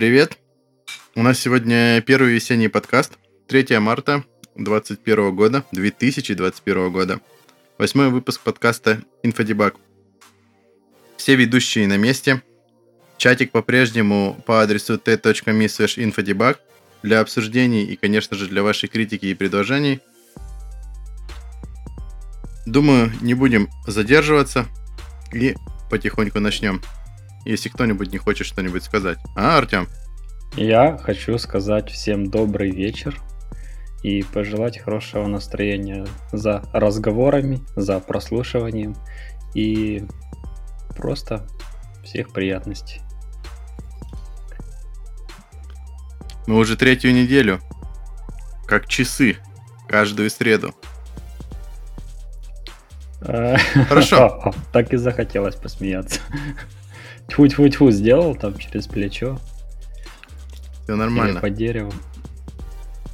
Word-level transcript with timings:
Привет! 0.00 0.38
У 1.14 1.22
нас 1.22 1.38
сегодня 1.38 2.00
первый 2.00 2.32
весенний 2.32 2.68
подкаст. 2.68 3.18
3 3.48 3.78
марта 3.80 4.24
2021 4.54 5.36
года, 5.36 5.62
2021 5.72 6.90
года. 6.90 7.20
Восьмой 7.76 8.08
выпуск 8.08 8.40
подкаста 8.40 9.02
«Инфодебаг». 9.22 9.76
Все 11.18 11.34
ведущие 11.34 11.86
на 11.86 11.98
месте. 11.98 12.42
Чатик 13.18 13.52
по-прежнему 13.52 14.42
по 14.46 14.62
адресу 14.62 14.96
t.me 14.96 16.56
для 17.02 17.20
обсуждений 17.20 17.84
и, 17.84 17.94
конечно 17.94 18.38
же, 18.38 18.46
для 18.46 18.62
вашей 18.62 18.88
критики 18.88 19.26
и 19.26 19.34
предложений. 19.34 20.00
Думаю, 22.64 23.12
не 23.20 23.34
будем 23.34 23.68
задерживаться 23.86 24.66
и 25.34 25.56
потихоньку 25.90 26.40
начнем. 26.40 26.80
Если 27.44 27.68
кто-нибудь 27.68 28.12
не 28.12 28.18
хочет 28.18 28.46
что-нибудь 28.46 28.82
сказать. 28.82 29.18
А, 29.36 29.58
Артем? 29.58 29.88
Я 30.56 30.98
хочу 30.98 31.38
сказать 31.38 31.90
всем 31.90 32.30
добрый 32.30 32.70
вечер 32.70 33.20
и 34.02 34.22
пожелать 34.22 34.78
хорошего 34.78 35.26
настроения 35.26 36.06
за 36.32 36.62
разговорами, 36.72 37.60
за 37.76 38.00
прослушиванием 38.00 38.96
и 39.54 40.04
просто 40.96 41.46
всех 42.02 42.32
приятностей. 42.32 43.00
Мы 46.46 46.56
уже 46.56 46.76
третью 46.76 47.12
неделю, 47.12 47.60
как 48.66 48.88
часы, 48.88 49.36
каждую 49.88 50.30
среду. 50.30 50.74
Хорошо. 53.20 54.52
Так 54.72 54.92
и 54.92 54.96
захотелось 54.96 55.56
посмеяться. 55.56 56.20
Тьфу-тьфу-тьфу 57.30 57.90
сделал 57.90 58.34
там 58.34 58.58
через 58.58 58.86
плечо. 58.86 59.38
Все 60.84 60.96
нормально. 60.96 61.32
Или 61.34 61.40
по 61.40 61.50
дереву. 61.50 61.92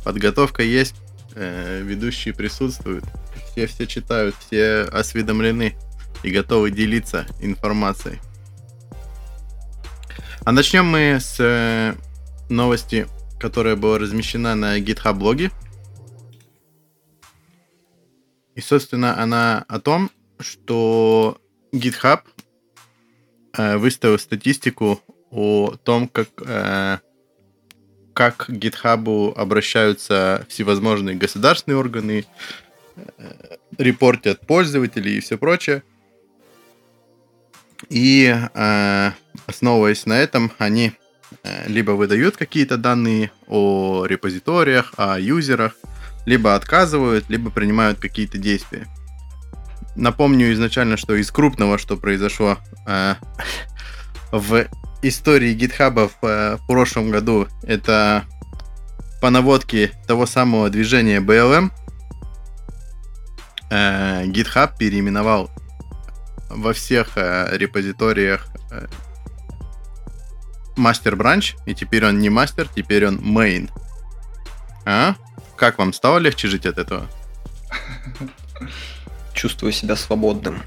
Подготовка 0.05 0.63
есть, 0.63 0.95
э, 1.35 1.83
ведущие 1.83 2.33
присутствуют, 2.33 3.05
все 3.51 3.67
все 3.67 3.87
читают, 3.87 4.35
все 4.39 4.83
осведомлены 4.83 5.77
и 6.23 6.31
готовы 6.31 6.71
делиться 6.71 7.27
информацией. 7.41 8.21
А 10.45 10.53
начнем 10.53 10.87
мы 10.87 11.19
с 11.21 11.37
э, 11.41 11.95
новости, 12.49 13.09
которая 13.39 13.77
была 13.77 13.99
размещена 13.99 14.55
на 14.55 14.79
GitHub 14.79 15.15
блоге. 15.15 15.51
И, 18.55 18.61
собственно, 18.61 19.21
она 19.21 19.65
о 19.69 19.81
том, 19.81 20.11
что 20.39 21.39
GitHub 21.73 22.21
выставил 23.57 24.19
статистику 24.19 25.01
о 25.31 25.77
том, 25.83 26.09
как, 26.09 26.29
э, 26.45 26.99
как 28.15 28.47
к 28.47 28.51
GitHub 28.51 29.35
обращаются 29.35 30.47
всевозможные 30.49 31.17
государственные 31.17 31.79
органы, 31.79 32.25
э, 32.97 33.57
репортят 33.79 34.47
пользователей 34.47 35.19
и 35.19 35.21
все 35.21 35.37
прочее. 35.37 35.83
И 37.89 38.35
э, 38.35 39.11
основываясь 39.47 40.07
на 40.07 40.19
этом, 40.19 40.53
они 40.59 40.93
э, 41.43 41.69
либо 41.69 41.93
выдают 41.93 42.37
какие-то 42.37 42.79
данные 42.79 43.31
о 43.47 44.07
репозиториях, 44.07 44.95
о 44.97 45.19
юзерах, 45.21 45.77
либо 46.25 46.55
отказывают, 46.55 47.29
либо 47.29 47.51
принимают 47.51 47.99
какие-то 47.99 48.39
действия. 48.39 48.87
Напомню 49.97 50.53
изначально, 50.53 50.99
что 50.99 51.15
из 51.15 51.31
крупного, 51.31 51.79
что 51.79 51.97
произошло 51.97 52.59
э, 52.87 53.15
в 54.31 54.67
истории 55.03 55.57
GitHub 55.57 56.11
в, 56.21 56.27
э, 56.27 56.57
в 56.57 56.67
прошлом 56.67 57.11
году, 57.11 57.49
это 57.63 58.25
по 59.23 59.31
наводке 59.31 59.93
того 60.07 60.27
самого 60.27 60.69
движения 60.69 61.21
BLM, 61.21 61.71
э, 63.71 64.25
GitHub 64.27 64.73
переименовал 64.79 65.51
во 66.51 66.75
всех 66.75 67.17
э, 67.17 67.57
репозиториях 67.57 68.49
э, 68.71 68.87
мастер 70.77 71.17
бранч, 71.17 71.57
и 71.65 71.75
теперь 71.75 72.05
он 72.05 72.19
не 72.19 72.29
мастер, 72.29 72.69
теперь 72.69 73.07
он 73.07 73.19
main. 73.19 73.71
А? 74.85 75.15
Как 75.57 75.79
вам 75.79 75.95
стало 75.95 76.19
легче 76.19 76.49
жить 76.49 76.67
от 76.67 76.77
этого? 76.77 77.09
Чувствую 79.37 79.73
себя 79.73 79.97
свободным. 79.97 80.63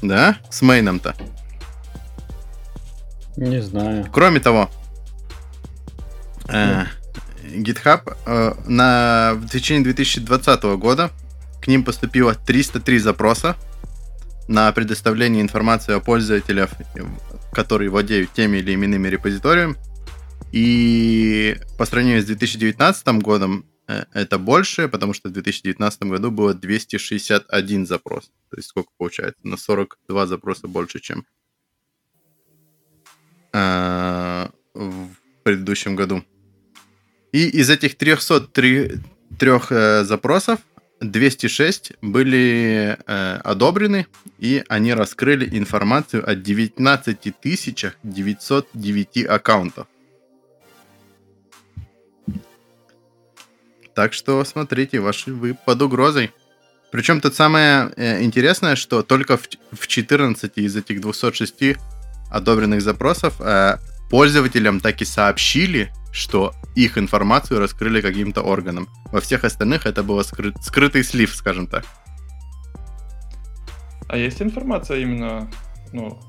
Да? 0.00 0.38
С 0.50 0.62
мейном-то? 0.62 1.14
Не 3.36 3.60
знаю. 3.60 4.08
Кроме 4.10 4.40
того, 4.40 4.70
э, 6.48 6.84
GitHub 7.44 8.16
э, 8.26 8.54
на, 8.66 9.34
в 9.34 9.48
течение 9.48 9.84
2020 9.84 10.62
года 10.78 11.10
к 11.60 11.66
ним 11.68 11.84
поступило 11.84 12.34
303 12.34 12.98
запроса 12.98 13.56
на 14.48 14.72
предоставление 14.72 15.42
информации 15.42 15.94
о 15.94 16.00
пользователях, 16.00 16.70
которые 17.52 17.90
владеют 17.90 18.32
теми 18.32 18.56
или 18.56 18.72
иными 18.72 19.06
репозиториями. 19.08 19.76
И 20.50 21.58
по 21.76 21.84
сравнению 21.84 22.22
с 22.22 22.24
2019 22.24 23.06
годом 23.22 23.66
это 23.88 24.38
больше, 24.38 24.88
потому 24.88 25.14
что 25.14 25.28
в 25.28 25.32
2019 25.32 26.02
году 26.02 26.30
было 26.30 26.54
261 26.54 27.86
запрос. 27.86 28.30
То 28.50 28.56
есть 28.56 28.68
сколько 28.68 28.90
получается? 28.98 29.40
На 29.46 29.56
42 29.56 30.26
запроса 30.26 30.68
больше, 30.68 31.00
чем 31.00 31.24
э, 33.52 34.48
в 34.74 35.08
предыдущем 35.42 35.96
году. 35.96 36.22
И 37.32 37.48
из 37.48 37.70
этих 37.70 37.96
303 37.96 39.00
трех 39.38 39.72
э, 39.72 40.04
запросов 40.04 40.60
206 41.00 41.92
были 42.02 42.98
э, 43.06 43.36
одобрены, 43.44 44.06
и 44.38 44.64
они 44.68 44.94
раскрыли 44.94 45.48
информацию 45.58 46.28
о 46.28 46.34
19 46.34 47.34
909 48.02 49.26
аккаунтов. 49.26 49.86
Так 53.98 54.12
что 54.12 54.44
смотрите, 54.44 55.00
ваши 55.00 55.32
вы 55.32 55.54
под 55.54 55.82
угрозой. 55.82 56.30
Причем 56.92 57.20
тут 57.20 57.34
самое 57.34 57.90
э, 57.96 58.22
интересное, 58.22 58.76
что 58.76 59.02
только 59.02 59.36
в, 59.36 59.48
в 59.72 59.88
14 59.88 60.52
из 60.56 60.76
этих 60.76 61.00
206 61.00 61.76
одобренных 62.30 62.80
запросов 62.80 63.40
э, 63.40 63.78
пользователям 64.08 64.78
так 64.78 65.02
и 65.02 65.04
сообщили, 65.04 65.92
что 66.12 66.54
их 66.76 66.96
информацию 66.96 67.58
раскрыли 67.58 68.00
каким-то 68.00 68.42
органом. 68.42 68.88
Во 69.10 69.20
всех 69.20 69.42
остальных 69.42 69.84
это 69.84 70.04
был 70.04 70.20
скры- 70.20 70.54
скрытый 70.62 71.02
слив, 71.02 71.34
скажем 71.34 71.66
так. 71.66 71.84
А 74.06 74.16
есть 74.16 74.40
информация 74.40 74.98
именно, 74.98 75.50
ну, 75.92 76.20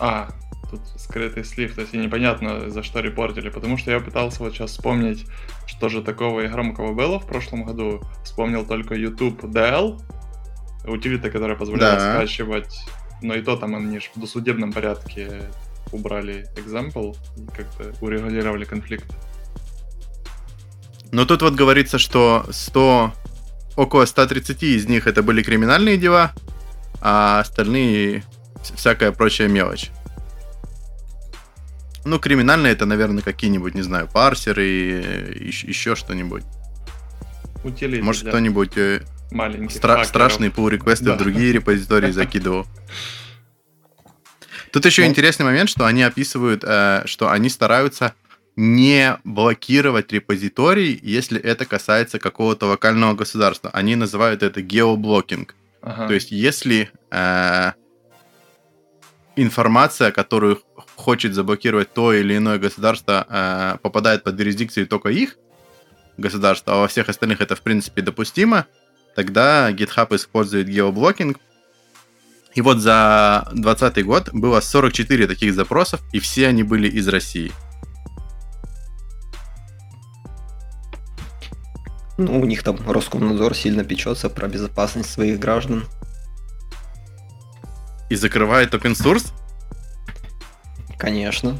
а, 0.00 0.30
тут 0.70 0.80
скрытый 0.96 1.44
слив, 1.44 1.74
то 1.74 1.82
есть 1.82 1.92
непонятно, 1.92 2.70
за 2.70 2.82
что 2.82 3.00
репортили, 3.00 3.48
потому 3.50 3.78
что 3.78 3.90
я 3.90 4.00
пытался 4.00 4.42
вот 4.42 4.52
сейчас 4.52 4.72
вспомнить, 4.72 5.26
что 5.66 5.88
же 5.88 6.02
такого 6.02 6.40
и 6.40 6.48
громкого 6.48 6.92
было 6.92 7.18
в 7.18 7.26
прошлом 7.26 7.64
году. 7.64 8.02
Вспомнил 8.24 8.66
только 8.66 8.94
YouTube 8.94 9.44
DL, 9.44 10.00
утилита, 10.86 11.30
которая 11.30 11.56
позволяет 11.56 11.98
да. 11.98 12.14
скачивать, 12.14 12.78
но 13.22 13.34
и 13.34 13.42
то 13.42 13.56
там 13.56 13.74
они 13.74 13.98
же 13.98 14.06
в 14.14 14.20
досудебном 14.20 14.72
порядке 14.72 15.42
убрали 15.92 16.46
example 16.56 17.16
и 17.36 17.46
как-то 17.56 17.94
урегулировали 18.04 18.64
конфликт. 18.64 19.06
Но 21.12 21.24
тут 21.24 21.42
вот 21.42 21.54
говорится, 21.54 21.98
что 21.98 22.46
100, 22.50 23.12
около 23.76 24.04
130 24.04 24.62
из 24.62 24.86
них 24.86 25.06
это 25.06 25.22
были 25.22 25.42
криминальные 25.42 25.96
дела, 25.96 26.32
а 27.00 27.40
остальные 27.40 28.24
всякая 28.74 29.12
прочая 29.12 29.48
мелочь. 29.48 29.90
Ну, 32.06 32.20
криминальные 32.20 32.72
это, 32.72 32.86
наверное, 32.86 33.22
какие-нибудь, 33.22 33.74
не 33.74 33.82
знаю, 33.82 34.08
парсеры, 34.08 34.62
еще, 34.62 35.66
еще 35.66 35.96
что-нибудь. 35.96 36.44
Утилиты 37.64 38.02
Может, 38.04 38.28
кто-нибудь 38.28 38.76
э, 38.76 39.00
стра- 39.32 40.04
страшные 40.04 40.50
pull 40.50 40.70
реквесты 40.70 41.06
да. 41.06 41.14
в 41.14 41.18
другие 41.18 41.52
репозитории 41.52 42.12
закидывал. 42.12 42.64
Тут 44.70 44.86
еще 44.86 45.02
ну. 45.02 45.08
интересный 45.08 45.44
момент, 45.44 45.68
что 45.68 45.84
они 45.84 46.04
описывают, 46.04 46.62
э, 46.64 47.02
что 47.06 47.28
они 47.28 47.48
стараются 47.48 48.14
не 48.54 49.18
блокировать 49.24 50.12
репозиторий, 50.12 50.98
если 51.02 51.40
это 51.40 51.64
касается 51.64 52.20
какого-то 52.20 52.66
локального 52.66 53.14
государства. 53.14 53.70
Они 53.72 53.96
называют 53.96 54.44
это 54.44 54.62
геоблокинг. 54.62 55.56
Ага. 55.82 56.06
То 56.06 56.14
есть, 56.14 56.30
если 56.30 56.88
э, 57.10 57.72
информация, 59.34 60.12
которую 60.12 60.62
хочет 60.96 61.34
заблокировать 61.34 61.92
то 61.92 62.12
или 62.12 62.36
иное 62.36 62.58
государство, 62.58 63.26
э, 63.28 63.78
попадает 63.82 64.24
под 64.24 64.38
юрисдикцию 64.38 64.86
только 64.86 65.10
их 65.10 65.36
государства, 66.16 66.74
а 66.74 66.76
во 66.78 66.88
всех 66.88 67.08
остальных 67.08 67.40
это 67.40 67.54
в 67.54 67.62
принципе 67.62 68.02
допустимо, 68.02 68.66
тогда 69.14 69.70
GitHub 69.70 70.14
использует 70.14 70.68
геоблокинг 70.68 71.38
И 72.54 72.62
вот 72.62 72.78
за 72.78 73.48
2020 73.52 74.04
год 74.04 74.30
было 74.32 74.60
44 74.60 75.26
таких 75.26 75.54
запросов, 75.54 76.00
и 76.12 76.18
все 76.20 76.48
они 76.48 76.62
были 76.62 76.88
из 76.88 77.06
России. 77.06 77.52
Ну, 82.18 82.40
у 82.40 82.46
них 82.46 82.62
там 82.62 82.78
Роскомнадзор 82.86 83.54
сильно 83.54 83.84
печется 83.84 84.30
про 84.30 84.48
безопасность 84.48 85.10
своих 85.10 85.38
граждан. 85.38 85.84
И 88.08 88.16
закрывает 88.16 88.72
open 88.72 88.92
source? 88.92 89.34
Конечно. 90.98 91.56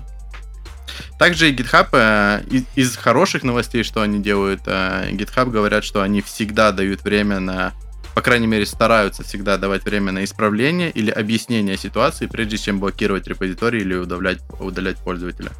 Также 1.18 1.50
и 1.50 1.54
GitHub, 1.54 1.88
э, 1.92 2.42
из, 2.50 2.64
из 2.74 2.96
хороших 2.96 3.42
новостей, 3.42 3.82
что 3.82 4.02
они 4.02 4.22
делают, 4.22 4.62
э, 4.66 5.10
GitHub 5.12 5.50
говорят, 5.50 5.84
что 5.84 6.02
они 6.02 6.22
всегда 6.22 6.72
дают 6.72 7.02
время 7.02 7.40
на, 7.40 7.72
по 8.14 8.22
крайней 8.22 8.46
мере, 8.46 8.66
стараются 8.66 9.22
всегда 9.22 9.56
давать 9.56 9.84
время 9.84 10.12
на 10.12 10.24
исправление 10.24 10.90
или 10.90 11.10
объяснение 11.10 11.76
ситуации, 11.76 12.26
прежде 12.26 12.58
чем 12.58 12.80
блокировать 12.80 13.26
репозиторий 13.26 13.80
или 13.80 13.94
удалять, 13.94 14.40
удалять 14.60 14.98
пользователя. 14.98 15.50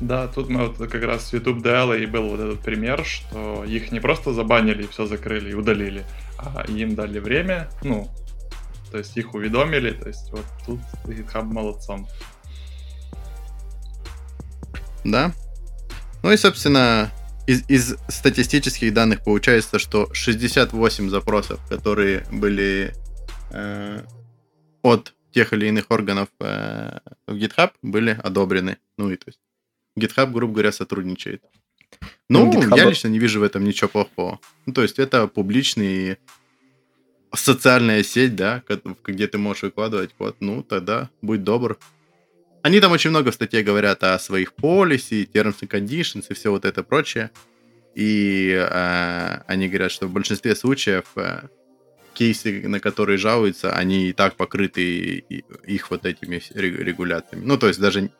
Да, 0.00 0.26
тут 0.26 0.48
мы 0.48 0.66
вот 0.66 0.78
как 0.78 1.02
раз 1.04 1.28
с 1.28 1.32
YouTube 1.32 1.64
DL 1.64 2.02
и 2.02 2.06
был 2.06 2.28
вот 2.28 2.40
этот 2.40 2.60
пример, 2.60 3.04
что 3.04 3.64
их 3.64 3.92
не 3.92 4.00
просто 4.00 4.32
забанили 4.32 4.84
и 4.84 4.88
все 4.88 5.06
закрыли 5.06 5.50
и 5.50 5.54
удалили, 5.54 6.04
а 6.38 6.64
им 6.66 6.96
дали 6.96 7.20
время, 7.20 7.68
ну, 7.82 8.10
то 8.90 8.98
есть 8.98 9.16
их 9.16 9.34
уведомили, 9.34 9.92
то 9.92 10.08
есть 10.08 10.30
вот 10.32 10.44
тут 10.66 10.80
GitHub 11.04 11.44
молодцом. 11.44 12.08
Да. 15.04 15.32
Ну 16.22 16.32
и, 16.32 16.36
собственно, 16.36 17.10
из, 17.46 17.68
из 17.68 17.96
статистических 18.08 18.92
данных 18.94 19.24
получается, 19.24 19.78
что 19.78 20.12
68 20.12 21.08
запросов, 21.08 21.60
которые 21.68 22.24
были 22.30 22.94
э, 23.50 24.02
от 24.82 25.14
тех 25.32 25.52
или 25.52 25.66
иных 25.66 25.90
органов 25.90 26.28
э, 26.40 26.98
в 27.26 27.34
GitHub, 27.34 27.72
были 27.82 28.18
одобрены. 28.22 28.78
Ну 28.98 29.10
и 29.10 29.16
то 29.16 29.24
есть 29.26 29.40
GitHub, 29.98 30.30
грубо 30.30 30.54
говоря, 30.54 30.72
сотрудничает. 30.72 31.42
Ну, 32.28 32.52
ну 32.52 32.60
GitHub... 32.60 32.76
я 32.76 32.84
лично 32.84 33.08
не 33.08 33.18
вижу 33.18 33.40
в 33.40 33.42
этом 33.42 33.64
ничего 33.64 33.88
плохого. 33.88 34.40
Ну, 34.66 34.72
то 34.72 34.82
есть 34.82 34.98
это 34.98 35.26
публичный 35.26 36.18
социальная 37.34 38.02
сеть, 38.02 38.36
да, 38.36 38.62
где 39.04 39.26
ты 39.26 39.38
можешь 39.38 39.62
выкладывать 39.62 40.12
код, 40.14 40.36
ну, 40.40 40.62
тогда 40.62 41.10
будь 41.22 41.42
добр, 41.44 41.78
они 42.62 42.80
там 42.80 42.92
очень 42.92 43.10
много 43.10 43.30
в 43.30 43.34
статье 43.34 43.62
говорят 43.62 44.02
о 44.04 44.18
своих 44.18 44.52
policy, 44.54 45.28
terms 45.30 45.60
and 45.60 45.68
conditions 45.68 46.26
и 46.28 46.34
все 46.34 46.50
вот 46.50 46.64
это 46.64 46.82
прочее. 46.82 47.30
И 47.94 48.50
э, 48.50 49.42
они 49.46 49.68
говорят, 49.68 49.92
что 49.92 50.06
в 50.06 50.12
большинстве 50.12 50.54
случаев 50.54 51.04
э, 51.16 51.42
кейсы, 52.14 52.66
на 52.68 52.80
которые 52.80 53.18
жалуются, 53.18 53.72
они 53.72 54.08
и 54.08 54.12
так 54.12 54.36
покрыты 54.36 55.24
их 55.66 55.90
вот 55.90 56.06
этими 56.06 56.40
регуляциями. 56.54 57.44
Ну, 57.44 57.58
то 57.58 57.68
есть 57.68 57.80
даже 57.80 58.10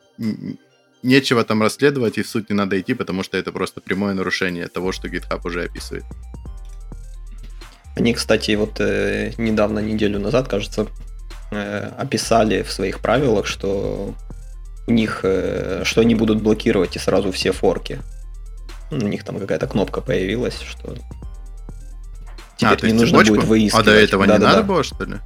нечего 1.02 1.44
там 1.44 1.62
расследовать, 1.62 2.18
и 2.18 2.22
в 2.22 2.28
суть 2.28 2.50
не 2.50 2.56
надо 2.56 2.78
идти, 2.80 2.94
потому 2.94 3.22
что 3.22 3.38
это 3.38 3.52
просто 3.52 3.80
прямое 3.80 4.14
нарушение 4.14 4.68
того, 4.68 4.92
что 4.92 5.08
GitHub 5.08 5.40
уже 5.44 5.64
описывает. 5.64 6.04
Они, 7.96 8.14
кстати, 8.14 8.52
вот 8.56 8.80
э, 8.80 9.32
недавно, 9.38 9.78
неделю 9.80 10.18
назад, 10.18 10.48
кажется, 10.48 10.86
э, 11.50 11.90
описали 11.98 12.62
в 12.62 12.72
своих 12.72 13.00
правилах, 13.00 13.46
что 13.46 14.14
у 14.86 14.90
них, 14.90 15.20
э, 15.22 15.82
что 15.84 16.00
они 16.00 16.14
будут 16.14 16.42
блокировать 16.42 16.96
и 16.96 16.98
сразу 16.98 17.30
все 17.32 17.52
форки. 17.52 18.00
У 18.90 18.96
них 18.96 19.24
там 19.24 19.38
какая-то 19.38 19.66
кнопка 19.66 20.00
появилась, 20.00 20.60
что 20.60 20.94
теперь 22.56 22.78
а, 22.82 22.86
не 22.86 22.92
нужно 22.92 23.18
цепочку? 23.18 23.34
будет 23.34 23.46
выискивать. 23.46 23.82
А 23.82 23.90
до 23.90 23.92
этого 23.92 24.26
да, 24.26 24.34
не 24.34 24.38
да, 24.40 24.46
надо 24.46 24.60
да. 24.60 24.66
было, 24.66 24.82
что 24.82 25.04
ли? 25.04 25.16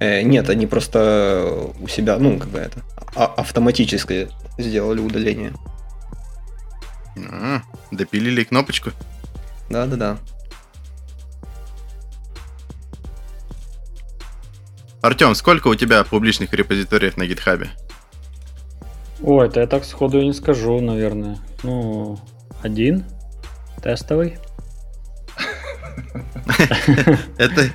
Э, 0.00 0.22
нет, 0.22 0.48
они 0.50 0.66
просто 0.66 1.70
у 1.80 1.88
себя, 1.88 2.18
ну, 2.18 2.38
как 2.38 2.48
бы 2.48 2.58
это, 2.58 2.82
а- 3.14 3.34
автоматически 3.36 4.28
сделали 4.58 5.00
удаление. 5.00 5.52
А, 7.30 7.62
допилили 7.90 8.44
кнопочку? 8.44 8.90
Да-да-да. 9.70 10.18
Артем, 15.00 15.34
сколько 15.34 15.68
у 15.68 15.74
тебя 15.74 16.02
публичных 16.04 16.52
репозиториев 16.52 17.16
на 17.16 17.26
гитхабе? 17.26 17.70
О, 19.22 19.42
это 19.42 19.60
я 19.60 19.66
так 19.66 19.84
сходу 19.84 20.20
и 20.20 20.26
не 20.26 20.32
скажу, 20.32 20.80
наверное. 20.80 21.38
Ну, 21.62 22.18
один 22.62 23.04
тестовый. 23.82 24.38
Это, 27.38 27.70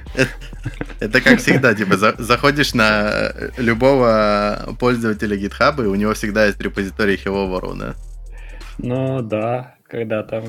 это 1.00 1.22
как 1.22 1.40
всегда, 1.40 1.74
типа, 1.76 1.96
заходишь 1.98 2.74
на 2.74 3.32
любого 3.58 4.76
пользователя 4.80 5.38
GitHub, 5.38 5.84
и 5.84 5.88
у 5.88 5.96
него 5.96 6.14
всегда 6.14 6.46
есть 6.46 6.60
репозиторий 6.60 7.16
World, 7.16 7.78
да? 7.78 7.96
Ну 8.78 9.22
да, 9.22 9.76
когда 9.84 10.24
там 10.24 10.44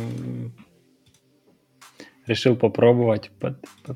решил 2.27 2.57
попробовать, 2.57 3.31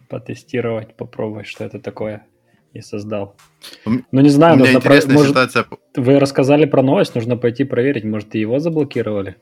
потестировать, 0.09 0.97
попробовать, 0.97 1.47
что 1.47 1.65
это 1.65 1.79
такое 1.79 2.27
и 2.75 2.81
создал. 2.81 3.37
Ну, 3.85 4.21
не 4.21 4.29
знаю, 4.29 4.55
У 4.55 4.59
меня 4.59 4.73
нужно 4.73 4.79
интересная 4.79 5.09
про... 5.09 5.15
может... 5.15 5.31
ситуация. 5.31 5.67
Вы 5.97 6.19
рассказали 6.19 6.67
про 6.67 6.83
новость, 6.83 7.15
нужно 7.15 7.37
пойти 7.37 7.65
проверить. 7.65 8.05
Может, 8.05 8.35
и 8.35 8.41
его 8.41 8.59
заблокировали? 8.59 9.37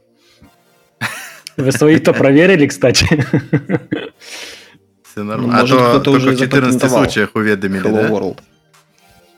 Вы 1.57 1.73
свои-то 1.73 2.13
проверили, 2.13 2.67
кстати. 2.67 3.07
Все 5.03 5.23
нормально. 5.23 5.65
Ну, 5.67 5.77
а 5.79 5.93
то 5.95 6.01
только 6.01 6.31
в 6.31 6.39
14 6.39 6.91
случаях 6.91 7.35
уведомили, 7.35 7.83
да? 7.83 8.09
World. 8.09 8.39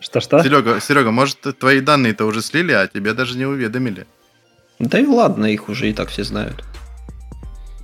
Что-что? 0.01 0.43
Серега, 0.43 0.81
Серега, 0.81 1.11
может, 1.11 1.39
твои 1.59 1.81
данные-то 1.81 2.25
уже 2.25 2.41
слили, 2.41 2.73
а 2.73 2.87
тебя 2.87 3.15
даже 3.15 3.37
не 3.37 3.47
уведомили? 3.47 4.07
Да 4.79 4.99
и 4.99 5.07
ладно, 5.07 5.47
их 5.47 5.69
уже 5.69 5.91
и 5.91 5.93
так 5.93 6.09
все 6.09 6.23
знают. 6.23 6.65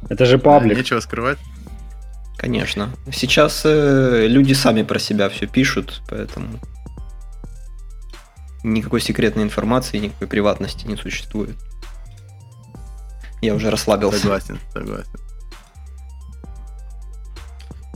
Это 0.09 0.27
же 0.27 0.39
паблик. 0.39 0.77
Нечего 0.77 1.01
скрывать. 1.01 1.39
Конечно. 2.37 2.91
Сейчас 3.13 3.63
э, 3.65 4.27
люди 4.29 4.53
сами 4.53 4.83
про 4.83 4.99
себя 4.99 5.29
все 5.29 5.47
пишут, 5.47 6.03
поэтому 6.09 6.61
никакой 8.65 9.01
секретной 9.01 9.45
информации, 9.45 9.99
никакой 9.99 10.27
приватности 10.27 10.87
не 10.87 10.97
существует. 10.97 11.57
Я 13.41 13.55
уже 13.55 13.71
расслабился. 13.71 14.19
Согласен, 14.19 14.59
согласен. 14.73 15.21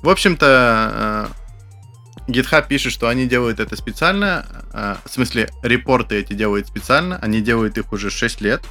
В 0.02 0.08
общем-то, 0.10 1.30
э, 2.26 2.30
GitHub 2.30 2.68
пишет, 2.68 2.92
что 2.92 3.08
они 3.08 3.26
делают 3.26 3.58
это 3.58 3.74
специально. 3.74 4.46
Э, 4.72 4.96
в 5.04 5.10
смысле, 5.10 5.48
репорты 5.62 6.16
эти 6.16 6.34
делают 6.34 6.68
специально. 6.68 7.16
Они 7.16 7.40
делают 7.40 7.78
их 7.78 7.92
уже 7.92 8.10
6 8.10 8.40
лет. 8.42 8.62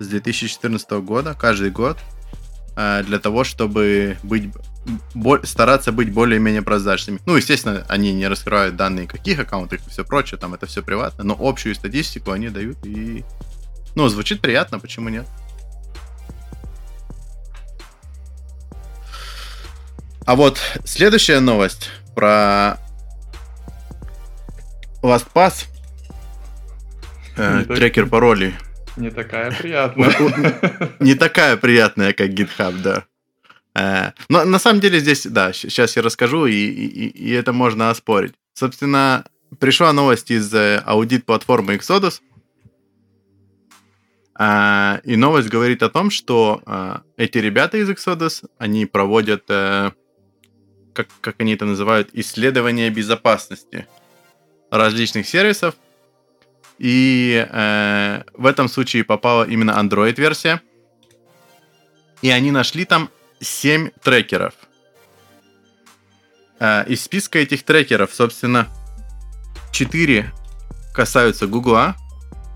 С 0.00 0.08
2014 0.08 0.90
года, 1.00 1.34
каждый 1.34 1.70
год. 1.70 1.98
Э, 2.76 3.02
для 3.04 3.18
того, 3.18 3.44
чтобы 3.44 4.18
быть 4.24 4.50
стараться 5.44 5.92
быть 5.92 6.12
более-менее 6.12 6.62
прозрачными. 6.62 7.20
Ну, 7.26 7.36
естественно, 7.36 7.84
они 7.88 8.12
не 8.12 8.28
раскрывают 8.28 8.76
данные 8.76 9.06
каких 9.06 9.38
аккаунтов 9.38 9.86
и 9.86 9.90
все 9.90 10.04
прочее, 10.04 10.38
там 10.38 10.54
это 10.54 10.66
все 10.66 10.82
приватно, 10.82 11.24
но 11.24 11.36
общую 11.38 11.74
статистику 11.74 12.32
они 12.32 12.48
дают 12.48 12.78
и... 12.84 13.24
Ну, 13.94 14.08
звучит 14.08 14.40
приятно, 14.40 14.78
почему 14.78 15.08
нет? 15.08 15.26
А 20.24 20.36
вот 20.36 20.60
следующая 20.84 21.40
новость 21.40 21.90
про 22.14 22.78
LastPass. 25.02 25.66
Э, 27.36 27.64
трекер 27.64 28.06
паролей. 28.06 28.54
Не 28.96 29.10
такая 29.10 29.52
приятная. 29.52 30.12
Не 31.00 31.14
такая 31.14 31.56
приятная, 31.56 32.12
как 32.12 32.28
GitHub, 32.30 32.76
да. 32.82 33.04
Э, 33.78 34.12
но 34.28 34.44
на 34.44 34.58
самом 34.58 34.80
деле 34.80 34.98
здесь, 34.98 35.26
да, 35.26 35.52
сейчас 35.52 35.96
я 35.96 36.02
расскажу, 36.02 36.46
и, 36.46 36.54
и, 36.54 37.08
и 37.08 37.30
это 37.30 37.52
можно 37.52 37.90
оспорить. 37.90 38.34
Собственно, 38.54 39.24
пришла 39.58 39.92
новость 39.92 40.30
из 40.30 40.52
э, 40.52 40.82
аудит-платформы 40.84 41.76
Exodus, 41.76 42.20
э, 44.38 45.00
и 45.04 45.16
новость 45.16 45.48
говорит 45.48 45.82
о 45.82 45.90
том, 45.90 46.10
что 46.10 46.62
эти 47.16 47.38
ребята 47.38 47.78
из 47.78 47.88
Exodus, 47.90 48.44
они 48.58 48.86
проводят, 48.86 49.44
как, 49.46 51.08
как 51.20 51.34
они 51.38 51.54
это 51.54 51.64
называют, 51.64 52.10
исследование 52.12 52.90
безопасности 52.90 53.86
различных 54.70 55.26
сервисов, 55.28 55.74
и 56.78 57.46
в 58.34 58.46
этом 58.46 58.68
случае 58.68 59.04
попала 59.04 59.44
именно 59.44 59.72
Android-версия, 59.72 60.60
и 62.22 62.30
они 62.30 62.50
нашли 62.50 62.84
там 62.84 63.10
7 63.40 63.90
трекеров. 64.02 64.54
А, 66.60 66.82
из 66.82 67.02
списка 67.02 67.38
этих 67.38 67.62
трекеров, 67.62 68.12
собственно, 68.12 68.68
4 69.72 70.32
касаются 70.94 71.46
Google. 71.46 71.94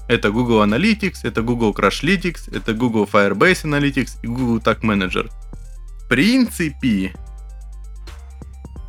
Это 0.08 0.30
Google 0.30 0.64
Analytics, 0.64 1.18
это 1.22 1.42
Google 1.42 1.72
Crashlytics, 1.72 2.54
это 2.54 2.74
Google 2.74 3.08
Firebase 3.10 3.64
Analytics 3.64 4.18
и 4.22 4.26
Google 4.26 4.58
Tag 4.58 4.80
Manager. 4.80 5.30
В 6.04 6.08
принципе, 6.08 7.14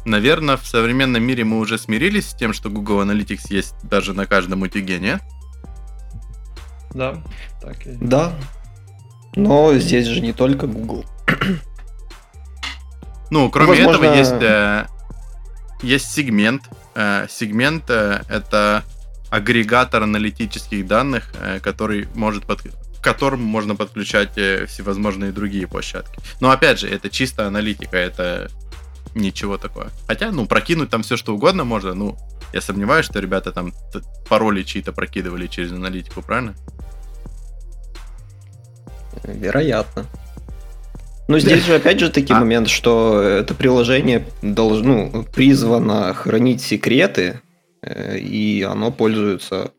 наверное, 0.05 0.57
в 0.57 0.65
современном 0.65 1.23
мире 1.23 1.43
мы 1.43 1.59
уже 1.59 1.77
смирились 1.77 2.29
с 2.29 2.35
тем, 2.35 2.53
что 2.53 2.69
Google 2.69 3.01
Analytics 3.03 3.45
есть 3.49 3.75
даже 3.83 4.13
на 4.13 4.25
каждом 4.25 4.63
утюге, 4.63 4.99
нет? 4.99 5.21
Да, 6.93 7.23
так 7.61 7.85
и 7.85 7.91
Да. 8.01 8.33
Но 9.35 9.73
здесь 9.75 10.07
же 10.07 10.21
не 10.21 10.33
только 10.33 10.67
Google. 10.67 11.05
Ну, 13.33 13.49
кроме 13.49 13.69
Возможно- 13.69 14.05
этого, 14.05 14.15
есть, 14.15 14.41
э, 14.43 14.85
есть 15.81 16.11
сегмент. 16.11 16.69
Э, 16.93 17.25
сегмент 17.27 17.85
э, 17.89 18.21
это 18.29 18.83
агрегатор 19.31 20.03
аналитических 20.03 20.85
данных, 20.85 21.33
э, 21.41 21.59
который 21.59 22.07
может 22.13 22.45
под... 22.45 22.61
к 22.61 23.03
которому 23.03 23.43
можно 23.43 23.75
подключать 23.75 24.37
э, 24.37 24.67
всевозможные 24.67 25.31
другие 25.31 25.65
площадки. 25.65 26.19
Но 26.41 26.51
опять 26.51 26.77
же, 26.77 26.87
это 26.87 27.09
чисто 27.09 27.47
аналитика, 27.47 27.97
это 27.97 28.51
ничего 29.15 29.57
такое. 29.57 29.87
Хотя, 30.05 30.29
ну, 30.29 30.45
прокинуть 30.45 30.91
там 30.91 31.01
все 31.01 31.17
что 31.17 31.33
угодно 31.33 31.63
можно. 31.63 31.95
Ну, 31.95 32.15
я 32.53 32.61
сомневаюсь, 32.61 33.07
что 33.07 33.19
ребята 33.19 33.51
там 33.51 33.73
пароли 34.29 34.61
чьи-то 34.61 34.93
прокидывали 34.93 35.47
через 35.47 35.71
аналитику, 35.71 36.21
правильно? 36.21 36.53
Вероятно. 39.23 40.05
Но 41.27 41.39
здесь 41.39 41.65
же 41.65 41.75
опять 41.75 41.99
же 41.99 42.09
таки 42.09 42.33
А. 42.33 42.39
момент, 42.39 42.67
что 42.67 43.21
это 43.21 43.53
приложение 43.53 44.25
должно, 44.41 45.09
ну, 45.13 45.23
призвано 45.23 46.13
хранить 46.13 46.61
секреты, 46.61 47.39
э, 47.81 48.17
и 48.19 48.61
оно 48.63 48.91
пользуется 48.91 49.71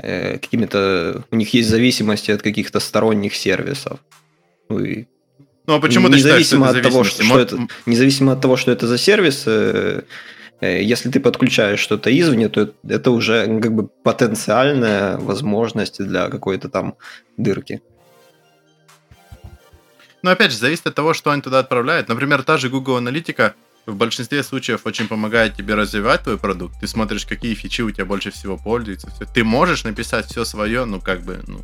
э, 0.00 0.38
какими-то... 0.38 1.24
У 1.32 1.36
них 1.36 1.52
есть 1.54 1.68
зависимости 1.68 2.30
от 2.30 2.42
каких-то 2.42 2.78
сторонних 2.80 3.34
сервисов. 3.34 3.98
Ну 4.68 4.78
и 4.78 5.06
Ну, 5.66 5.74
а 5.74 5.80
почему 5.80 6.08
ты 6.08 6.18
считаешь, 6.18 6.46
что 6.46 6.56
Независимо 6.56 6.66
это 6.68 6.78
от 6.78 6.92
того, 6.92 7.04
что 7.04 7.24
Мо- 7.24 7.38
это- 7.40 7.58
независимо 7.86 8.32
от 8.32 8.40
того, 8.40 8.56
что 8.56 8.70
это 8.70 8.86
за 8.86 8.96
сервис, 8.98 9.44
э, 9.46 10.02
если 10.60 11.10
ты 11.10 11.18
подключаешь 11.20 11.80
что-то 11.80 12.10
извне, 12.16 12.48
то 12.48 12.72
это 12.88 13.10
уже 13.10 13.46
ну, 13.46 13.60
как 13.60 13.74
бы 13.74 13.88
потенциальная 14.04 15.16
возможность 15.18 16.00
для 16.04 16.28
какой-то 16.28 16.68
там 16.68 16.94
дырки. 17.36 17.80
Но 20.22 20.30
опять 20.30 20.50
же, 20.52 20.58
зависит 20.58 20.86
от 20.86 20.94
того, 20.94 21.14
что 21.14 21.30
они 21.30 21.42
туда 21.42 21.60
отправляют. 21.60 22.08
Например, 22.08 22.42
та 22.42 22.56
же 22.58 22.68
Google 22.68 22.96
Аналитика 22.96 23.54
в 23.86 23.94
большинстве 23.94 24.42
случаев 24.42 24.80
очень 24.84 25.08
помогает 25.08 25.54
тебе 25.56 25.74
развивать 25.74 26.22
твой 26.22 26.36
продукт. 26.38 26.74
Ты 26.80 26.86
смотришь, 26.86 27.24
какие 27.24 27.54
фичи 27.54 27.82
у 27.82 27.90
тебя 27.90 28.04
больше 28.04 28.30
всего 28.30 28.56
пользуются. 28.56 29.10
всё. 29.10 29.24
Ты 29.32 29.44
можешь 29.44 29.84
написать 29.84 30.26
все 30.26 30.44
свое, 30.44 30.84
ну 30.84 31.00
как 31.00 31.22
бы, 31.22 31.40
ну. 31.46 31.60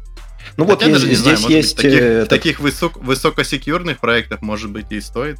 Ну 0.56 0.64
вот 0.64 0.78
Хотя 0.80 0.86
есть- 0.90 1.00
даже 1.00 1.08
не 1.08 1.14
знаю, 1.16 1.36
здесь 1.36 1.42
может 1.42 1.48
быть, 1.48 1.56
есть 1.64 1.76
таких, 1.76 2.00
э, 2.00 2.04
этот- 2.04 2.28
таких 2.28 2.60
высок, 2.60 2.96
высокосекьюрных 2.98 3.98
проектов, 3.98 4.40
может 4.42 4.70
быть, 4.70 4.86
и 4.90 5.00
стоит. 5.00 5.38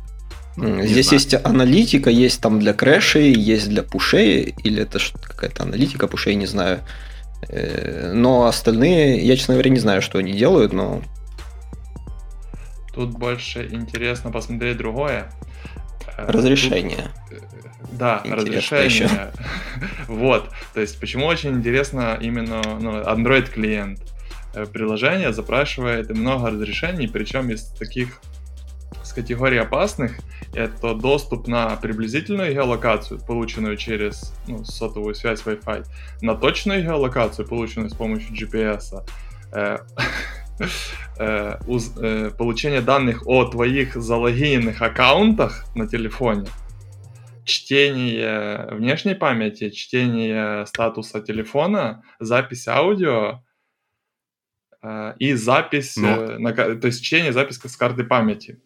Ну, 0.56 0.82
Здесь 0.82 1.06
знаю. 1.08 1.20
есть 1.20 1.34
аналитика, 1.44 2.10
есть 2.10 2.40
там 2.40 2.60
для 2.60 2.72
крэшей, 2.74 3.32
есть 3.32 3.68
для 3.68 3.82
пушей, 3.82 4.54
или 4.62 4.82
это 4.82 4.98
какая-то 5.22 5.62
аналитика 5.64 6.06
пушей, 6.06 6.34
не 6.36 6.46
знаю. 6.46 6.80
Э, 7.48 8.12
Но 8.14 8.46
остальные, 8.46 9.26
я, 9.26 9.36
честно 9.36 9.54
говоря, 9.54 9.70
не 9.70 9.80
знаю, 9.80 10.00
что 10.02 10.18
они 10.18 10.32
делают, 10.32 10.72
но 10.72 11.02
Тут 12.94 13.10
больше 13.10 13.66
интересно 13.70 14.30
посмотреть 14.30 14.76
другое. 14.76 15.30
Э, 16.16 16.30
разрешение. 16.30 17.10
тут, 17.28 17.38
э, 17.38 17.44
да, 17.92 18.22
Интересно 18.24 18.36
разрешение. 18.36 19.32
вот. 20.08 20.50
То 20.72 20.80
есть, 20.80 20.98
почему 21.00 21.26
очень 21.26 21.50
интересно 21.50 22.18
именно 22.20 22.62
ну, 22.80 23.00
Android 23.02 23.50
клиент. 23.50 24.00
Э, 24.54 24.66
Приложение 24.66 25.32
запрашивает 25.32 26.10
много 26.10 26.50
разрешений, 26.50 27.08
причем 27.08 27.50
из 27.50 27.64
таких 27.64 28.20
с 29.02 29.12
категорий 29.12 29.58
опасных 29.58 30.12
это 30.54 30.94
доступ 30.94 31.48
на 31.48 31.74
приблизительную 31.76 32.54
геолокацию, 32.54 33.20
полученную 33.20 33.76
через 33.76 34.32
ну, 34.46 34.64
сотовую 34.64 35.14
связь 35.14 35.42
Wi-Fi, 35.44 35.84
на 36.22 36.34
точную 36.36 36.82
геолокацию, 36.82 37.46
полученную 37.46 37.90
с 37.90 37.94
помощью 37.94 38.34
GPS, 38.34 39.04
получение 42.38 42.80
данных 42.80 43.26
о 43.26 43.44
твоих 43.44 43.94
залогиненных 43.94 44.82
аккаунтах 44.82 45.64
на 45.74 45.86
телефоне, 45.88 46.46
чтение 47.44 48.68
внешней 48.72 49.14
памяти, 49.14 49.70
чтение 49.70 50.66
статуса 50.66 51.20
телефона, 51.20 52.02
запись 52.20 52.68
аудио 52.68 53.42
э, 54.82 55.14
и 55.18 55.34
запись, 55.34 55.96
Ну. 55.96 56.08
э, 56.08 56.38
на 56.38 56.52
ка- 56.52 56.74
то 56.76 56.86
есть 56.86 57.04
чтение, 57.04 57.32
запись 57.32 57.56
с 57.62 57.76
карты 57.76 58.04
памяти. 58.04 58.60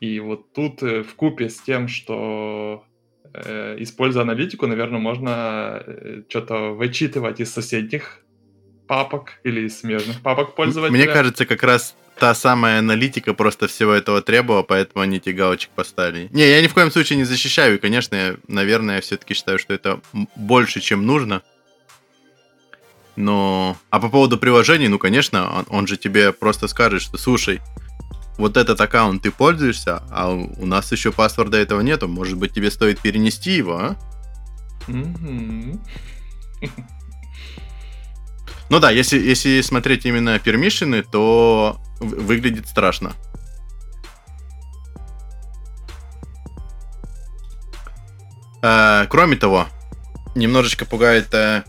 И 0.00 0.18
вот 0.20 0.52
тут 0.52 0.82
в 0.82 1.14
купе 1.16 1.48
с 1.48 1.60
тем, 1.60 1.86
что 1.88 2.84
э, 3.32 3.76
используя 3.78 4.24
аналитику, 4.24 4.66
наверное, 4.66 4.98
можно 5.00 5.82
что-то 6.28 6.74
вычитывать 6.74 7.40
из 7.40 7.52
соседних 7.52 8.21
папок 8.86 9.34
или 9.44 9.68
смежных 9.68 10.20
папок 10.20 10.54
пользователя. 10.54 10.96
Мне 10.96 11.06
кажется, 11.06 11.46
как 11.46 11.62
раз 11.62 11.94
та 12.18 12.34
самая 12.34 12.78
аналитика 12.78 13.34
просто 13.34 13.68
всего 13.68 13.92
этого 13.92 14.22
требовала, 14.22 14.62
поэтому 14.62 15.02
они 15.02 15.16
эти 15.16 15.30
галочек 15.30 15.70
поставили. 15.70 16.28
Не, 16.30 16.48
я 16.48 16.60
ни 16.62 16.66
в 16.66 16.74
коем 16.74 16.90
случае 16.90 17.16
не 17.16 17.24
защищаю, 17.24 17.76
и, 17.76 17.78
конечно, 17.78 18.14
я, 18.14 18.36
наверное, 18.48 18.96
я 18.96 19.00
все-таки 19.00 19.34
считаю, 19.34 19.58
что 19.58 19.74
это 19.74 20.00
больше, 20.36 20.80
чем 20.80 21.06
нужно. 21.06 21.42
Но... 23.16 23.76
А 23.90 24.00
по 24.00 24.08
поводу 24.08 24.38
приложений, 24.38 24.88
ну, 24.88 24.98
конечно, 24.98 25.58
он, 25.58 25.66
он 25.68 25.86
же 25.86 25.96
тебе 25.96 26.32
просто 26.32 26.68
скажет, 26.68 27.02
что, 27.02 27.18
слушай, 27.18 27.60
вот 28.38 28.56
этот 28.56 28.80
аккаунт 28.80 29.22
ты 29.22 29.30
пользуешься, 29.30 30.02
а 30.10 30.30
у, 30.30 30.66
нас 30.66 30.90
еще 30.92 31.12
паспорта 31.12 31.58
этого 31.58 31.80
нету, 31.80 32.08
может 32.08 32.38
быть, 32.38 32.52
тебе 32.52 32.70
стоит 32.70 33.00
перенести 33.00 33.52
его, 33.52 33.78
а? 33.78 33.96
Мгм. 34.88 35.80
Ну 38.72 38.80
да, 38.80 38.90
если, 38.90 39.18
если 39.18 39.60
смотреть 39.60 40.06
именно 40.06 40.38
пермишины, 40.38 41.02
то 41.02 41.78
выглядит 42.00 42.66
страшно. 42.66 43.12
Э, 48.62 49.04
кроме 49.10 49.36
того, 49.36 49.66
немножечко 50.34 50.86
пугает 50.86 51.34
э, 51.34 51.64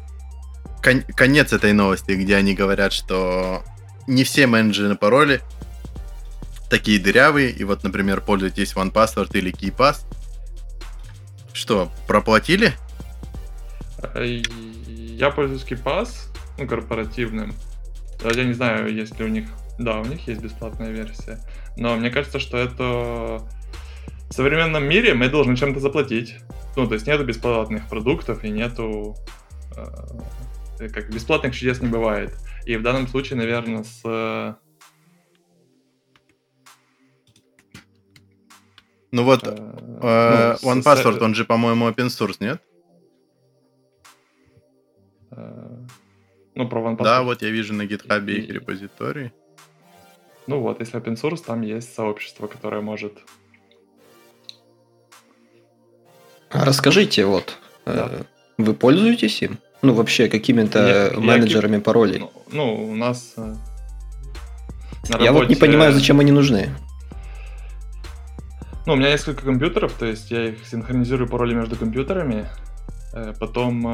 кон- 0.81 1.03
конец 1.13 1.51
этой 1.51 1.73
новости, 1.73 2.13
где 2.13 2.37
они 2.37 2.53
говорят, 2.53 2.93
что 2.93 3.65
не 4.07 4.23
все 4.23 4.47
менеджеры 4.47 4.87
на 4.87 4.95
пароли 4.95 5.41
такие 6.69 7.01
дырявые, 7.01 7.51
и 7.51 7.65
вот, 7.65 7.83
например, 7.83 8.21
пользуйтесь 8.21 8.75
OnePassword 8.75 9.37
или 9.37 9.51
KeyPass. 9.51 10.05
Что, 11.51 11.91
проплатили? 12.07 12.71
Э, 14.01 14.41
Я 15.17 15.31
пользуюсь 15.31 15.65
KeePass, 15.65 16.32
ну, 16.57 16.67
корпоративным. 16.67 17.53
Я 18.23 18.43
не 18.43 18.53
знаю, 18.53 18.93
есть 18.93 19.19
ли 19.19 19.25
у 19.25 19.27
них... 19.27 19.47
Да, 19.79 19.99
у 19.99 20.05
них 20.05 20.27
есть 20.27 20.41
бесплатная 20.41 20.91
версия. 20.91 21.39
Но 21.77 21.95
мне 21.95 22.09
кажется, 22.09 22.39
что 22.39 22.57
это... 22.57 23.41
В 24.29 24.31
современном 24.31 24.83
мире 24.85 25.13
мы 25.13 25.29
должны 25.29 25.55
чем-то 25.55 25.79
заплатить. 25.79 26.35
Ну, 26.75 26.87
то 26.87 26.93
есть 26.95 27.05
нету 27.07 27.23
бесплатных 27.25 27.87
продуктов 27.89 28.43
и 28.43 28.49
нету... 28.49 29.15
э, 29.75 30.87
Как 30.89 31.09
бесплатных 31.13 31.55
чудес 31.55 31.81
не 31.81 31.87
бывает. 31.87 32.35
И 32.65 32.77
в 32.77 32.81
данном 32.81 33.07
случае, 33.07 33.37
наверное, 33.37 33.83
с... 33.83 34.57
Ну 39.11 39.23
вот, 39.23 39.45
э, 39.45 39.55
э, 40.01 40.55
ну, 40.63 40.71
OnePassword, 40.71 41.19
с- 41.19 41.21
он 41.21 41.35
же, 41.35 41.45
по-моему, 41.45 41.87
open 41.87 42.07
source, 42.07 42.37
нет? 42.39 42.61
э, 45.31 45.82
Ну, 46.55 46.67
про 46.69 46.81
OnePassword. 46.81 47.03
Да, 47.03 47.23
вот 47.23 47.41
я 47.41 47.49
вижу 47.49 47.73
на 47.73 47.83
GitHub 47.83 48.25
их 48.31 48.49
И- 48.49 48.51
репозиторий. 48.53 49.31
Ну 50.47 50.59
вот, 50.59 50.79
если 50.81 50.99
open 50.99 51.15
source, 51.15 51.43
там 51.45 51.61
есть 51.61 51.93
сообщество, 51.93 52.47
которое 52.47 52.81
может... 52.81 53.13
А 56.51 56.65
расскажите, 56.65 57.25
вот, 57.25 57.57
Да. 57.85 58.09
э, 58.11 58.23
вы 58.57 58.73
пользуетесь 58.73 59.41
им? 59.41 59.57
Ну, 59.81 59.93
вообще, 59.93 60.29
какими-то 60.29 60.79
Я- 60.79 61.07
я 61.13 61.19
менеджерами 61.19 61.77
паролей? 61.79 62.19
Ну, 62.19 62.31
ну, 62.51 62.91
у 62.91 62.95
нас... 62.95 63.33
э, 63.37 63.41
на 63.41 65.17
Я 65.23 65.31
вот 65.31 65.47
не 65.49 65.55
работе- 65.55 65.59
понимаю, 65.59 65.93
зачем 65.93 66.19
они 66.19 66.31
нужны. 66.31 66.69
Ну, 68.85 68.93
у 68.93 68.95
меня 68.97 69.09
несколько 69.11 69.43
компьютеров, 69.45 69.93
то 69.93 70.05
есть 70.05 70.29
я 70.29 70.49
их 70.49 70.67
синхронизирую 70.67 71.29
пароли 71.29 71.55
между 71.55 71.75
компьютерами. 71.75 72.45
э, 73.13 73.33
Потом... 73.39 73.87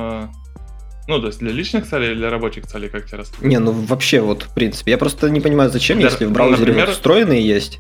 Ну, 1.10 1.20
то 1.20 1.26
есть 1.26 1.40
для 1.40 1.52
личных 1.52 1.88
целей 1.88 2.12
или 2.12 2.16
для 2.18 2.30
рабочих 2.30 2.68
целей, 2.68 2.88
как 2.88 3.08
тебе 3.08 3.18
рассказать? 3.18 3.44
Не, 3.44 3.58
ну 3.58 3.72
вообще, 3.72 4.22
вот, 4.22 4.44
в 4.44 4.54
принципе, 4.54 4.92
я 4.92 4.98
просто 5.00 5.28
не 5.32 5.42
понимаю, 5.42 5.72
зачем, 5.72 5.98
Для- 5.98 6.08
если 6.08 6.26
в 6.26 6.32
браузере 6.32 6.68
например, 6.68 6.92
встроенные 6.92 7.42
есть. 7.42 7.80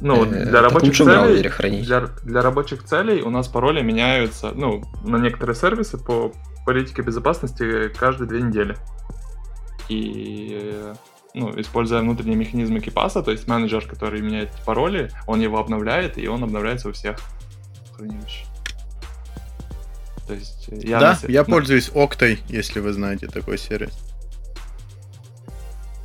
Ну, 0.00 0.24
э, 0.24 0.44
для 0.44 0.62
рабочих 0.62 0.96
целей... 0.96 1.48
хранить. 1.48 1.86
Для, 1.86 2.02
для 2.22 2.40
рабочих 2.40 2.84
целей 2.84 3.22
у 3.22 3.30
нас 3.30 3.48
пароли 3.48 3.82
меняются, 3.82 4.52
ну, 4.54 4.84
на 5.04 5.16
некоторые 5.16 5.56
сервисы 5.56 5.98
по 5.98 6.32
политике 6.64 7.02
безопасности 7.02 7.88
каждые 7.88 8.28
две 8.28 8.42
недели. 8.42 8.76
И, 9.88 10.72
ну, 11.34 11.52
используя 11.60 12.00
внутренние 12.02 12.36
механизмы 12.36 12.78
кипаса, 12.78 13.24
то 13.24 13.32
есть 13.32 13.48
менеджер, 13.48 13.88
который 13.88 14.20
меняет 14.20 14.50
пароли, 14.64 15.10
он 15.26 15.40
его 15.40 15.58
обновляет, 15.58 16.16
и 16.16 16.28
он 16.28 16.44
обновляется 16.44 16.90
у 16.90 16.92
всех 16.92 17.18
хранилищ. 17.96 18.44
То 20.28 20.34
есть 20.34 20.68
я 20.68 21.00
да, 21.00 21.18
на 21.22 21.32
я 21.32 21.40
на- 21.40 21.44
пользуюсь 21.46 21.90
Октой, 21.94 22.38
если 22.48 22.80
вы 22.80 22.92
знаете 22.92 23.26
такой 23.26 23.58
сервис. 23.58 23.94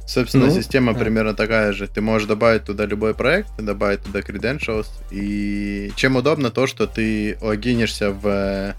Собственно, 0.08 0.46
Ну, 0.48 0.52
система 0.52 0.94
да. 0.94 1.00
примерно 1.00 1.34
такая 1.34 1.74
же. 1.74 1.88
Ты 1.88 2.02
можешь 2.02 2.28
добавить 2.28 2.66
туда 2.66 2.86
любой 2.86 3.14
проект, 3.14 3.50
добавить 3.58 4.02
туда 4.04 4.20
credentials. 4.20 4.88
И 5.12 5.92
чем 5.96 6.16
удобно 6.16 6.52
то, 6.52 6.68
что 6.68 6.88
ты 6.88 7.38
логинишься 7.42 8.12
в 8.12 8.28
э, 8.28 8.74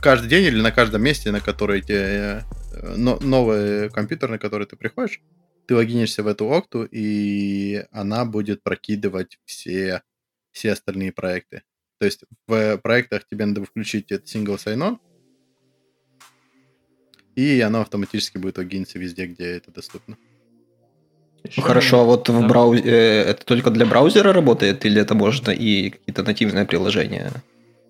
каждый 0.00 0.28
день 0.28 0.44
или 0.44 0.60
на 0.60 0.70
каждом 0.72 1.02
месте, 1.02 1.30
на 1.30 1.40
который 1.40 1.82
тебе 1.82 2.44
э, 2.72 2.94
но- 2.96 3.18
новый 3.20 3.90
компьютер, 3.90 4.30
на 4.30 4.38
который 4.38 4.66
ты 4.66 4.76
приходишь, 4.76 5.20
ты 5.66 5.74
логинишься 5.74 6.22
в 6.22 6.26
эту 6.28 6.50
окту, 6.52 6.84
и 6.90 7.84
она 7.90 8.24
будет 8.24 8.62
прокидывать 8.62 9.38
все, 9.44 10.02
все 10.52 10.72
остальные 10.72 11.12
проекты. 11.12 11.62
То 11.98 12.06
есть 12.06 12.24
в 12.46 12.78
проектах 12.78 13.26
тебе 13.26 13.46
надо 13.46 13.64
включить 13.64 14.12
этот 14.12 14.26
single 14.26 14.56
sign-on, 14.56 14.98
и 17.34 17.60
оно 17.60 17.80
автоматически 17.80 18.38
будет 18.38 18.58
логиниться 18.58 18.98
везде, 18.98 19.26
где 19.26 19.44
это 19.56 19.70
доступно. 19.70 20.16
Ещё 21.44 21.60
Ну, 21.60 21.62
Хорошо, 21.62 22.00
а 22.00 22.04
вот 22.04 22.28
в 22.28 22.40
да. 22.40 22.46
браузе 22.46 22.82
это 22.82 23.44
только 23.44 23.70
для 23.70 23.86
браузера 23.86 24.32
работает, 24.32 24.84
или 24.84 25.00
это 25.00 25.14
можно 25.14 25.50
и 25.50 25.90
какие-то 25.90 26.22
нативные 26.22 26.64
приложения 26.64 27.32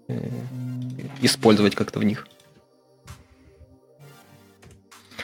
э, 0.09 0.19
использовать 1.23 1.75
как-то 1.75 1.99
в 1.99 2.05
них? 2.05 2.27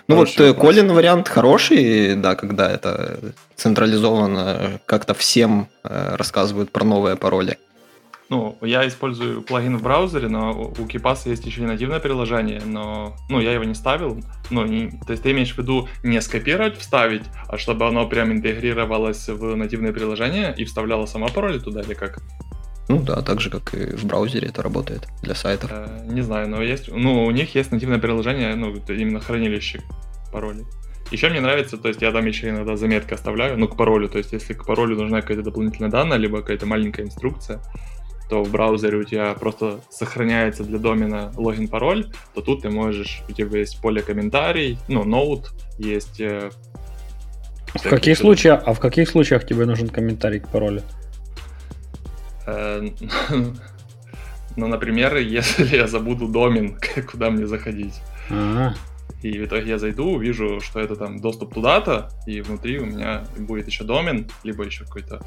Ну 0.08 0.16
вот 0.16 0.28
э, 0.40 0.48
вопрос. 0.48 0.66
Колин 0.66 0.92
вариант 0.92 1.28
хороший, 1.28 2.16
да, 2.16 2.34
когда 2.34 2.70
это 2.70 3.34
централизованно 3.54 4.80
как-то 4.86 5.14
всем 5.14 5.68
э, 5.84 6.16
рассказывают 6.16 6.70
про 6.70 6.84
новые 6.84 7.16
пароли. 7.16 7.58
Ну, 8.32 8.56
я 8.62 8.88
использую 8.88 9.42
плагин 9.42 9.76
в 9.76 9.82
браузере, 9.82 10.26
но 10.26 10.52
у 10.58 10.86
KeePass 10.86 11.28
есть 11.28 11.44
еще 11.44 11.64
и 11.64 11.66
нативное 11.66 12.00
приложение, 12.00 12.62
но, 12.64 13.14
ну, 13.28 13.40
я 13.40 13.52
его 13.52 13.64
не 13.64 13.74
ставил. 13.74 14.24
Ну, 14.48 14.64
не- 14.64 14.88
то 15.06 15.10
есть 15.10 15.22
ты 15.22 15.32
имеешь 15.32 15.52
в 15.52 15.58
виду 15.58 15.86
не 16.02 16.18
скопировать, 16.22 16.78
вставить, 16.78 17.24
а 17.46 17.58
чтобы 17.58 17.86
оно 17.86 18.08
прям 18.08 18.32
интегрировалось 18.32 19.28
в 19.28 19.54
нативное 19.54 19.92
приложение 19.92 20.54
и 20.56 20.64
вставляло 20.64 21.04
сама 21.04 21.28
пароли 21.28 21.58
туда 21.58 21.82
или 21.82 21.92
как? 21.92 22.20
Ну 22.88 23.02
да, 23.02 23.20
так 23.20 23.42
же, 23.42 23.50
как 23.50 23.74
и 23.74 23.94
в 23.94 24.06
браузере 24.06 24.48
это 24.48 24.62
работает 24.62 25.08
для 25.20 25.34
сайтов. 25.34 25.70
Э, 25.70 26.06
не 26.06 26.22
знаю, 26.22 26.48
но 26.48 26.62
есть, 26.62 26.90
ну, 26.90 27.26
у 27.26 27.30
них 27.32 27.54
есть 27.54 27.70
нативное 27.70 27.98
приложение, 27.98 28.54
ну, 28.54 28.74
именно 28.88 29.20
хранилище 29.20 29.82
паролей. 30.32 30.64
Еще 31.10 31.28
мне 31.28 31.42
нравится, 31.42 31.76
то 31.76 31.88
есть 31.88 32.00
я 32.00 32.10
там 32.12 32.24
еще 32.24 32.48
иногда 32.48 32.76
заметки 32.76 33.12
оставляю, 33.12 33.58
ну, 33.58 33.68
к 33.68 33.76
паролю, 33.76 34.08
то 34.08 34.16
есть 34.16 34.32
если 34.32 34.54
к 34.54 34.64
паролю 34.64 34.96
нужна 34.96 35.20
какая-то 35.20 35.42
дополнительная 35.42 35.90
данная, 35.90 36.16
либо 36.16 36.40
какая-то 36.40 36.64
маленькая 36.64 37.02
инструкция, 37.02 37.60
то 38.32 38.42
в 38.42 38.50
браузере 38.50 38.96
у 38.96 39.04
тебя 39.04 39.34
просто 39.34 39.80
сохраняется 39.90 40.64
для 40.64 40.78
домена 40.78 41.30
логин-пароль, 41.36 42.06
то 42.34 42.40
тут 42.40 42.62
ты 42.62 42.70
можешь, 42.70 43.22
у 43.28 43.32
тебя 43.32 43.58
есть 43.58 43.78
поле 43.82 44.00
комментарий, 44.00 44.78
ну, 44.88 45.04
ноут, 45.04 45.50
есть... 45.76 46.18
э, 46.18 46.50
В 47.74 47.82
каких 47.82 48.16
случаях, 48.16 48.62
а 48.64 48.72
в 48.72 48.80
каких 48.80 49.10
случаях 49.10 49.44
тебе 49.44 49.66
нужен 49.66 49.90
комментарий 49.90 50.40
к 50.40 50.48
паролю? 50.48 50.80
э, 52.46 52.88
Ну, 54.56 54.66
например, 54.66 55.14
если 55.40 55.76
я 55.76 55.86
забуду 55.86 56.26
домен, 56.26 56.78
куда 57.10 57.28
мне 57.28 57.46
заходить. 57.46 58.00
А, 58.30 58.72
И 59.22 59.38
в 59.38 59.44
итоге 59.44 59.68
я 59.68 59.78
зайду, 59.78 60.06
увижу, 60.10 60.58
что 60.62 60.80
это 60.80 60.96
там 60.96 61.20
доступ 61.20 61.52
туда-то, 61.52 62.08
и 62.26 62.40
внутри 62.40 62.78
у 62.78 62.86
меня 62.86 63.24
будет 63.36 63.66
еще 63.66 63.84
домен, 63.84 64.30
либо 64.42 64.64
еще 64.64 64.84
какой-то 64.84 65.20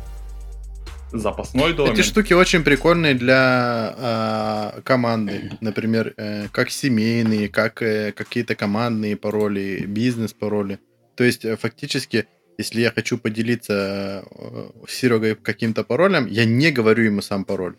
запасной 1.20 1.74
домен. 1.74 1.94
Эти 1.94 2.02
штуки 2.02 2.34
очень 2.34 2.64
прикольные 2.64 3.14
для 3.14 3.96
а, 3.98 4.82
команды. 4.84 5.52
Например, 5.62 6.14
э, 6.18 6.48
как 6.52 6.70
семейные, 6.70 7.50
как 7.50 7.82
э, 7.82 8.12
какие-то 8.12 8.56
командные 8.56 9.16
пароли, 9.16 9.86
бизнес-пароли. 9.86 10.80
То 11.16 11.24
есть, 11.24 11.46
э, 11.46 11.56
фактически, 11.56 12.28
если 12.58 12.82
я 12.82 12.92
хочу 12.92 13.18
поделиться 13.18 14.24
э, 14.30 14.70
с 14.88 14.94
Серегой 14.94 15.36
каким-то 15.36 15.84
паролем, 15.84 16.28
я 16.28 16.46
не 16.46 16.72
говорю 16.72 17.04
ему 17.04 17.22
сам 17.22 17.46
пароль. 17.46 17.76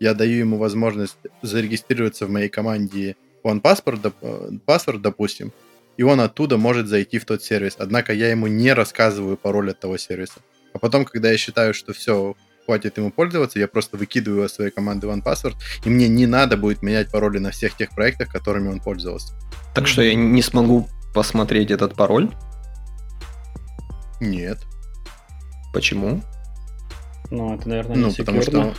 Я 0.00 0.14
даю 0.14 0.38
ему 0.38 0.58
возможность 0.58 1.16
зарегистрироваться 1.42 2.26
в 2.26 2.30
моей 2.30 2.48
команде 2.48 3.16
OnePassword, 3.44 4.12
э, 4.20 4.50
Password, 4.66 4.98
допустим, 4.98 5.52
и 5.96 6.02
он 6.02 6.20
оттуда 6.20 6.56
может 6.56 6.86
зайти 6.86 7.18
в 7.18 7.24
тот 7.24 7.42
сервис. 7.42 7.74
Однако 7.78 8.12
я 8.12 8.30
ему 8.30 8.46
не 8.46 8.72
рассказываю 8.72 9.36
пароль 9.36 9.70
от 9.70 9.80
того 9.80 9.98
сервиса. 9.98 10.40
А 10.72 10.78
потом, 10.78 11.04
когда 11.04 11.30
я 11.30 11.38
считаю, 11.38 11.74
что 11.74 11.92
все, 11.92 12.36
хватит 12.68 12.98
ему 12.98 13.10
пользоваться, 13.10 13.58
я 13.58 13.66
просто 13.66 13.96
выкидываю 13.96 14.44
из 14.46 14.52
своей 14.52 14.70
команды 14.70 15.06
OnePassword, 15.06 15.54
и 15.86 15.88
мне 15.88 16.06
не 16.06 16.26
надо 16.26 16.58
будет 16.58 16.82
менять 16.82 17.10
пароли 17.10 17.38
на 17.38 17.50
всех 17.50 17.74
тех 17.74 17.88
проектах, 17.94 18.28
которыми 18.28 18.68
он 18.68 18.80
пользовался. 18.80 19.32
Так 19.74 19.86
что 19.86 20.02
я 20.02 20.14
не 20.14 20.42
смогу 20.42 20.86
посмотреть 21.14 21.70
этот 21.70 21.94
пароль. 21.94 22.28
Нет. 24.20 24.58
Почему? 25.72 26.22
ну, 27.30 27.54
это, 27.54 27.68
наверное, 27.68 27.96
Ну, 27.96 28.08
не 28.08 28.14
потому 28.14 28.42
что... 28.42 28.74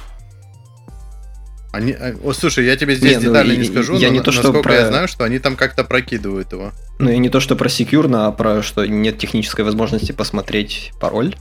Они, 1.71 1.91
а, 1.93 2.15
о, 2.23 2.33
слушай, 2.33 2.65
я 2.65 2.75
тебе 2.77 2.95
здесь 2.95 3.11
Не, 3.17 3.17
ну, 3.17 3.23
детально 3.33 3.53
и- 3.53 3.57
не 3.57 3.63
скажу, 3.63 3.95
я 3.97 4.07
но 4.09 4.13
не 4.13 4.19
то, 4.21 4.31
что 4.31 4.43
насколько 4.43 4.63
про- 4.63 4.75
я 4.75 4.87
знаю, 4.87 5.07
что 5.07 5.23
они 5.23 5.37
там 5.39 5.55
как-то 5.55 5.83
прокидывают 5.83 6.51
его. 6.51 6.71
Ну, 6.99 7.09
и 7.09 7.17
не 7.17 7.29
то, 7.29 7.39
что 7.39 7.55
про 7.55 7.69
секьюрно, 7.69 8.27
а 8.27 8.31
про 8.31 8.61
что 8.63 8.85
нет 8.85 9.17
технической 9.19 9.65
возможности 9.65 10.11
посмотреть 10.11 10.91
пароль. 10.99 11.35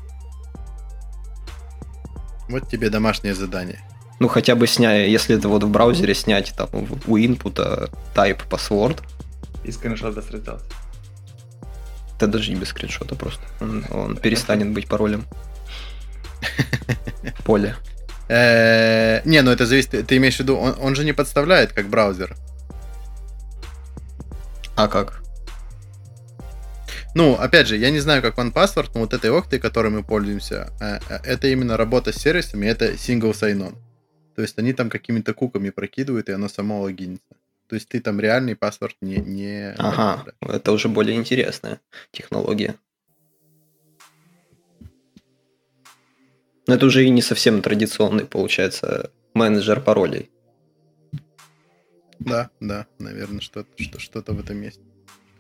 Вот 2.49 2.69
тебе 2.69 2.91
домашнее 2.91 3.35
задание. 3.35 3.81
Ну, 4.21 4.29
хотя 4.29 4.55
бы 4.57 4.67
снять, 4.67 5.09
если 5.09 5.37
это 5.37 5.49
вот 5.49 5.63
в 5.63 5.69
браузере 5.69 6.15
снять 6.15 6.53
там 6.57 6.69
в- 6.73 7.11
у 7.11 7.19
инпута 7.19 7.89
type 8.15 8.41
password, 8.49 9.01
И 9.65 9.71
скриншот 9.73 10.15
сделать. 10.25 10.63
это 12.17 12.27
даже 12.27 12.51
не 12.51 12.57
без 12.57 12.69
скриншота 12.69 13.15
просто. 13.15 13.43
Он, 13.61 13.85
он 13.91 14.17
перестанет 14.17 14.71
быть 14.73 14.89
паролем. 14.89 15.25
Поле. 17.45 17.77
Э, 18.29 19.21
Не, 19.25 19.43
ну 19.43 19.51
это 19.51 19.67
зависит, 19.67 20.07
ты 20.07 20.17
имеешь 20.17 20.37
в 20.37 20.41
виду, 20.41 20.57
он 20.57 20.95
же 20.95 21.05
не 21.05 21.13
подставляет 21.13 21.73
как 21.73 21.89
браузер. 21.89 22.37
А 24.77 24.89
как? 24.89 25.23
Ну, 27.19 27.35
опять 27.35 27.67
же, 27.67 27.77
я 27.77 27.91
не 27.91 27.99
знаю, 27.99 28.23
как 28.23 28.37
паспорт, 28.53 28.95
но 28.95 29.01
вот 29.01 29.13
этой 29.13 29.31
октой, 29.31 29.59
которой 29.59 29.89
мы 29.89 30.05
пользуемся, 30.05 30.69
э, 30.81 31.01
э, 31.09 31.19
это 31.25 31.49
именно 31.49 31.77
работа 31.77 32.13
с 32.13 32.23
сервисами, 32.23 32.67
это 32.67 32.93
single 32.93 33.33
sign-on. 33.33 33.75
То 34.37 34.43
есть 34.43 34.57
они 34.57 34.73
там 34.73 34.89
какими-то 34.89 35.35
куками 35.35 35.71
прокидывают, 35.71 36.29
и 36.29 36.33
оно 36.33 36.49
само 36.49 36.81
логинится. 36.81 37.35
То 37.67 37.75
есть 37.75 37.89
ты 37.89 38.01
там 38.01 38.21
реальный 38.21 38.55
паспорт 38.55 38.95
не... 39.01 39.17
не 39.17 39.75
Ага, 39.79 40.27
это 40.41 40.71
уже 40.71 40.89
более 40.89 41.17
интересная 41.17 41.81
технология. 42.13 42.77
Но 46.69 46.75
это 46.75 46.87
уже 46.87 47.05
и 47.05 47.11
не 47.11 47.23
совсем 47.23 47.63
традиционный, 47.63 48.27
получается, 48.27 49.11
менеджер 49.35 49.81
паролей. 49.81 50.31
Да, 52.21 52.51
да, 52.61 52.87
наверное, 53.01 53.41
что-то 53.41 53.83
что, 53.83 53.99
что-то 53.99 54.35
в 54.35 54.39
этом 54.39 54.63
есть. 54.63 54.81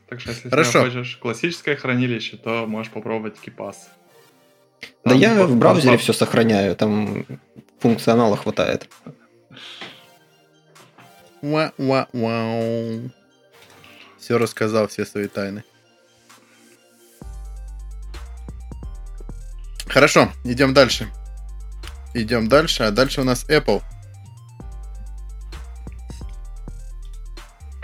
Так 0.08 0.20
что 0.20 0.30
если 0.30 0.48
Хорошо. 0.48 0.84
ты 0.84 0.90
хочешь 0.90 1.16
классическое 1.18 1.76
хранилище, 1.76 2.36
то 2.38 2.66
можешь 2.66 2.90
попробовать 2.92 3.36
KeePass. 3.44 3.76
Да 5.04 5.14
я 5.14 5.46
в 5.46 5.56
браузере 5.56 5.98
все 5.98 6.12
сохраняю, 6.12 6.74
там 6.76 7.26
функционала 7.78 8.36
хватает. 8.36 8.88
Уа-уа-уау. 11.42 13.10
Все 14.18 14.38
рассказал, 14.38 14.88
все 14.88 15.04
свои 15.04 15.28
тайны. 15.28 15.62
Хорошо, 19.86 20.30
идем 20.44 20.74
дальше. 20.74 21.08
Идем 22.14 22.48
дальше, 22.48 22.84
а 22.84 22.90
дальше 22.90 23.20
у 23.20 23.24
нас 23.24 23.44
Apple. 23.48 23.82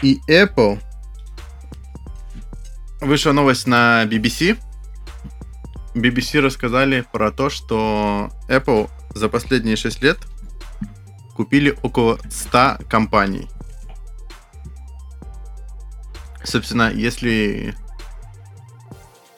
И 0.02 0.18
Apple 0.28 0.80
вышла 3.04 3.32
новость 3.32 3.66
на 3.66 4.04
BBC. 4.04 4.56
BBC 5.94 6.40
рассказали 6.40 7.04
про 7.12 7.30
то, 7.30 7.50
что 7.50 8.30
Apple 8.48 8.90
за 9.14 9.28
последние 9.28 9.76
6 9.76 10.02
лет 10.02 10.18
купили 11.36 11.76
около 11.82 12.18
100 12.30 12.78
компаний. 12.88 13.48
Собственно, 16.42 16.90
если 16.92 17.74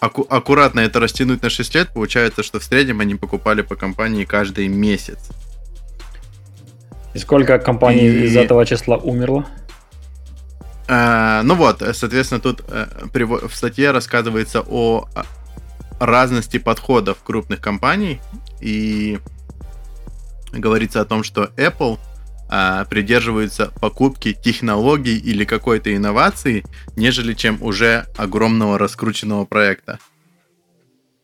аку- 0.01 0.27
аккуратно 0.29 0.81
это 0.81 0.99
растянуть 0.99 1.43
на 1.43 1.51
6 1.51 1.75
лет, 1.75 1.93
получается, 1.93 2.43
что 2.43 2.59
в 2.59 2.65
среднем 2.65 3.01
они 3.01 3.15
покупали 3.15 3.63
по 3.63 3.77
компании 3.77 4.25
каждый 4.25 4.69
месяц. 4.69 5.19
И 7.15 7.19
сколько 7.19 7.59
компаний 7.59 8.07
И- 8.09 8.25
из 8.27 8.37
этого 8.37 8.65
числа 8.67 8.97
умерло? 8.97 9.47
А, 10.88 11.42
ну 11.42 11.55
вот, 11.55 11.83
э, 11.83 11.92
соответственно, 11.94 12.40
тут 12.40 12.62
э, 12.68 12.87
в 13.12 13.55
статье 13.55 13.90
рассказывается 13.90 14.62
о 14.66 15.09
а, 15.14 15.25
разности 15.99 16.59
подходов 16.59 17.18
крупных 17.25 17.61
компаний 17.61 18.20
и 18.61 19.18
говорится 20.53 21.01
о 21.01 21.05
том, 21.05 21.25
что 21.25 21.51
Apple 21.57 21.99
а, 22.49 22.85
придерживаются 22.85 23.72
покупки 23.81 24.33
технологий 24.33 25.18
или 25.18 25.44
какой-то 25.44 25.94
инновации, 25.94 26.64
нежели 26.94 27.35
чем 27.35 27.61
уже 27.61 28.07
огромного 28.16 28.79
раскрученного 28.79 29.44
проекта. 29.44 29.99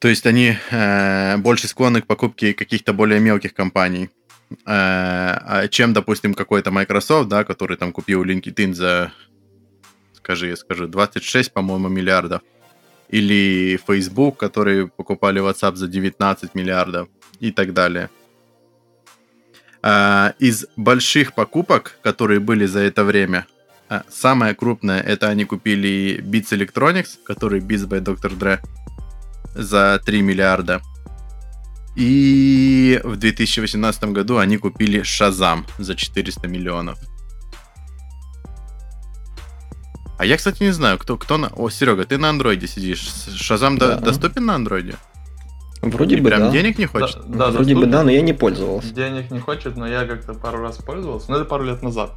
То 0.01 0.09
есть 0.09 0.27
они 0.27 0.57
э, 0.73 1.37
больше 1.37 1.69
склонны 1.69 2.03
к 2.03 2.09
покупке 2.09 2.55
каких-то 2.55 2.93
более 2.93 3.21
мелких 3.21 3.55
компаний, 3.55 4.11
э, 4.51 4.57
а 4.67 5.69
чем, 5.71 5.93
допустим, 5.93 6.35
какой-то 6.35 6.73
Microsoft, 6.73 7.29
да, 7.29 7.45
который 7.45 7.77
там 7.77 7.93
купил 7.93 8.25
LinkedIn 8.25 8.75
за, 8.75 9.13
скажи, 10.23 10.49
я 10.49 10.57
скажу, 10.57 10.87
26, 10.87 11.53
по-моему, 11.53 11.89
миллиардов. 11.89 12.43
Или 13.09 13.79
Facebook, 13.87 14.37
которые 14.39 14.87
покупали 14.87 15.41
WhatsApp 15.41 15.77
за 15.77 15.89
19 15.89 16.55
миллиардов 16.55 17.09
и 17.41 17.51
так 17.51 17.73
далее. 17.73 18.09
Э, 19.83 20.33
из 20.39 20.67
больших 20.77 21.35
покупок, 21.35 21.99
которые 22.03 22.41
были 22.41 22.67
за 22.67 22.81
это 22.81 23.05
время, 23.05 23.47
э, 23.91 24.03
самая 24.09 24.55
крупная, 24.55 25.01
это 25.01 25.29
они 25.29 25.45
купили 25.45 26.21
Beats 26.23 26.53
Electronics, 26.53 27.19
который 27.25 27.61
Beats 27.61 27.89
by 27.89 28.01
Dr. 28.01 28.39
Dre, 28.39 28.59
за 29.55 30.01
3 30.07 30.23
миллиарда. 30.23 30.81
И 31.97 33.01
в 33.05 33.17
2018 33.17 34.13
году 34.13 34.39
они 34.39 34.57
купили 34.57 35.03
Шазам 35.03 35.67
за 35.79 35.95
400 35.95 36.49
миллионов. 36.49 36.99
А 40.19 40.25
я, 40.25 40.37
кстати, 40.37 40.63
не 40.63 40.71
знаю, 40.71 40.99
кто, 40.99 41.17
кто 41.17 41.37
на... 41.37 41.49
О, 41.49 41.69
Серега, 41.71 42.05
ты 42.05 42.19
на 42.19 42.31
андроиде 42.31 42.67
сидишь. 42.67 43.11
Шазам 43.35 43.79
да. 43.79 43.97
до... 43.97 44.07
доступен 44.07 44.47
на 44.47 44.55
андроиде? 44.55 44.97
Вроде 45.83 46.17
И 46.17 46.21
бы 46.21 46.29
прям 46.29 46.43
да. 46.43 46.51
денег 46.51 46.79
не 46.79 46.87
хочет? 46.87 47.19
Да, 47.27 47.47
да 47.47 47.51
Вроде 47.51 47.75
бы 47.75 47.87
да, 47.87 48.05
но 48.05 48.11
я 48.11 48.23
не 48.23 48.33
пользовался. 48.33 48.95
Денег 48.95 49.33
не 49.33 49.41
хочет, 49.41 49.77
но 49.77 49.87
я 49.87 50.05
как-то 50.05 50.35
пару 50.35 50.63
раз 50.63 50.77
пользовался. 50.77 51.31
Ну, 51.31 51.37
это 51.37 51.45
пару 51.45 51.65
лет 51.65 51.83
назад. 51.83 52.13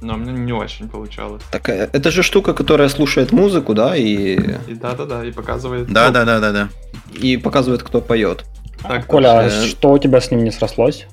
Но 0.00 0.14
мне 0.14 0.32
не 0.32 0.52
очень 0.52 0.88
получалось. 0.88 1.42
Так 1.50 1.70
э, 1.70 1.88
это 1.92 2.10
же 2.10 2.22
штука, 2.22 2.54
которая 2.54 2.88
слушает 2.88 3.32
музыку, 3.32 3.74
да, 3.74 3.96
и... 3.96 4.38
И 4.66 4.74
да-да-да, 4.74 5.24
и 5.24 5.32
показывает... 5.32 5.90
Да-да-да-да-да. 5.90 6.68
И 7.14 7.36
показывает, 7.36 7.82
кто 7.82 8.00
поет. 8.00 8.44
Так, 8.82 9.06
Коля, 9.06 9.40
а 9.40 9.50
что 9.50 9.90
у 9.92 9.98
тебя 9.98 10.20
с 10.20 10.30
ним 10.30 10.44
не 10.44 10.52
срослось? 10.52 11.06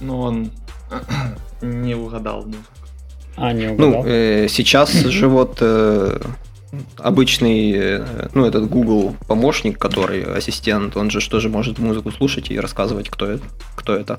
Ну, 0.00 0.20
он 0.20 0.50
не 1.62 1.94
угадал 1.94 2.44
музыку. 2.44 2.62
А, 3.40 3.52
не 3.52 3.66
ну, 3.66 3.72
угадал? 3.74 4.02
Ну, 4.02 4.08
э, 4.08 4.48
сейчас 4.48 4.92
же 4.92 5.28
вот 5.28 5.58
э, 5.60 6.20
обычный, 6.96 7.72
э, 7.72 8.28
ну, 8.34 8.44
этот 8.44 8.68
Google 8.68 9.16
помощник, 9.26 9.78
который 9.78 10.24
ассистент, 10.24 10.96
он 10.96 11.10
же 11.10 11.26
тоже 11.28 11.48
может 11.48 11.78
музыку 11.78 12.10
слушать 12.10 12.50
и 12.50 12.58
рассказывать, 12.58 13.08
кто 13.08 13.26
это. 13.26 13.44
Кто 13.76 13.94
это. 13.94 14.18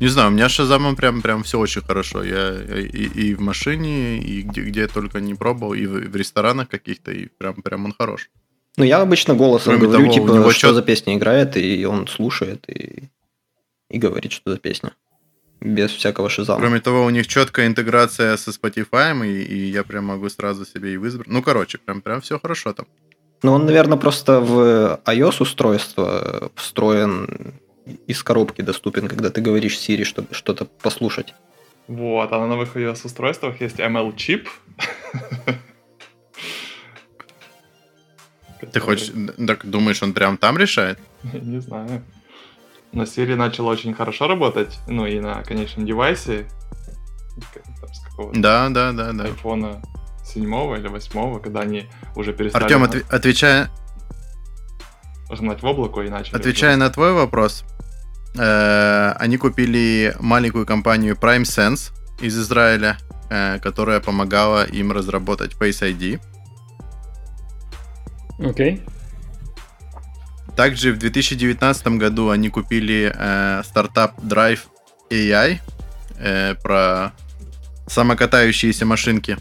Не 0.00 0.08
знаю, 0.08 0.28
у 0.28 0.30
меня 0.30 0.48
с 0.48 0.52
Шазамом 0.52 0.96
прям, 0.96 1.22
прям 1.22 1.42
все 1.42 1.58
очень 1.58 1.82
хорошо. 1.82 2.22
Я 2.22 2.52
и, 2.52 2.86
и 2.86 3.34
в 3.34 3.40
машине, 3.40 4.18
и 4.18 4.42
где, 4.42 4.62
где 4.62 4.80
я 4.82 4.88
только 4.88 5.20
не 5.20 5.34
пробовал, 5.34 5.74
и 5.74 5.86
в, 5.86 6.10
в 6.10 6.16
ресторанах 6.16 6.68
каких-то, 6.68 7.10
и 7.10 7.26
прям, 7.26 7.54
прям 7.54 7.84
он 7.84 7.94
хорош. 7.98 8.30
Ну, 8.76 8.84
я 8.84 9.00
обычно 9.00 9.34
голосом 9.34 9.74
Кроме 9.74 9.88
говорю, 9.88 10.04
того, 10.04 10.14
типа, 10.14 10.32
него 10.34 10.50
что 10.52 10.68
чет... 10.68 10.74
за 10.76 10.82
песня 10.82 11.16
играет, 11.16 11.56
и 11.56 11.84
он 11.84 12.06
слушает, 12.06 12.64
и, 12.68 13.10
и 13.90 13.98
говорит, 13.98 14.30
что 14.30 14.52
за 14.52 14.58
песня. 14.58 14.92
Без 15.60 15.90
всякого 15.90 16.28
шизама. 16.28 16.60
Кроме 16.60 16.80
того, 16.80 17.04
у 17.04 17.10
них 17.10 17.26
четкая 17.26 17.66
интеграция 17.66 18.36
со 18.36 18.50
Spotify, 18.50 19.26
и, 19.26 19.42
и 19.42 19.70
я 19.70 19.82
прям 19.82 20.04
могу 20.04 20.28
сразу 20.28 20.64
себе 20.64 20.92
и 20.92 20.96
выбрать. 20.96 21.26
Ну, 21.26 21.42
короче, 21.42 21.78
прям, 21.78 22.00
прям 22.00 22.20
все 22.20 22.38
хорошо 22.38 22.72
там. 22.72 22.86
Ну, 23.42 23.52
он, 23.52 23.66
наверное, 23.66 23.98
просто 23.98 24.40
в 24.40 25.00
iOS 25.04 25.42
устройство 25.42 26.50
встроен 26.54 27.54
из 28.06 28.22
коробки 28.22 28.62
доступен, 28.62 29.08
когда 29.08 29.30
ты 29.30 29.40
говоришь 29.40 29.78
Siri, 29.78 30.04
чтобы 30.04 30.34
что-то 30.34 30.64
послушать. 30.64 31.34
Вот, 31.88 32.32
а 32.32 32.38
на 32.38 32.46
новых 32.46 32.76
iOS 32.76 33.06
устройствах 33.06 33.60
есть 33.60 33.80
ML-чип. 33.80 34.48
Ты 38.72 38.80
хочешь, 38.80 39.12
так 39.46 39.64
думаешь, 39.64 40.02
он 40.02 40.12
прям 40.12 40.36
там 40.36 40.58
решает? 40.58 40.98
Не 41.32 41.60
знаю. 41.60 42.02
Но 42.92 43.02
Siri 43.02 43.34
начала 43.36 43.70
очень 43.70 43.94
хорошо 43.94 44.28
работать, 44.28 44.78
ну 44.86 45.06
и 45.06 45.20
на 45.20 45.42
конечном 45.42 45.86
девайсе, 45.86 46.48
с 47.92 48.00
какого-то 48.08 48.40
да, 48.40 48.68
да, 48.70 48.92
да, 48.92 49.12
да. 49.12 49.24
айфона 49.24 49.82
7 50.24 50.42
или 50.42 50.88
8, 50.88 51.40
когда 51.40 51.60
они 51.60 51.88
уже 52.16 52.32
перестали... 52.32 52.64
Артем, 52.64 52.84
отв- 52.84 53.04
отвечая... 53.10 53.70
Гнать 55.30 55.62
в 55.62 55.66
облако 55.66 56.00
и 56.00 56.08
начали... 56.08 56.36
Отвечая 56.36 56.76
на 56.76 56.88
твой 56.88 57.12
вопрос, 57.12 57.64
Э, 58.36 59.14
они 59.18 59.36
купили 59.36 60.14
маленькую 60.20 60.66
компанию 60.66 61.16
Prime 61.16 61.42
Sense 61.42 61.92
из 62.20 62.38
Израиля, 62.38 62.98
э, 63.30 63.58
которая 63.58 64.00
помогала 64.00 64.64
им 64.64 64.92
разработать 64.92 65.52
Face 65.54 65.82
ID. 65.82 66.20
Окей. 68.38 68.76
Okay. 68.76 68.90
Также 70.58 70.92
в 70.92 70.98
2019 70.98 71.86
году 71.98 72.30
они 72.30 72.48
купили 72.48 73.12
э, 73.14 73.62
стартап 73.64 74.18
Drive 74.18 74.62
AI 75.08 75.60
э, 76.18 76.56
про 76.56 77.12
самокатающиеся 77.86 78.84
машинки. 78.84 79.36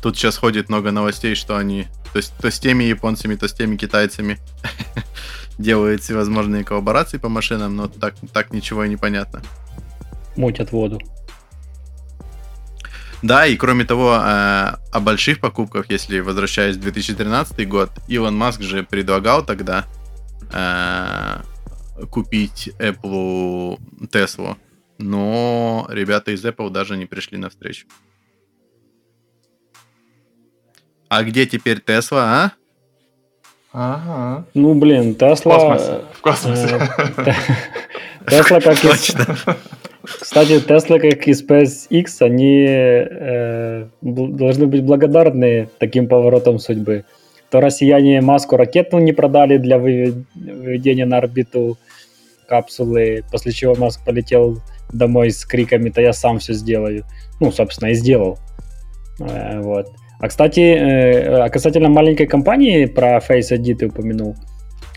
Тут 0.00 0.16
сейчас 0.16 0.36
ходит 0.36 0.68
много 0.68 0.92
новостей, 0.92 1.34
что 1.34 1.56
они 1.56 1.88
то, 2.12 2.18
есть, 2.18 2.32
то 2.40 2.48
с 2.48 2.60
теми 2.60 2.84
японцами, 2.84 3.34
то 3.34 3.48
с 3.48 3.52
теми 3.52 3.74
китайцами 3.74 4.38
делает 5.58 6.02
всевозможные 6.02 6.62
коллаборации 6.62 7.18
по 7.18 7.28
машинам, 7.28 7.74
но 7.74 7.88
так, 7.88 8.14
так 8.32 8.52
ничего 8.52 8.84
и 8.84 8.88
не 8.88 8.96
понятно. 8.96 9.42
Мутят 10.36 10.70
воду. 10.70 11.00
Да, 13.20 13.46
и 13.46 13.56
кроме 13.56 13.84
того, 13.84 14.14
э, 14.14 14.76
о 14.92 15.00
больших 15.00 15.40
покупках, 15.40 15.86
если 15.90 16.20
возвращаясь 16.20 16.76
в 16.76 16.80
2013 16.82 17.68
год, 17.68 17.90
Илон 18.06 18.36
Маск 18.36 18.62
же 18.62 18.84
предлагал 18.84 19.44
тогда 19.44 19.86
э, 20.52 22.06
купить 22.10 22.70
Apple 22.78 23.78
Tesla, 24.12 24.56
но 24.98 25.86
ребята 25.90 26.30
из 26.32 26.44
Apple 26.44 26.70
даже 26.70 26.96
не 26.96 27.06
пришли 27.06 27.38
на 27.38 27.50
встречу. 27.50 27.86
А 31.08 31.22
где 31.22 31.46
теперь 31.46 31.78
Tesla, 31.78 32.18
а? 32.18 32.52
Ага. 33.72 34.44
Ну, 34.54 34.74
блин, 34.74 35.16
Тесла... 35.16 35.58
В 35.58 35.68
космосе. 35.68 36.00
В 36.12 36.20
космосе. 36.20 36.68
Тесла 38.28 38.60
как 38.60 38.84
из... 38.84 39.16
Кстати, 40.04 40.60
Тесла 40.60 40.98
как 40.98 41.26
и 41.26 41.32
SpaceX, 41.32 42.06
они 42.20 42.66
э, 42.68 43.88
должны 44.00 44.66
быть 44.66 44.84
благодарны 44.84 45.68
таким 45.78 46.06
поворотом 46.06 46.60
судьбы. 46.60 47.04
То 47.54 47.60
россияне 47.60 48.20
Маску 48.20 48.56
ракету 48.56 48.98
не 48.98 49.12
продали 49.12 49.58
для 49.58 49.78
выведения 49.78 51.06
на 51.06 51.18
орбиту 51.18 51.78
капсулы, 52.48 53.22
после 53.30 53.52
чего 53.52 53.76
Маск 53.76 54.04
полетел 54.04 54.60
домой 54.92 55.30
с 55.30 55.44
криками 55.44 55.90
«то 55.90 56.00
я 56.00 56.12
сам 56.12 56.40
все 56.40 56.52
сделаю». 56.54 57.04
Ну, 57.38 57.52
собственно, 57.52 57.90
и 57.90 57.94
сделал. 57.94 58.40
Э, 59.20 59.60
вот. 59.60 59.86
А, 60.18 60.26
кстати, 60.26 60.62
э, 60.62 61.44
а 61.44 61.48
касательно 61.48 61.88
маленькой 61.88 62.26
компании, 62.26 62.86
про 62.86 63.18
Face 63.18 63.52
ID 63.52 63.76
ты 63.76 63.86
упомянул, 63.86 64.34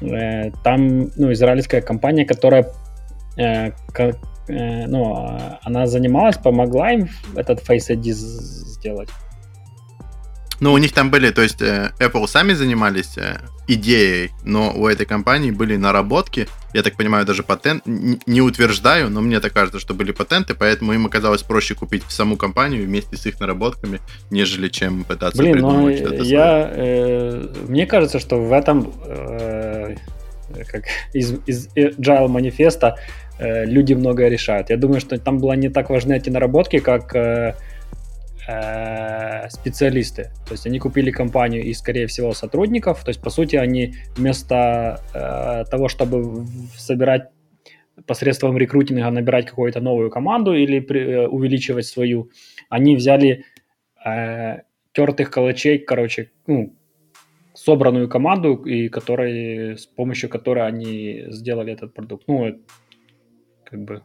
э, 0.01 0.49
там, 0.63 1.11
ну, 1.15 1.31
израильская 1.33 1.81
компания, 1.81 2.25
которая, 2.25 2.71
ну, 4.47 5.37
она 5.61 5.85
занималась, 5.85 6.37
помогла 6.37 6.91
им 6.91 7.07
этот 7.35 7.59
Face 7.59 7.91
ID 7.91 8.13
сделать. 8.13 9.09
Ну, 10.59 10.73
у 10.73 10.77
них 10.77 10.91
там 10.93 11.11
были, 11.11 11.29
то 11.31 11.41
есть 11.41 11.61
Apple 11.61 12.27
сами 12.27 12.53
занимались 12.53 13.17
идеей, 13.67 14.31
но 14.43 14.71
у 14.73 14.87
этой 14.87 15.05
компании 15.05 15.51
были 15.51 15.75
наработки, 15.75 16.47
я 16.73 16.83
так 16.83 16.95
понимаю, 16.95 17.25
даже 17.25 17.43
патент, 17.43 17.83
не 17.85 18.41
утверждаю, 18.41 19.09
но 19.09 19.21
мне 19.21 19.39
так 19.39 19.53
кажется, 19.53 19.79
что 19.79 19.93
были 19.93 20.11
патенты, 20.11 20.53
поэтому 20.53 20.93
им 20.93 21.05
оказалось 21.05 21.43
проще 21.43 21.75
купить 21.75 22.03
саму 22.07 22.37
компанию 22.37 22.85
вместе 22.85 23.17
с 23.17 23.25
их 23.25 23.39
наработками, 23.39 23.99
нежели 24.31 24.69
чем 24.69 25.03
пытаться 25.03 25.37
Блин, 25.37 25.53
придумать 25.53 25.97
что-то 25.97 26.23
я, 26.23 26.71
э, 26.73 27.47
Мне 27.67 27.85
кажется, 27.85 28.19
что 28.19 28.37
в 28.37 28.53
этом, 28.53 28.93
э, 29.05 29.95
как 30.67 30.83
из, 31.13 31.33
из 31.45 31.67
Agile 31.75 32.27
манифеста, 32.27 32.97
э, 33.39 33.65
люди 33.65 33.93
многое 33.93 34.29
решают. 34.29 34.69
Я 34.69 34.77
думаю, 34.77 35.01
что 35.01 35.17
там 35.17 35.39
было 35.39 35.53
не 35.53 35.69
так 35.69 35.89
важны 35.89 36.13
эти 36.13 36.29
наработки, 36.29 36.79
как... 36.79 37.15
Э, 37.15 37.55
Э, 38.47 39.49
специалисты. 39.49 40.31
То 40.45 40.53
есть 40.53 40.65
они 40.65 40.79
купили 40.79 41.11
компанию 41.11 41.63
и, 41.63 41.73
скорее 41.73 42.07
всего, 42.07 42.31
сотрудников. 42.33 43.03
То 43.03 43.09
есть, 43.09 43.21
по 43.21 43.29
сути, 43.29 43.57
они 43.57 43.95
вместо 44.15 45.01
э, 45.13 45.69
того, 45.69 45.89
чтобы 45.89 46.45
собирать 46.77 47.29
посредством 48.05 48.57
рекрутинга 48.57 49.09
набирать 49.09 49.47
какую-то 49.47 49.81
новую 49.81 50.09
команду 50.09 50.53
или 50.53 50.79
при, 50.79 51.01
э, 51.01 51.27
увеличивать 51.27 51.87
свою, 51.87 52.29
они 52.69 52.95
взяли 52.95 53.43
э, 54.05 54.61
тертых 54.93 55.29
калачей, 55.29 55.79
короче, 55.79 56.31
ну, 56.47 56.73
собранную 57.53 58.07
команду, 58.07 58.63
и 58.63 58.87
которой, 58.87 59.77
с 59.77 59.85
помощью 59.87 60.29
которой 60.29 60.65
они 60.65 61.25
сделали 61.31 61.73
этот 61.73 61.93
продукт. 61.93 62.23
Ну, 62.27 62.61
как 63.65 63.83
бы 63.83 64.03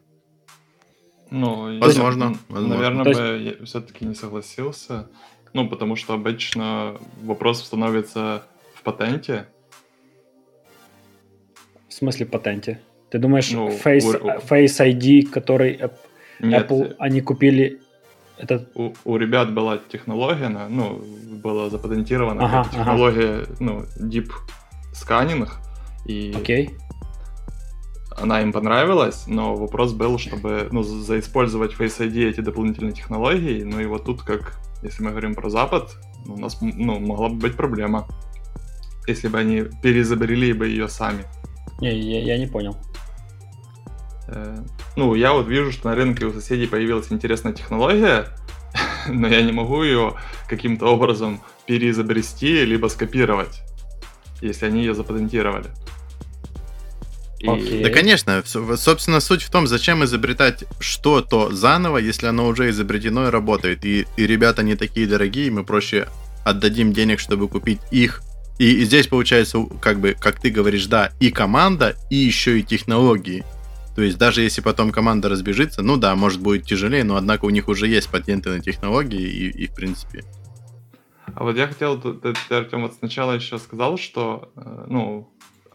Ну, 1.32 1.72
я, 1.72 1.80
Возможно, 1.80 2.24
м, 2.24 2.38
возможно. 2.50 2.74
наверное, 2.76 3.06
есть- 3.06 3.20
бы 3.20 3.58
я 3.60 3.64
все-таки 3.66 4.04
не 4.04 4.14
согласился. 4.14 5.08
Ну, 5.54 5.66
потому 5.66 5.96
что 5.96 6.12
обычно 6.12 6.98
вопрос 7.22 7.64
становится 7.64 8.42
в 8.74 8.82
патенте. 8.82 9.46
В 11.88 11.94
смысле 11.94 12.26
патенте? 12.26 12.80
Ты 13.10 13.18
думаешь, 13.18 13.50
Ну, 13.50 13.68
Face, 13.68 14.18
у- 14.20 14.40
Face 14.40 14.78
ID, 14.80 15.22
который 15.22 15.80
Нет, 16.40 16.70
Apple, 16.70 16.96
они 16.98 17.22
купили 17.22 17.80
этот... 18.36 18.70
у, 18.74 18.92
у 19.04 19.16
ребят 19.16 19.54
была 19.54 19.78
технология, 19.78 20.48
ну, 20.48 21.02
была 21.42 21.70
запатентирована 21.70 22.44
Ага, 22.44 22.68
технология, 22.70 23.46
ну, 23.58 23.84
deep 23.98 24.28
сканинг, 24.92 25.48
и 26.04 26.34
Окей. 26.36 26.70
Она 28.16 28.42
им 28.42 28.52
понравилась, 28.52 29.24
но 29.26 29.54
вопрос 29.54 29.92
был, 29.92 30.18
чтобы, 30.18 30.68
ну, 30.70 30.82
за- 30.82 31.02
заиспользовать 31.02 31.72
Face 31.74 31.98
ID 32.00 32.28
эти 32.28 32.40
дополнительные 32.40 32.92
технологии, 32.92 33.62
ну 33.62 33.80
и 33.80 33.86
вот 33.86 34.04
тут, 34.04 34.22
как, 34.22 34.58
если 34.82 35.02
мы 35.02 35.10
говорим 35.10 35.34
про 35.34 35.48
Запад, 35.50 35.96
у 36.26 36.38
нас, 36.38 36.58
ну, 36.60 37.00
могла 37.00 37.28
бы 37.28 37.36
быть 37.36 37.56
проблема, 37.56 38.06
если 39.06 39.28
бы 39.28 39.38
они 39.38 39.64
переизобрели 39.82 40.52
бы 40.52 40.68
ее 40.68 40.88
сами. 40.88 41.24
Не, 41.80 41.98
я, 41.98 42.22
я 42.34 42.38
не 42.38 42.46
понял. 42.46 42.76
Э, 44.28 44.58
Ну, 44.96 45.14
я 45.14 45.32
вот 45.32 45.48
вижу, 45.48 45.72
что 45.72 45.88
на 45.88 45.94
рынке 45.94 46.26
у 46.26 46.32
соседей 46.32 46.66
появилась 46.66 47.10
интересная 47.10 47.52
технология, 47.52 48.26
но 49.08 49.26
я 49.26 49.42
не 49.42 49.52
могу 49.52 49.82
ее 49.82 50.14
каким-то 50.48 50.86
образом 50.86 51.40
переизобрести 51.66 52.64
либо 52.64 52.88
скопировать, 52.88 53.62
если 54.40 54.66
они 54.66 54.80
ее 54.80 54.94
запатентировали. 54.94 55.70
Окей. 57.46 57.82
Да, 57.82 57.90
конечно. 57.90 58.42
Собственно, 58.44 59.20
суть 59.20 59.42
в 59.42 59.50
том, 59.50 59.66
зачем 59.66 60.04
изобретать 60.04 60.64
что-то 60.80 61.50
заново, 61.54 61.98
если 61.98 62.26
оно 62.26 62.46
уже 62.46 62.70
изобретено 62.70 63.28
и 63.28 63.30
работает. 63.30 63.84
И, 63.84 64.06
и 64.16 64.26
ребята 64.26 64.62
не 64.62 64.76
такие 64.76 65.06
дорогие, 65.06 65.50
мы 65.50 65.64
проще 65.64 66.08
отдадим 66.44 66.92
денег, 66.92 67.20
чтобы 67.20 67.48
купить 67.48 67.80
их. 67.90 68.22
И, 68.58 68.82
и 68.82 68.84
здесь 68.84 69.06
получается, 69.06 69.64
как 69.80 70.00
бы, 70.00 70.14
как 70.18 70.40
ты 70.40 70.50
говоришь, 70.50 70.86
да, 70.86 71.12
и 71.20 71.30
команда, 71.30 71.96
и 72.10 72.16
еще 72.16 72.60
и 72.60 72.62
технологии. 72.62 73.44
То 73.94 74.02
есть 74.02 74.18
даже 74.18 74.42
если 74.42 74.60
потом 74.60 74.90
команда 74.90 75.28
разбежится, 75.28 75.82
ну 75.82 75.96
да, 75.96 76.14
может 76.16 76.40
будет 76.40 76.64
тяжелее, 76.64 77.04
но 77.04 77.16
однако 77.16 77.44
у 77.44 77.50
них 77.50 77.68
уже 77.68 77.88
есть 77.88 78.08
патенты 78.10 78.50
на 78.50 78.60
технологии, 78.60 79.20
и, 79.20 79.64
и 79.64 79.66
в 79.66 79.74
принципе. 79.74 80.24
А 81.34 81.44
вот 81.44 81.56
я 81.56 81.66
хотел, 81.66 82.00
ты, 82.00 82.34
ты, 82.48 82.54
Артем, 82.54 82.82
вот 82.82 82.94
сначала 82.94 83.32
еще 83.32 83.58
сказал, 83.58 83.96
что, 83.96 84.50
э, 84.56 84.84
ну, 84.88 85.32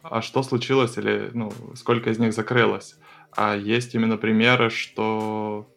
а 0.09 0.21
что 0.21 0.43
случилось 0.43 0.97
или, 0.97 1.29
ну, 1.33 1.51
сколько 1.75 2.09
из 2.09 2.19
них 2.19 2.33
закрылось. 2.33 2.95
А 3.35 3.55
есть 3.55 3.93
именно 3.95 4.17
примеры, 4.17 4.69
что, 4.69 5.67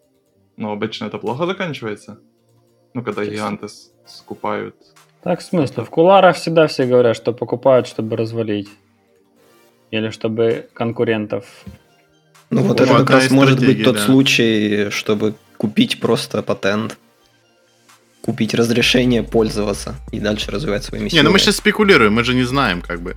ну, 0.57 0.71
обычно 0.71 1.07
это 1.07 1.19
плохо 1.19 1.47
заканчивается. 1.47 2.19
Ну, 2.95 3.03
когда 3.03 3.23
Есть. 3.23 3.35
гиганты 3.35 3.69
скупают. 4.07 4.75
Так, 5.23 5.41
в 5.41 5.43
смысле, 5.43 5.85
в 5.85 5.91
куларах 5.91 6.37
всегда 6.37 6.67
все 6.67 6.87
говорят, 6.87 7.17
что 7.17 7.33
покупают, 7.33 7.87
чтобы 7.87 8.17
развалить. 8.17 8.69
Или 9.91 10.11
чтобы 10.11 10.69
конкурентов. 10.73 11.45
Ну 12.51 12.63
вот 12.63 12.69
Вот, 12.69 12.81
это 12.81 12.97
как 12.97 13.11
раз 13.11 13.31
может 13.31 13.61
быть 13.61 13.85
тот 13.85 13.97
да. 13.97 14.01
случай, 14.05 14.89
чтобы 14.91 15.35
купить 15.57 16.01
просто 16.01 16.43
патент, 16.43 16.99
купить 18.23 18.55
разрешение 18.55 19.23
пользоваться 19.23 19.95
и 20.11 20.21
дальше 20.21 20.51
развивать 20.51 20.85
своими 20.85 21.05
Не, 21.05 21.11
силами. 21.11 21.27
ну 21.27 21.33
мы 21.33 21.39
сейчас 21.39 21.57
спекулируем, 21.57 22.15
мы 22.15 22.25
же 22.25 22.35
не 22.35 22.45
знаем, 22.45 22.81
как 22.83 23.01
бы. 23.03 23.15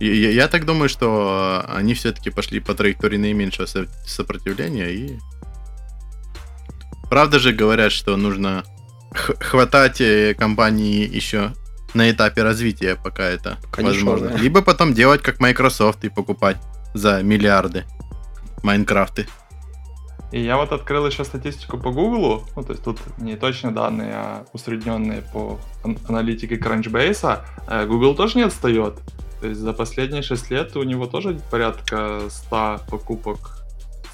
И 0.00 0.06
я, 0.06 0.30
я 0.30 0.48
так 0.48 0.64
думаю, 0.64 0.88
что 0.88 1.64
они 1.68 1.94
все-таки 1.94 2.30
пошли 2.30 2.60
по 2.60 2.74
траектории 2.74 3.16
наименьшего 3.16 3.66
со- 3.66 3.86
сопротивления 4.06 4.90
и... 4.90 5.18
Правда 7.10 7.38
же 7.38 7.52
говорят, 7.52 7.92
что 7.92 8.16
нужно 8.16 8.64
хватать 9.12 10.00
э, 10.00 10.34
компании 10.34 11.08
еще 11.08 11.52
на 11.92 12.10
этапе 12.10 12.42
развития, 12.42 12.96
пока 12.96 13.22
это 13.24 13.58
не 13.78 13.84
возможно. 13.84 14.30
шорно. 14.30 14.42
Либо 14.42 14.62
потом 14.62 14.94
делать 14.94 15.22
как 15.22 15.38
Microsoft 15.38 16.04
и 16.04 16.08
покупать 16.08 16.56
за 16.92 17.22
миллиарды 17.22 17.84
Майнкрафты. 18.64 19.28
И 20.32 20.40
я 20.40 20.56
вот 20.56 20.72
открыл 20.72 21.06
еще 21.06 21.24
статистику 21.24 21.78
по 21.78 21.92
Google, 21.92 22.44
ну, 22.56 22.64
то 22.64 22.72
есть 22.72 22.82
тут 22.82 22.98
не 23.18 23.36
точные 23.36 23.72
данные, 23.72 24.12
а 24.14 24.44
усредненные 24.52 25.22
по 25.22 25.60
ан- 25.84 25.98
аналитике 26.08 26.56
Crunchbase. 26.56 27.44
Э, 27.68 27.86
Google 27.86 28.16
тоже 28.16 28.38
не 28.38 28.44
отстает. 28.44 28.98
То 29.44 29.48
есть 29.48 29.60
за 29.60 29.74
последние 29.74 30.22
6 30.22 30.50
лет 30.50 30.74
у 30.74 30.84
него 30.84 31.04
тоже 31.06 31.38
порядка 31.50 32.20
100 32.30 32.80
покупок 32.88 33.58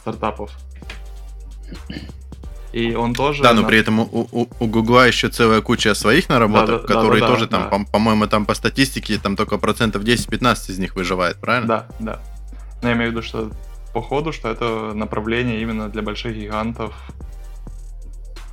стартапов. 0.00 0.50
И 2.72 2.96
он 2.96 3.14
тоже... 3.14 3.44
Да, 3.44 3.52
но 3.54 3.62
на- 3.62 3.68
при 3.68 3.78
этом 3.78 4.00
у, 4.00 4.28
у, 4.32 4.48
у 4.58 4.66
Гугла 4.66 5.06
еще 5.06 5.28
целая 5.28 5.60
куча 5.60 5.94
своих 5.94 6.28
наработок, 6.28 6.66
Да, 6.66 6.76
да, 6.78 6.82
да, 6.82 6.94
которые 6.94 7.20
да, 7.20 7.28
да, 7.28 7.32
тоже 7.32 7.46
там, 7.46 7.62
да. 7.62 7.68
по- 7.68 7.84
по-моему, 7.92 8.26
там 8.26 8.44
по 8.44 8.54
статистике 8.54 9.20
там 9.20 9.36
только 9.36 9.56
процентов 9.58 10.02
10-15 10.02 10.72
из 10.72 10.80
них 10.80 10.96
выживает, 10.96 11.36
правильно? 11.36 11.68
Да, 11.68 11.88
да. 12.00 12.20
Но 12.82 12.88
я 12.88 12.96
имею 12.96 13.10
в 13.10 13.12
виду, 13.12 13.22
что 13.22 13.52
по 13.94 14.02
ходу, 14.02 14.32
что 14.32 14.48
это 14.48 14.94
направление 14.94 15.62
именно 15.62 15.88
для 15.88 16.02
больших 16.02 16.34
гигантов. 16.34 16.92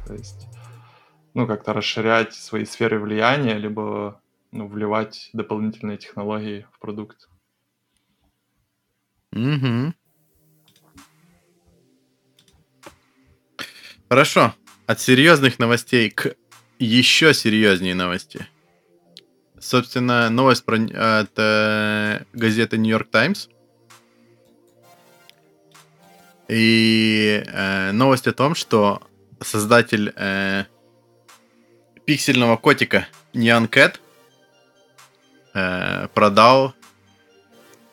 То 0.06 0.14
есть, 0.14 0.46
ну, 1.34 1.48
как-то 1.48 1.74
расширять 1.74 2.36
свои 2.36 2.66
сферы 2.66 3.00
влияния, 3.00 3.56
либо 3.56 4.22
ну, 4.52 4.68
вливать 4.68 5.30
дополнительные 5.34 5.98
технологии 5.98 6.66
в 6.74 6.80
продукт. 6.80 7.30
Мгм. 9.32 9.96
Хорошо. 14.10 14.54
От 14.86 15.02
серьезных 15.02 15.60
новостей 15.60 16.10
к 16.10 16.36
еще 16.80 17.34
серьезнее 17.34 17.94
новости. 17.94 18.48
Собственно, 19.60 20.30
новость 20.30 20.64
про, 20.64 20.78
от 20.78 21.32
э, 21.38 22.24
газеты 22.32 22.78
New 22.78 22.90
York 22.90 23.10
Times. 23.10 23.50
И 26.48 27.44
э, 27.46 27.92
новость 27.92 28.28
о 28.28 28.34
том, 28.34 28.56
что 28.56 29.02
создатель 29.42 30.14
э, 30.16 30.66
пиксельного 32.06 32.56
котика 32.56 33.08
Nyan 33.34 33.68
Cat 33.70 34.00
э, 35.58 36.08
продал 36.14 36.74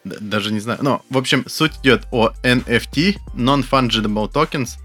даже 0.05 0.53
не 0.53 0.61
знаю. 0.61 0.79
Ну, 0.83 1.03
в 1.09 1.17
общем, 1.17 1.49
суть 1.49 1.79
идет 1.83 2.07
о 2.13 2.31
NFT, 2.43 3.17
Non-Fungible 3.35 4.31
Tokens, 4.31 4.79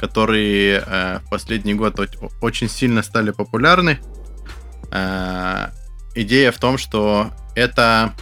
которые 0.00 0.82
э, 0.86 1.18
в 1.18 1.30
последний 1.30 1.74
год 1.74 2.00
очень 2.40 2.68
сильно 2.68 3.02
стали 3.02 3.30
популярны. 3.30 3.98
Э, 4.90 5.68
идея 6.14 6.52
в 6.52 6.58
том, 6.58 6.78
что 6.78 7.30
это 7.54 8.14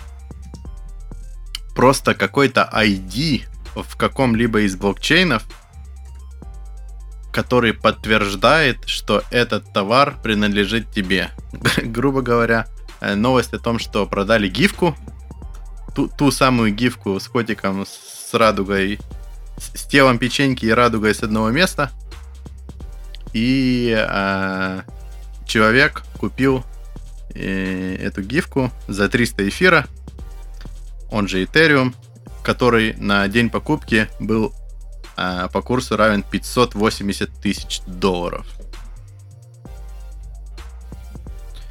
просто 1.74 2.14
какой-то 2.14 2.68
ID 2.72 3.44
в 3.74 3.96
каком-либо 3.96 4.62
из 4.62 4.76
блокчейнов, 4.76 5.44
который 7.32 7.72
подтверждает, 7.74 8.88
что 8.88 9.22
этот 9.30 9.72
товар 9.72 10.16
принадлежит 10.22 10.90
тебе. 10.90 11.30
Грубо 11.76 12.22
говоря, 12.22 12.66
новость 13.00 13.52
о 13.52 13.58
том, 13.58 13.78
что 13.78 14.06
продали 14.06 14.48
гифку, 14.48 14.96
ту, 15.94 16.08
ту 16.08 16.30
самую 16.30 16.74
гифку 16.74 17.18
с 17.20 17.28
котиком 17.28 17.86
с 17.86 18.32
радугой, 18.34 18.98
с, 19.58 19.80
с 19.80 19.84
телом 19.86 20.18
печеньки 20.18 20.66
и 20.66 20.70
радугой 20.70 21.14
с 21.14 21.22
одного 21.22 21.50
места. 21.50 21.90
И 23.32 23.94
э, 23.96 24.82
человек 25.46 26.02
купил 26.18 26.64
э, 27.34 27.96
эту 27.96 28.22
гифку 28.22 28.70
за 28.86 29.08
300 29.08 29.48
эфира, 29.48 29.86
он 31.10 31.28
же 31.28 31.44
Ethereum, 31.44 31.94
который 32.42 32.94
на 32.94 33.26
день 33.28 33.50
покупки 33.50 34.08
был 34.20 34.52
э, 35.16 35.48
по 35.52 35.62
курсу 35.62 35.96
равен 35.96 36.22
580 36.22 37.30
тысяч 37.40 37.80
долларов. 37.86 38.46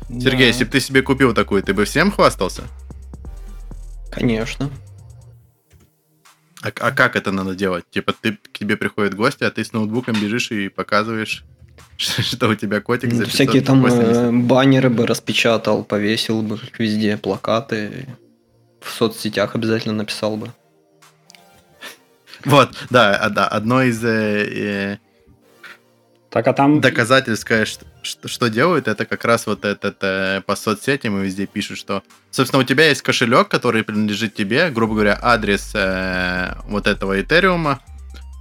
Сергей, 0.10 0.48
если 0.48 0.64
бы 0.66 0.72
ты 0.72 0.80
себе 0.80 1.02
купил 1.02 1.34
такую, 1.34 1.64
ты 1.64 1.74
бы 1.74 1.86
всем 1.86 2.12
хвастался? 2.12 2.64
Конечно. 4.12 4.70
А, 6.62 6.72
а 6.80 6.92
как 6.92 7.16
это 7.16 7.32
надо 7.32 7.56
делать? 7.56 7.84
Типа 7.90 8.14
ты 8.14 8.34
к 8.34 8.58
тебе 8.58 8.78
приходят 8.78 9.16
гости, 9.16 9.44
а 9.44 9.52
ты 9.52 9.64
с 9.64 9.74
ноутбуком 9.74 10.16
бежишь 10.16 10.52
и 10.52 10.70
показываешь, 10.70 11.44
что 11.98 12.48
у 12.50 12.56
тебя 12.56 12.80
котик 12.80 13.14
за 13.14 13.24
Ну, 13.24 13.30
Всякие 13.30 13.62
там 13.62 13.84
580. 13.84 14.18
э, 14.18 14.32
баннеры 14.32 14.90
бы 14.90 15.06
распечатал, 15.06 15.84
повесил 15.84 16.42
бы 16.42 16.60
везде, 16.78 17.18
плакаты. 17.18 18.08
В 18.82 18.92
соцсетях 18.92 19.56
обязательно 19.56 19.94
написал 19.96 20.38
бы. 20.38 20.52
Вот, 22.46 22.76
да, 22.90 23.30
да, 23.30 23.48
одно 23.48 23.84
из 23.84 24.04
э, 24.04 25.00
Так, 26.34 26.48
а 26.48 26.52
э, 26.52 26.54
там... 26.54 26.82
доказательств, 26.82 27.46
конечно, 27.46 27.86
что, 28.02 28.28
что 28.28 28.50
делают, 28.50 28.88
это 28.88 29.06
как 29.06 29.24
раз 29.24 29.46
вот 29.46 29.66
этот 29.66 29.98
э, 30.02 30.42
по 30.46 30.56
соцсетям 30.56 31.20
и 31.20 31.26
везде 31.26 31.46
пишут, 31.46 31.78
что, 31.78 32.02
собственно, 32.32 32.62
у 32.62 32.66
тебя 32.66 32.88
есть 32.90 33.04
кошелек, 33.04 33.50
который 33.50 33.84
принадлежит 33.84 34.34
тебе, 34.34 34.72
грубо 34.72 34.96
говоря, 34.96 35.20
адрес 35.22 35.72
э, 35.76 36.56
вот 36.66 36.88
этого 36.88 37.22
Этериума, 37.22 37.80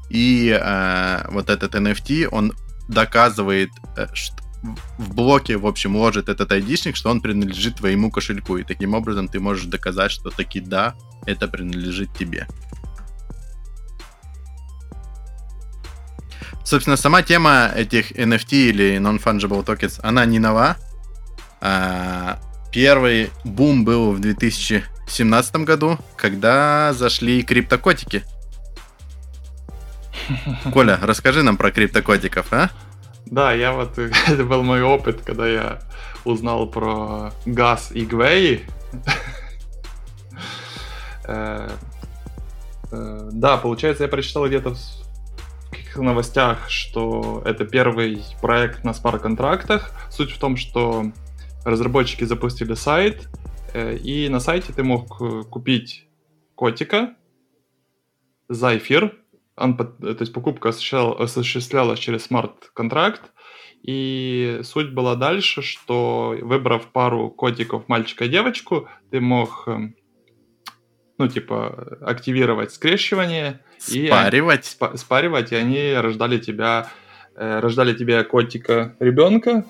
И 0.09 0.59
э, 0.59 1.29
вот 1.31 1.51
этот 1.51 1.75
NFT, 1.75 2.29
он 2.29 2.55
доказывает, 2.89 3.71
э, 3.99 4.07
что 4.15 4.37
в 4.99 5.15
блоке, 5.15 5.57
в 5.57 5.67
общем, 5.67 5.97
ложит 5.97 6.29
этот 6.29 6.51
айдишник, 6.53 6.97
что 6.97 7.11
он 7.11 7.21
принадлежит 7.21 7.77
твоему 7.77 8.11
кошельку. 8.11 8.57
И 8.57 8.65
таким 8.65 8.95
образом 8.95 9.29
ты 9.29 9.41
можешь 9.41 9.67
доказать, 9.67 10.13
что 10.13 10.31
таки 10.31 10.61
да, 10.61 10.95
это 11.27 11.49
принадлежит 11.49 12.15
тебе. 12.17 12.47
Собственно, 16.65 16.97
сама 16.97 17.23
тема 17.23 17.71
этих 17.75 18.13
NFT 18.13 18.53
или 18.53 18.97
Non-Fungible 18.99 19.65
Tokens, 19.65 19.99
она 20.03 20.25
не 20.25 20.39
нова. 20.39 20.77
А, 21.61 22.39
первый 22.73 23.31
бум 23.45 23.85
был 23.85 24.13
в 24.13 24.21
2017 24.21 25.57
году, 25.57 25.99
когда 26.17 26.93
зашли 26.93 27.43
криптокотики. 27.43 28.25
Коля, 30.73 30.99
расскажи 31.03 31.43
нам 31.43 31.57
про 31.57 31.71
криптокотиков, 31.71 32.53
а? 32.53 32.71
Да, 33.27 33.53
я 33.53 33.73
вот, 33.73 33.99
это 33.99 34.45
был 34.45 34.63
мой 34.63 34.83
опыт, 34.83 35.23
когда 35.23 35.49
я 35.49 35.81
узнал 36.25 36.67
про 36.67 37.33
газ 37.47 37.91
и 37.93 38.05
гвей. 38.05 38.65
Э, 41.25 41.71
э, 42.91 43.29
да, 43.33 43.57
получается, 43.57 44.03
я 44.03 44.09
прочитал 44.09 44.49
где-то 44.49 44.75
в 44.75 45.02
новостях, 46.01 46.71
что 46.71 47.43
это 47.45 47.65
первый 47.67 48.23
проект 48.41 48.85
на 48.85 48.95
смарт-контрактах. 48.95 49.91
Суть 50.11 50.31
в 50.31 50.39
том, 50.39 50.57
что 50.57 51.05
разработчики 51.65 52.25
запустили 52.25 52.75
сайт, 52.75 53.29
э, 53.75 53.97
и 53.97 54.29
на 54.29 54.41
сайте 54.41 54.73
ты 54.73 54.83
мог 54.83 55.19
купить 55.51 56.07
котика 56.55 57.15
за 58.49 58.77
эфир, 58.79 59.19
он, 59.57 59.77
то 59.77 60.17
есть 60.21 60.33
покупка 60.33 60.71
осуществлялась 60.71 61.99
через 61.99 62.25
смарт-контракт, 62.25 63.33
и 63.83 64.61
суть 64.63 64.93
была 64.93 65.17
дальше, 65.17 65.63
что 65.63 66.37
выбрав 66.41 66.87
пару 66.87 67.31
котиков, 67.31 67.89
мальчика 67.89 68.25
и 68.25 68.29
девочку, 68.29 68.89
ты 69.11 69.21
мог, 69.21 69.69
ну, 71.19 71.29
типа, 71.29 71.99
активировать 72.01 72.73
скрещивание. 72.73 73.61
Спаривать? 73.85 74.67
И, 74.67 74.77
спа- 74.77 74.97
спаривать, 74.97 75.53
и 75.53 75.57
они 75.57 75.95
рождали 75.95 76.39
тебя, 76.39 76.91
э, 77.37 77.61
рождали 77.61 77.95
тебе 77.95 78.23
котика 78.25 78.95
ребенка, 79.01 79.65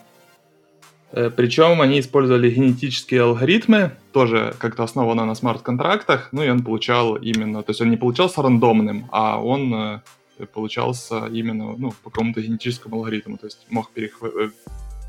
Э, 1.12 1.31
Причем 1.31 1.81
они 1.81 2.01
использовали 2.01 2.51
генетические 2.51 3.22
алгоритмы, 3.22 3.92
тоже 4.12 4.55
как-то 4.59 4.83
основано 4.83 5.27
на 5.27 5.35
смарт-контрактах, 5.35 6.29
ну 6.33 6.42
и 6.42 6.48
он 6.48 6.64
получал 6.64 7.16
именно, 7.16 7.62
то 7.62 7.70
есть 7.70 7.81
он 7.81 7.90
не 7.90 7.96
получался 7.96 8.42
рандомным, 8.42 9.09
а 9.12 9.42
он 9.42 9.75
э, 9.75 10.46
получался 10.55 11.27
именно 11.27 11.77
ну, 11.77 11.92
по 12.03 12.11
какому-то 12.11 12.40
генетическому 12.40 12.96
алгоритму, 12.96 13.37
то 13.37 13.46
есть 13.46 13.66
мог. 13.68 13.90
Э, 13.96 14.51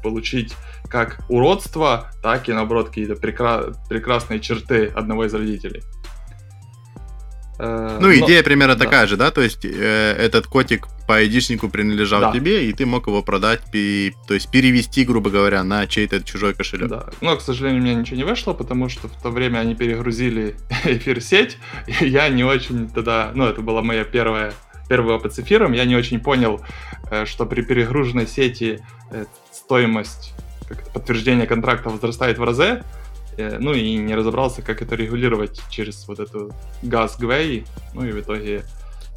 получить 0.03 0.53
как 0.89 1.21
уродство, 1.29 2.11
так 2.21 2.49
и 2.49 2.51
наоборот 2.51 2.89
какие-то 2.89 3.15
прекра... 3.15 3.71
прекрасные 3.87 4.41
черты 4.41 4.87
одного 4.87 5.23
из 5.23 5.33
родителей. 5.33 5.81
Э, 7.59 7.97
ну, 8.01 8.13
идея 8.13 8.39
Но, 8.39 8.43
примерно 8.43 8.75
да. 8.75 8.85
такая 8.85 9.07
же, 9.07 9.17
да? 9.17 9.31
То 9.31 9.41
есть 9.41 9.63
э, 9.63 10.15
этот 10.17 10.47
котик 10.47 10.87
по 11.07 11.17
айдишнику 11.17 11.69
принадлежал 11.69 12.21
да. 12.21 12.31
тебе, 12.31 12.67
и 12.67 12.73
ты 12.73 12.85
мог 12.85 13.07
его 13.07 13.21
продать, 13.21 13.61
пи, 13.71 14.15
то 14.27 14.33
есть 14.33 14.49
перевести, 14.49 15.03
грубо 15.03 15.29
говоря, 15.29 15.63
на 15.63 15.85
чей-то 15.85 16.23
чужой 16.23 16.53
кошелек. 16.53 16.89
Да. 16.89 17.05
Но, 17.21 17.35
к 17.37 17.41
сожалению, 17.41 17.81
у 17.81 17.85
меня 17.85 17.95
ничего 17.95 18.17
не 18.17 18.23
вышло, 18.23 18.53
потому 18.53 18.89
что 18.89 19.07
в 19.07 19.21
то 19.21 19.29
время 19.29 19.59
они 19.59 19.75
перегрузили 19.75 20.55
эфир-сеть, 20.85 21.57
и 21.87 22.07
я 22.07 22.29
не 22.29 22.43
очень 22.43 22.89
тогда... 22.89 23.31
Ну, 23.35 23.45
это 23.45 23.61
была 23.61 23.81
моя 23.81 24.03
первая 24.03 24.53
первый 24.89 25.15
опыт 25.15 25.33
с 25.33 25.39
эфиром, 25.39 25.71
я 25.71 25.85
не 25.85 25.95
очень 25.95 26.19
понял, 26.19 26.61
э, 27.09 27.25
что 27.25 27.45
при 27.45 27.61
перегруженной 27.61 28.27
сети 28.27 28.81
э, 29.11 29.25
стоимость 29.51 30.33
подтверждения 30.93 31.45
контракта 31.45 31.89
возрастает 31.89 32.37
в 32.37 32.43
разы, 32.43 32.83
ну 33.37 33.73
и 33.73 33.95
не 33.95 34.15
разобрался, 34.15 34.61
как 34.61 34.81
это 34.81 34.95
регулировать 34.95 35.61
через 35.69 36.07
вот 36.07 36.19
эту 36.19 36.51
газ 36.81 37.17
Гвей, 37.19 37.65
ну 37.93 38.05
и 38.05 38.11
в 38.11 38.19
итоге... 38.19 38.63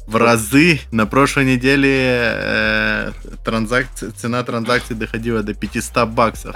В 0.07 0.15
разы 0.15 0.79
на 0.91 1.05
прошлой 1.05 1.43
неделе 1.43 1.89
э, 1.91 3.11
транзакция, 3.43 4.11
цена 4.11 4.41
транзакции 4.43 4.93
доходила 4.93 5.43
до 5.43 5.53
500 5.53 6.09
баксов 6.09 6.55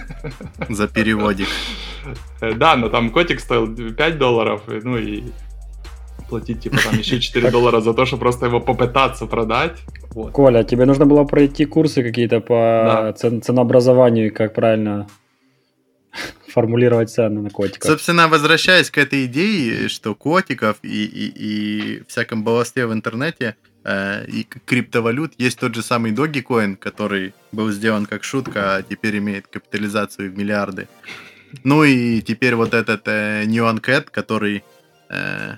за 0.70 0.88
переводик. 0.88 1.48
Да, 2.40 2.76
но 2.76 2.88
там 2.88 3.10
котик 3.10 3.40
стоил 3.40 3.68
5 3.76 4.18
долларов, 4.18 4.62
ну 4.66 4.96
и 4.96 5.24
платить 6.28 6.60
типа 6.62 6.76
там 6.82 6.98
еще 6.98 7.20
4 7.20 7.50
доллара 7.50 7.80
за 7.80 7.94
то, 7.94 8.06
чтобы 8.06 8.20
просто 8.20 8.46
его 8.46 8.60
попытаться 8.60 9.26
продать. 9.26 9.78
Вот. 10.10 10.32
Коля, 10.32 10.62
тебе 10.64 10.84
нужно 10.84 11.06
было 11.06 11.24
пройти 11.24 11.64
курсы 11.64 12.02
какие-то 12.02 12.40
по 12.40 13.12
да. 13.20 13.40
ценообразованию, 13.40 14.32
как 14.34 14.54
правильно 14.54 15.06
формулировать 16.48 17.10
цены 17.10 17.40
на 17.40 17.50
котиков. 17.50 17.90
Собственно, 17.90 18.28
возвращаясь 18.28 18.90
к 18.90 18.98
этой 18.98 19.26
идее, 19.26 19.88
что 19.88 20.14
котиков 20.14 20.78
и, 20.82 21.04
и, 21.04 21.32
и 21.36 22.02
всяком 22.06 22.44
балласте 22.44 22.86
в 22.86 22.92
интернете 22.92 23.56
э, 23.84 24.26
и 24.26 24.44
криптовалют 24.44 25.32
есть 25.38 25.58
тот 25.58 25.74
же 25.74 25.82
самый 25.82 26.12
Dogecoin, 26.12 26.76
который 26.76 27.34
был 27.52 27.70
сделан 27.70 28.06
как 28.06 28.24
шутка, 28.24 28.76
а 28.76 28.82
теперь 28.82 29.18
имеет 29.18 29.46
капитализацию 29.46 30.30
в 30.30 30.38
миллиарды. 30.38 30.88
Ну 31.64 31.84
и 31.84 32.20
теперь 32.20 32.54
вот 32.54 32.74
этот 32.74 33.06
э, 33.06 33.44
Neon 33.44 33.80
Cat, 33.80 34.08
который 34.10 34.62
э, 35.08 35.56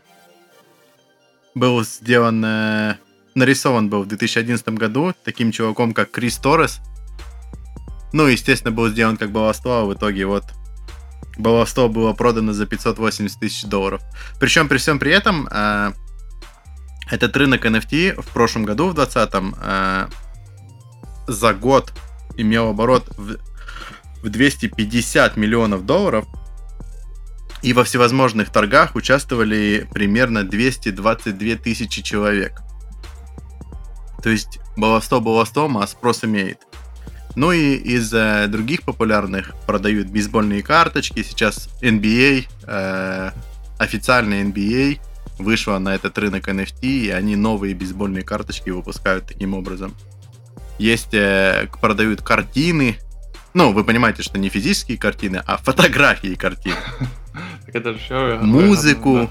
был 1.54 1.82
сделан, 1.84 2.44
э, 2.44 2.96
нарисован 3.34 3.88
был 3.88 4.02
в 4.02 4.06
2011 4.06 4.68
году 4.70 5.14
таким 5.24 5.52
чуваком, 5.52 5.92
как 5.92 6.10
Крис 6.10 6.38
Торрес. 6.38 6.80
Ну, 8.12 8.26
естественно, 8.26 8.72
был 8.72 8.88
сделан 8.88 9.16
как 9.16 9.30
балластво, 9.30 9.82
а 9.82 9.84
в 9.84 9.94
итоге 9.94 10.26
вот 10.26 10.44
баловство 11.38 11.88
было 11.88 12.12
продано 12.12 12.52
за 12.52 12.66
580 12.66 13.38
тысяч 13.38 13.64
долларов. 13.64 14.02
Причем 14.38 14.68
при 14.68 14.78
всем 14.78 14.98
при 14.98 15.12
этом 15.12 15.48
э, 15.50 15.92
этот 17.10 17.36
рынок 17.36 17.64
NFT 17.64 18.20
в 18.20 18.26
прошлом 18.28 18.64
году, 18.64 18.88
в 18.88 18.94
2020, 18.94 19.54
э, 19.62 20.08
за 21.26 21.54
год 21.54 21.92
имел 22.36 22.68
оборот 22.68 23.08
в, 23.16 23.36
в 24.22 24.28
250 24.28 25.36
миллионов 25.36 25.86
долларов. 25.86 26.26
И 27.62 27.74
во 27.74 27.84
всевозможных 27.84 28.50
торгах 28.50 28.94
участвовали 28.94 29.86
примерно 29.92 30.44
222 30.44 31.56
тысячи 31.56 32.02
человек. 32.02 32.62
То 34.22 34.30
есть 34.30 34.58
баловство 34.76 35.20
баловством, 35.20 35.76
а 35.76 35.86
спрос 35.86 36.24
имеет. 36.24 36.69
Ну 37.36 37.52
и 37.52 37.74
из 37.76 38.12
э, 38.12 38.46
других 38.48 38.82
популярных 38.82 39.54
продают 39.66 40.08
бейсбольные 40.08 40.62
карточки. 40.62 41.22
Сейчас 41.22 41.68
NBA, 41.80 42.46
э, 42.66 43.30
официальный 43.78 44.42
NBA 44.44 45.00
вышла 45.38 45.78
на 45.78 45.94
этот 45.94 46.18
рынок 46.18 46.48
NFT, 46.48 46.82
и 46.82 47.10
они 47.10 47.36
новые 47.36 47.74
бейсбольные 47.74 48.24
карточки 48.24 48.70
выпускают 48.70 49.26
таким 49.26 49.54
образом. 49.54 49.94
Есть, 50.78 51.14
э, 51.14 51.68
продают 51.80 52.22
картины. 52.22 52.98
Ну, 53.54 53.72
вы 53.72 53.84
понимаете, 53.84 54.22
что 54.22 54.38
не 54.38 54.48
физические 54.48 54.98
картины, 54.98 55.42
а 55.46 55.56
фотографии 55.56 56.34
картин. 56.34 56.74
Это 57.72 57.94
все. 57.94 58.38
Музыку. 58.42 59.30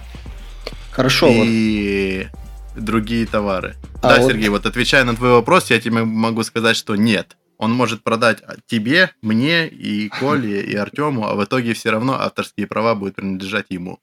Хорошо. 0.92 1.28
И 1.30 2.28
другие 2.76 3.26
товары. 3.26 3.76
А 4.02 4.16
да, 4.16 4.22
Сергей, 4.22 4.48
вот 4.48 4.66
отвечая 4.66 5.04
на 5.04 5.16
твой 5.16 5.32
вопрос, 5.32 5.70
я 5.70 5.80
тебе 5.82 6.04
могу 6.06 6.44
сказать, 6.44 6.78
что 6.78 6.96
нет 6.96 7.36
он 7.60 7.74
может 7.74 8.04
продать 8.04 8.42
тебе, 8.66 9.12
мне 9.22 9.68
и 9.68 10.10
Коле, 10.20 10.64
и 10.64 10.74
Артему, 10.76 11.28
а 11.28 11.36
в 11.36 11.44
итоге 11.44 11.74
все 11.74 11.92
равно 11.92 12.14
авторские 12.14 12.66
права 12.66 12.96
будут 12.96 13.16
принадлежать 13.16 13.68
ему. 13.70 14.00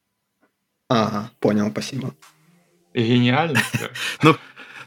Ага, 0.89 1.33
понял, 1.41 1.71
спасибо. 1.71 2.15
Гениально. 2.95 3.61
Ну, 4.23 4.37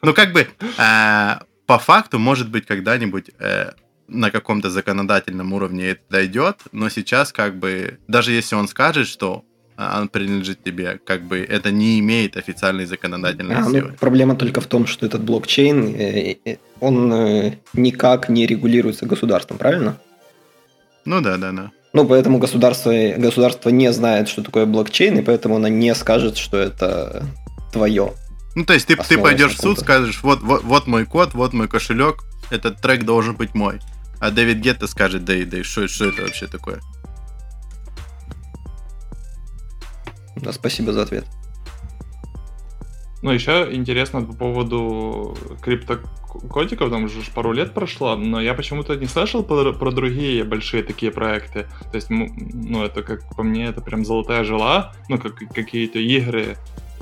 ну 0.02 0.14
как 0.14 0.32
бы 0.32 0.48
а, 0.78 1.44
по 1.66 1.78
факту, 1.78 2.20
может 2.20 2.50
быть, 2.50 2.66
когда-нибудь 2.66 3.32
э, 3.38 3.72
на 4.08 4.32
каком-то 4.32 4.70
законодательном 4.70 5.52
уровне 5.54 5.90
это 5.90 6.02
дойдет, 6.10 6.62
но 6.72 6.90
сейчас 6.90 7.34
как 7.34 7.60
бы, 7.60 8.00
даже 8.08 8.32
если 8.32 8.56
он 8.56 8.68
скажет, 8.68 9.08
что 9.08 9.44
а, 9.82 10.02
он 10.02 10.10
принадлежит 10.10 10.62
тебе, 10.62 11.00
как 11.06 11.24
бы 11.24 11.40
это 11.40 11.72
не 11.72 12.00
имеет 12.00 12.36
официальной 12.36 12.86
законодательной 12.86 13.56
а, 13.56 13.62
ну, 13.62 13.72
силы. 13.72 13.88
Ну, 13.92 13.98
проблема 13.98 14.36
только 14.36 14.60
в 14.60 14.66
том, 14.66 14.86
что 14.86 15.06
этот 15.06 15.22
блокчейн, 15.22 15.96
э, 15.96 16.36
э, 16.44 16.58
он 16.82 17.14
э, 17.14 17.54
никак 17.72 18.28
не 18.28 18.46
регулируется 18.46 19.06
государством, 19.06 19.58
правильно? 19.58 19.98
Ну 21.06 21.22
да, 21.22 21.38
да, 21.38 21.54
да. 21.54 21.72
Ну, 21.94 22.06
поэтому 22.06 22.40
государство, 22.40 22.92
государство 23.18 23.70
не 23.70 23.94
знает, 23.94 24.28
что 24.28 24.44
такое 24.44 24.66
блокчейн, 24.66 25.20
и 25.20 25.22
поэтому 25.22 25.56
оно 25.56 25.70
не 25.70 25.96
скажет, 25.96 26.36
что 26.36 26.58
это 26.58 27.26
твое. 27.72 28.12
Ну, 28.56 28.66
то 28.66 28.74
есть 28.74 28.86
ты, 28.86 28.98
ты 28.98 29.18
пойдешь 29.18 29.56
в 29.56 29.62
суд, 29.62 29.80
скажешь, 29.80 30.20
вот, 30.24 30.42
вот, 30.42 30.64
вот 30.64 30.88
мой 30.88 31.06
код, 31.06 31.34
вот 31.34 31.54
мой 31.54 31.70
кошелек, 31.70 32.26
этот 32.50 32.82
трек 32.82 33.06
должен 33.06 33.38
быть 33.38 33.56
мой. 33.56 33.80
А 34.20 34.30
Дэвид 34.30 34.58
Гетта 34.58 34.88
скажет, 34.88 35.24
да 35.24 35.34
и 35.34 35.46
да, 35.46 35.64
что, 35.64 35.88
что 35.88 36.08
это 36.08 36.24
вообще 36.24 36.48
такое? 36.48 36.82
Да, 40.42 40.52
спасибо 40.54 40.94
за 40.94 41.04
ответ. 41.04 41.26
Ну, 43.22 43.32
еще 43.32 43.68
интересно 43.72 44.22
по 44.22 44.34
поводу 44.34 45.38
криптокодиков, 45.62 46.90
там 46.90 47.04
уже 47.04 47.20
пару 47.36 47.52
лет 47.52 47.74
прошло, 47.74 48.16
но 48.16 48.40
я 48.40 48.54
почему-то 48.54 48.96
не 48.96 49.08
слышал 49.08 49.44
про, 49.44 49.74
про 49.74 49.92
другие 49.92 50.46
большие 50.46 50.84
такие 50.84 51.12
проекты. 51.12 51.68
То 51.92 51.96
есть, 51.96 52.10
ну, 52.10 52.84
это, 52.84 53.04
как 53.04 53.36
по 53.36 53.44
мне, 53.44 53.66
это 53.66 53.82
прям 53.82 54.06
золотая 54.06 54.46
жила, 54.46 54.94
ну, 55.10 55.18
как 55.18 55.36
какие-то 55.36 56.00
игры, 56.00 56.56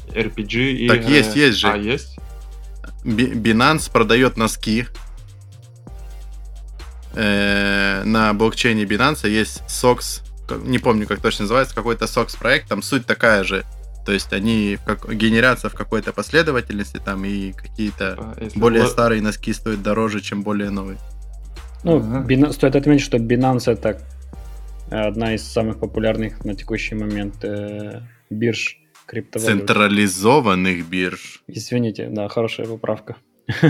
RPG 0.09 0.71
игры. 0.71 0.97
Так 0.97 1.07
есть, 1.07 1.35
есть 1.35 1.57
же. 1.57 1.67
А, 1.67 1.77
есть? 1.77 2.17
Binance 3.03 3.91
продает 3.91 4.37
носки. 4.37 4.87
Э, 7.13 8.03
на 8.05 8.33
блокчейне 8.33 8.83
Binance 8.83 9.29
есть 9.29 9.61
SOX, 9.67 10.26
не 10.55 10.79
помню, 10.79 11.07
как 11.07 11.21
точно 11.21 11.43
называется, 11.43 11.75
какой-то 11.75 12.05
SOX 12.05 12.37
проект, 12.37 12.69
там 12.69 12.81
суть 12.81 13.05
такая 13.05 13.43
же 13.43 13.65
то 14.07 14.13
есть 14.13 14.31
они 14.31 14.77
как, 14.85 15.13
генерятся 15.13 15.69
в 15.69 15.73
какой-то 15.73 16.13
последовательности 16.13 16.97
там 17.03 17.25
и 17.25 17.51
какие-то 17.51 18.15
а, 18.17 18.35
более 18.55 18.83
было... 18.83 18.89
старые 18.89 19.21
носки 19.21 19.51
стоят 19.51 19.83
дороже, 19.83 20.21
чем 20.21 20.43
более 20.43 20.69
новые. 20.69 20.97
Ну, 21.83 21.97
ага. 21.97 22.25
Binance, 22.25 22.53
стоит 22.53 22.77
отметить, 22.77 23.03
что 23.03 23.17
Binance 23.17 23.69
это 23.69 24.01
одна 24.89 25.33
из 25.35 25.43
самых 25.43 25.81
популярных 25.81 26.45
на 26.45 26.55
текущий 26.55 26.95
момент 26.95 27.43
э, 27.43 28.01
бирж 28.29 28.77
криптовалют. 29.05 29.59
Централизованных 29.59 30.87
бирж. 30.87 31.43
Извините, 31.47 32.07
да, 32.09 32.29
хорошая 32.29 32.65
поправка. 32.65 33.17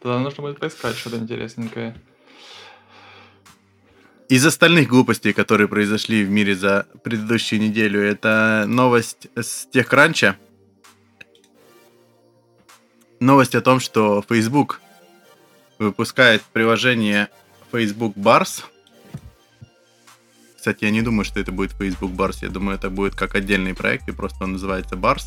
Тогда 0.00 0.20
нужно 0.20 0.42
будет 0.44 0.60
поискать 0.60 0.94
что-то 0.94 1.16
интересненькое. 1.16 1.96
Из 4.30 4.46
остальных 4.46 4.86
глупостей, 4.86 5.32
которые 5.32 5.66
произошли 5.66 6.22
в 6.22 6.30
мире 6.30 6.54
за 6.54 6.86
предыдущую 7.02 7.60
неделю, 7.60 8.00
это 8.00 8.64
новость 8.68 9.26
с 9.34 9.66
TechCrunch. 9.74 10.36
Новость 13.18 13.56
о 13.56 13.60
том, 13.60 13.80
что 13.80 14.24
Facebook 14.28 14.80
выпускает 15.80 16.42
приложение 16.52 17.28
Facebook 17.72 18.16
Bars. 18.16 18.62
Кстати, 20.56 20.84
я 20.84 20.92
не 20.92 21.02
думаю, 21.02 21.24
что 21.24 21.40
это 21.40 21.50
будет 21.50 21.72
Facebook 21.72 22.12
Bars. 22.12 22.36
Я 22.42 22.50
думаю, 22.50 22.78
это 22.78 22.88
будет 22.88 23.16
как 23.16 23.34
отдельный 23.34 23.74
проект, 23.74 24.08
и 24.08 24.12
просто 24.12 24.44
он 24.44 24.52
называется 24.52 24.94
Bars. 24.94 25.24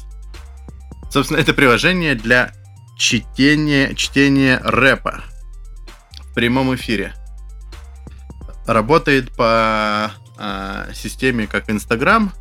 Собственно, 1.11 1.39
это 1.39 1.53
приложение 1.53 2.15
для 2.15 2.53
чтения, 2.97 3.95
чтения 3.95 4.61
рэпа 4.63 5.25
в 6.21 6.33
прямом 6.33 6.73
эфире 6.75 7.13
работает 8.65 9.31
по 9.35 10.11
а, 10.37 10.87
системе 10.93 11.47
как 11.47 11.69
Инстаграм, 11.69 12.33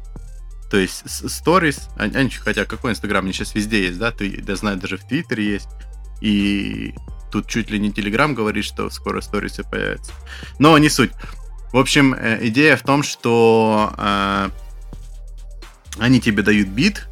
то 0.70 0.78
есть 0.78 1.02
сторис, 1.30 1.88
хотя 2.42 2.64
какой 2.64 2.92
Инстаграм, 2.92 3.24
они 3.24 3.32
сейчас 3.32 3.54
везде 3.54 3.84
есть, 3.84 3.98
да, 3.98 4.10
ты, 4.10 4.42
я 4.46 4.56
знаю, 4.56 4.78
даже 4.78 4.96
в 4.96 5.06
Твиттере 5.06 5.44
есть, 5.44 5.68
и 6.22 6.94
тут 7.30 7.46
чуть 7.48 7.70
ли 7.70 7.78
не 7.78 7.92
Телеграм 7.92 8.34
говорит, 8.34 8.64
что 8.64 8.88
скоро 8.90 9.20
сторисы 9.20 9.64
появятся. 9.64 10.12
Но 10.58 10.76
не 10.78 10.88
суть. 10.88 11.10
В 11.72 11.78
общем, 11.78 12.14
э, 12.14 12.38
идея 12.48 12.76
в 12.76 12.82
том, 12.82 13.02
что 13.02 13.92
э, 13.96 14.50
они 15.98 16.20
тебе 16.20 16.42
дают 16.42 16.68
бит, 16.68 17.08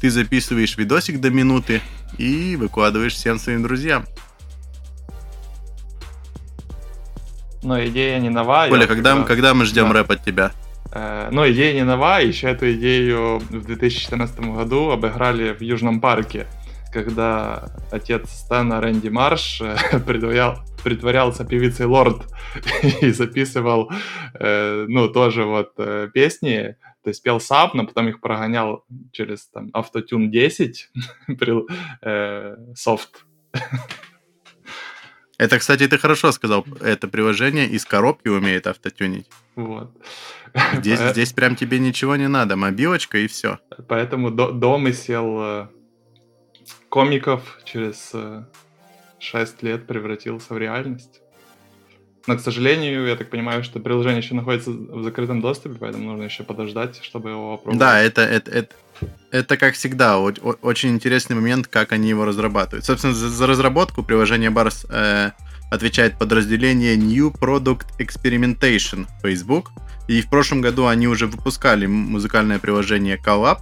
ты 0.00 0.10
записываешь 0.10 0.76
видосик 0.76 1.20
до 1.20 1.30
минуты 1.30 1.82
и 2.18 2.56
выкладываешь 2.56 3.14
всем 3.14 3.38
своим 3.38 3.62
друзьям. 3.62 4.06
Но 7.62 7.84
идея 7.86 8.18
не 8.20 8.30
новая. 8.30 8.68
Коля, 8.68 8.86
когда, 8.86 9.12
когда... 9.12 9.26
когда 9.26 9.54
мы 9.54 9.64
ждем 9.64 9.88
да. 9.88 9.94
рэп 9.94 10.10
от 10.12 10.24
тебя? 10.24 10.52
Э, 10.92 11.28
но 11.30 11.48
идея 11.50 11.74
не 11.74 11.84
новая, 11.84 12.24
еще 12.24 12.48
эту 12.48 12.72
идею 12.72 13.38
в 13.38 13.64
2014 13.66 14.40
году 14.40 14.90
обыграли 14.90 15.52
в 15.52 15.60
Южном 15.60 16.00
парке, 16.00 16.46
когда 16.92 17.70
отец 17.90 18.30
Стана 18.30 18.80
Рэнди 18.80 19.08
Марш 19.08 19.60
э, 19.60 19.76
притворял, 20.06 20.58
притворялся 20.82 21.44
певицей 21.44 21.86
Лорд 21.86 22.22
и 23.02 23.10
записывал, 23.10 23.90
э, 24.38 24.86
ну, 24.88 25.08
тоже 25.08 25.44
вот 25.44 25.74
песни, 26.14 26.76
то 27.08 27.10
есть 27.10 27.22
пел 27.22 27.40
сам, 27.40 27.70
но 27.74 27.86
потом 27.86 28.08
их 28.08 28.20
прогонял 28.20 28.84
через 29.12 29.46
там 29.48 29.70
Автотюн 29.72 30.30
10, 30.30 30.90
э, 32.02 32.56
софт. 32.74 33.24
Это, 35.38 35.58
кстати, 35.60 35.86
ты 35.86 35.98
хорошо 35.98 36.32
сказал. 36.32 36.66
Это 36.80 37.06
приложение 37.06 37.66
из 37.68 37.84
коробки 37.84 38.28
умеет 38.28 38.66
автотюнить. 38.66 39.26
Вот. 39.54 39.90
Здесь, 40.74 41.00
здесь 41.00 41.32
прям 41.32 41.54
тебе 41.54 41.78
ничего 41.78 42.16
не 42.16 42.26
надо. 42.28 42.56
Мобилочка 42.56 43.18
и 43.18 43.28
все. 43.28 43.58
Поэтому 43.86 44.30
до, 44.30 44.50
домысел 44.50 45.40
э, 45.40 45.66
комиков 46.88 47.58
через 47.64 48.12
6 49.20 49.56
э, 49.62 49.66
лет 49.66 49.86
превратился 49.86 50.54
в 50.54 50.58
реальность. 50.58 51.20
Но, 52.26 52.36
к 52.36 52.40
сожалению, 52.40 53.06
я 53.06 53.16
так 53.16 53.30
понимаю, 53.30 53.62
что 53.64 53.80
приложение 53.80 54.18
еще 54.18 54.34
находится 54.34 54.70
в 54.70 55.02
закрытом 55.02 55.40
доступе, 55.40 55.76
поэтому 55.80 56.10
нужно 56.10 56.24
еще 56.24 56.42
подождать, 56.42 57.00
чтобы 57.02 57.30
его 57.30 57.54
опробовать. 57.54 57.78
Да, 57.78 58.00
это, 58.00 58.22
это, 58.22 58.50
это, 58.50 58.74
это 59.30 59.56
как 59.56 59.74
всегда, 59.74 60.18
очень 60.18 60.90
интересный 60.90 61.36
момент, 61.36 61.66
как 61.66 61.92
они 61.92 62.08
его 62.08 62.24
разрабатывают. 62.24 62.84
Собственно, 62.84 63.14
за, 63.14 63.46
разработку 63.46 64.02
приложения 64.02 64.50
Bars 64.50 64.86
э, 64.90 65.32
отвечает 65.70 66.18
подразделение 66.18 66.96
New 66.96 67.30
Product 67.30 67.86
Experimentation 67.98 69.06
Facebook. 69.22 69.70
И 70.08 70.22
в 70.22 70.30
прошлом 70.30 70.62
году 70.62 70.86
они 70.86 71.06
уже 71.06 71.26
выпускали 71.26 71.86
музыкальное 71.86 72.58
приложение 72.58 73.18
Collab, 73.18 73.58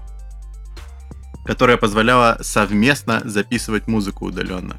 которое 1.44 1.76
позволяло 1.76 2.38
совместно 2.40 3.22
записывать 3.24 3.88
музыку 3.88 4.26
удаленно. 4.26 4.76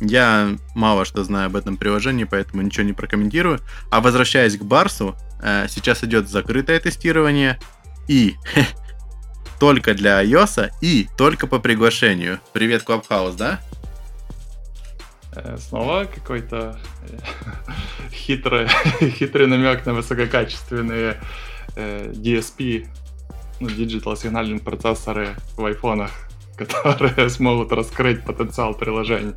Я 0.00 0.56
мало 0.76 1.04
что 1.04 1.24
знаю 1.24 1.46
об 1.46 1.56
этом 1.56 1.76
приложении, 1.76 2.22
поэтому 2.22 2.62
ничего 2.62 2.84
не 2.84 2.92
прокомментирую. 2.92 3.58
А 3.90 4.00
возвращаясь 4.00 4.56
к 4.56 4.62
Барсу, 4.62 5.16
э, 5.42 5.66
сейчас 5.68 6.04
идет 6.04 6.28
закрытое 6.28 6.78
тестирование 6.78 7.58
и 8.06 8.36
только 9.58 9.94
для 9.94 10.22
iOS 10.24 10.70
и 10.80 11.08
только 11.16 11.46
по 11.46 11.58
приглашению. 11.58 12.40
Привет, 12.52 12.84
Clubhouse, 12.86 13.36
да? 13.36 13.60
Э, 15.32 15.56
снова 15.58 16.04
какой-то 16.04 16.78
э, 17.02 17.18
хитрый, 18.12 18.68
хитрый 19.00 19.46
намек 19.46 19.86
на 19.86 19.94
высококачественные 19.94 21.20
DSP, 21.76 22.88
ну, 23.60 23.68
Digital 23.68 24.16
сигнальные 24.16 24.60
процессоры 24.60 25.36
в 25.56 25.64
айфонах, 25.64 26.10
которые 26.56 27.30
смогут 27.30 27.72
раскрыть 27.72 28.24
потенциал 28.24 28.74
приложений. 28.74 29.34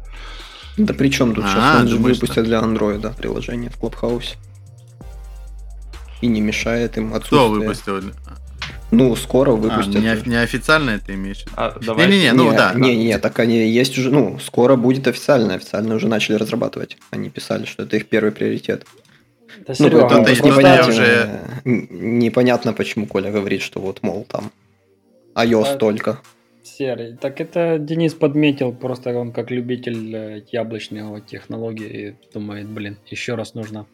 Да 0.78 0.94
при 0.94 1.10
чем 1.10 1.36
тут? 1.36 1.44
Сейчас 1.44 1.78
а, 1.78 1.80
он 1.82 1.88
же 1.88 1.98
выпустят 1.98 2.46
для 2.46 2.60
андроида 2.60 3.14
приложение 3.18 3.70
в 3.70 3.80
Clubhouse. 3.80 4.38
И 6.22 6.28
не 6.28 6.40
мешает 6.40 6.98
им 6.98 7.14
отсутствие. 7.14 7.40
Кто 7.40 7.50
выпустил? 7.50 8.14
Ну, 8.92 9.16
скоро 9.16 9.52
выпустят. 9.52 9.96
А, 9.96 10.00
не, 10.00 10.30
неофициально 10.30 10.92
это 10.92 11.14
имеешь? 11.16 11.46
А, 11.56 11.78
Не-не-не, 11.80 12.34
ну 12.34 12.52
не, 12.52 12.58
да. 12.58 12.74
Не-не, 12.76 13.18
так 13.20 13.40
они 13.40 13.66
есть 13.68 13.98
уже, 13.98 14.12
ну, 14.12 14.38
скоро 14.40 14.76
будет 14.76 15.08
официально, 15.08 15.56
официально 15.56 15.96
уже 15.96 16.08
начали 16.08 16.36
разрабатывать. 16.36 16.98
Они 17.10 17.30
писали, 17.30 17.66
что 17.66 17.84
это 17.84 17.96
их 17.96 18.08
первый 18.08 18.32
приоритет. 18.32 18.86
Да, 19.66 19.74
ну, 19.80 19.86
Серега, 19.86 20.10
ну, 20.10 20.28
непонятно, 20.28 20.88
уже... 20.90 21.40
непонятно, 21.66 22.74
почему 22.74 23.06
Коля 23.06 23.32
говорит, 23.32 23.62
что 23.62 23.80
вот, 23.80 24.04
мол, 24.04 24.26
там 24.30 24.52
iOS 25.36 25.74
а... 25.74 25.78
только. 25.78 26.20
Серый. 26.64 27.18
Так 27.18 27.42
это 27.42 27.78
Денис 27.80 28.14
подметил, 28.14 28.72
просто 28.72 29.18
он 29.18 29.32
как 29.32 29.52
любитель 29.52 30.16
э, 30.16 30.42
яблочного 30.52 31.20
технологии 31.20 32.18
думает, 32.34 32.68
блин, 32.68 32.98
еще 33.08 33.36
раз 33.36 33.56
нужно 33.56 33.88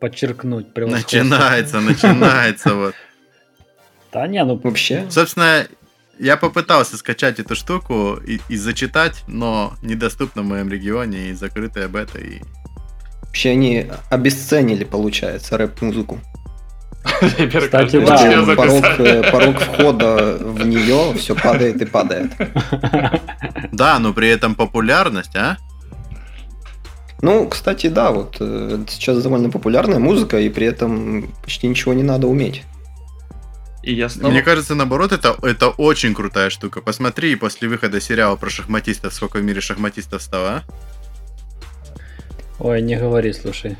подчеркнуть 0.00 0.66
Начинается, 0.76 1.80
начинается 1.80 2.74
вот. 2.74 2.94
Да 4.14 4.28
не, 4.28 4.42
ну 4.44 4.58
вообще. 4.62 5.06
Собственно, 5.10 5.66
я 6.20 6.36
попытался 6.36 6.96
скачать 6.96 7.40
эту 7.40 7.56
штуку 7.56 8.14
и, 8.24 8.38
и 8.48 8.56
зачитать, 8.56 9.24
но 9.26 9.74
недоступно 9.82 10.42
в 10.42 10.44
моем 10.44 10.70
регионе 10.70 11.30
и 11.30 11.32
закрытая 11.32 11.88
бета. 11.88 12.18
И... 12.20 12.40
Вообще 13.22 13.50
они 13.50 13.86
обесценили, 14.10 14.84
получается, 14.84 15.58
рэп-музыку. 15.58 16.20
Кстати, 17.02 17.98
да. 17.98 18.54
порог, 18.56 18.84
э, 19.00 19.30
порог 19.30 19.58
входа 19.58 20.38
в 20.40 20.64
нее 20.64 21.12
все 21.18 21.34
падает 21.34 21.82
и 21.82 21.84
падает. 21.84 22.32
Да, 23.72 23.98
но 23.98 24.12
при 24.12 24.28
этом 24.28 24.54
популярность, 24.54 25.34
а? 25.34 25.56
Ну, 27.20 27.48
кстати, 27.48 27.88
да, 27.88 28.12
вот 28.12 28.36
э, 28.38 28.84
сейчас 28.88 29.20
довольно 29.20 29.50
популярная 29.50 29.98
музыка, 29.98 30.38
и 30.38 30.48
при 30.48 30.68
этом 30.68 31.34
почти 31.42 31.66
ничего 31.66 31.92
не 31.92 32.04
надо 32.04 32.28
уметь. 32.28 32.62
И 33.84 33.94
я 33.94 34.08
снова... 34.08 34.32
Мне 34.32 34.42
кажется, 34.42 34.74
наоборот, 34.74 35.12
это, 35.12 35.36
это 35.42 35.68
очень 35.68 36.14
крутая 36.14 36.50
штука. 36.50 36.80
Посмотри 36.80 37.36
после 37.36 37.68
выхода 37.68 38.00
сериала 38.00 38.36
про 38.36 38.48
шахматистов, 38.48 39.12
сколько 39.12 39.38
в 39.38 39.42
мире 39.42 39.60
шахматистов 39.60 40.22
стало, 40.22 40.48
а? 40.50 40.62
Ой, 42.58 42.80
не 42.80 42.96
говори, 42.96 43.32
слушай. 43.32 43.76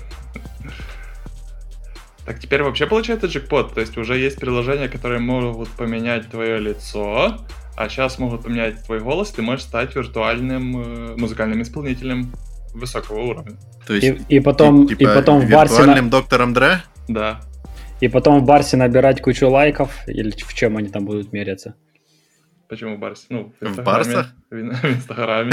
Так 2.26 2.40
теперь 2.40 2.62
вообще 2.62 2.86
получается 2.86 3.26
джекпот, 3.26 3.74
то 3.74 3.82
есть 3.82 3.98
уже 3.98 4.16
есть 4.16 4.40
приложения, 4.40 4.88
которые 4.88 5.20
могут 5.20 5.68
поменять 5.68 6.30
твое 6.30 6.58
лицо, 6.58 7.38
а 7.76 7.88
сейчас 7.90 8.18
могут 8.18 8.44
поменять 8.44 8.82
твой 8.86 9.00
голос, 9.00 9.30
ты 9.30 9.42
можешь 9.42 9.66
стать 9.66 9.94
виртуальным 9.94 10.80
э, 10.80 11.16
музыкальным 11.18 11.60
исполнителем 11.60 12.32
высокого 12.72 13.20
уровня. 13.20 13.58
То 13.86 13.92
есть, 13.92 14.22
И, 14.30 14.36
и 14.36 14.40
потом, 14.40 14.88
типа, 14.88 15.02
и 15.02 15.04
потом 15.04 15.40
в 15.40 15.50
Барсе... 15.50 15.74
на- 15.74 15.78
виртуальным 15.80 16.08
доктором 16.08 16.54
Дре? 16.54 16.82
Да. 17.08 17.42
И 18.04 18.08
потом 18.08 18.40
в 18.40 18.44
Барсе 18.44 18.76
набирать 18.76 19.22
кучу 19.22 19.48
лайков, 19.48 20.06
или 20.06 20.30
в 20.30 20.52
чем 20.52 20.76
они 20.76 20.88
там 20.88 21.06
будут 21.06 21.32
меряться? 21.32 21.74
Почему 22.68 22.96
в 22.96 22.98
Барсе? 22.98 23.24
Ну, 23.30 23.54
В. 23.62 23.82
Барсах? 23.82 24.26
В 24.50 24.54
в 24.82 24.84
Инстаграме. 24.84 25.52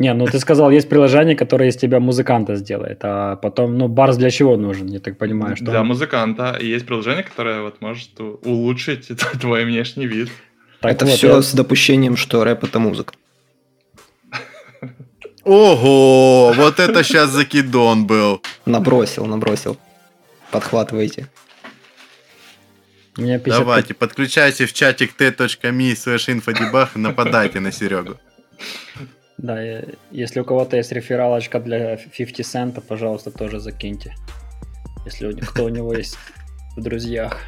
Не, 0.00 0.14
ну 0.14 0.26
ты 0.26 0.40
сказал, 0.40 0.72
есть 0.72 0.88
приложение, 0.88 1.36
которое 1.36 1.68
из 1.68 1.76
тебя 1.76 2.00
музыканта 2.00 2.56
сделает, 2.56 2.98
а 3.04 3.36
потом, 3.36 3.78
ну, 3.78 3.86
Барс 3.86 4.16
для 4.16 4.30
чего 4.30 4.56
нужен, 4.56 4.88
я 4.88 4.98
так 4.98 5.16
понимаю, 5.16 5.54
что... 5.54 5.66
Для 5.66 5.82
он- 5.82 5.86
музыканта. 5.86 6.58
И 6.60 6.66
есть 6.66 6.86
приложение, 6.86 7.22
которое 7.22 7.62
вот 7.62 7.80
может 7.80 8.18
улучшить 8.18 9.06
твой 9.40 9.64
внешний 9.64 10.06
вид. 10.08 10.28
Так 10.80 10.90
это 10.90 11.04
вот, 11.04 11.14
все 11.14 11.36
я- 11.36 11.42
с 11.42 11.54
допущением, 11.54 12.16
что 12.16 12.42
рэп 12.42 12.64
это 12.64 12.80
музыка. 12.80 13.14
Ого, 15.44 16.52
вот 16.56 16.80
это 16.80 17.04
сейчас 17.04 17.30
закидон 17.30 18.08
был. 18.08 18.42
Набросил, 18.66 19.26
набросил. 19.26 19.76
Подхватывайте. 20.52 21.28
Меня 23.16 23.38
50 23.38 23.60
Давайте, 23.60 23.94
подключайте 23.94 24.66
в 24.66 24.72
чатик 24.72 25.16
t.me 25.16 25.92
slash 25.92 26.28
infodebug 26.28 26.88
и 26.94 26.98
нападайте 26.98 27.60
на 27.60 27.72
Серегу. 27.72 28.16
Да, 29.38 29.60
если 30.10 30.40
у 30.40 30.44
кого-то 30.44 30.76
есть 30.76 30.92
рефералочка 30.92 31.58
для 31.58 31.96
50 31.96 32.46
цента, 32.46 32.80
пожалуйста, 32.80 33.30
тоже 33.30 33.58
закиньте. 33.58 34.14
Если 35.04 35.26
у, 35.26 35.36
кто 35.36 35.64
у 35.64 35.68
него 35.68 35.92
есть 35.96 36.16
в 36.76 36.82
друзьях. 36.82 37.38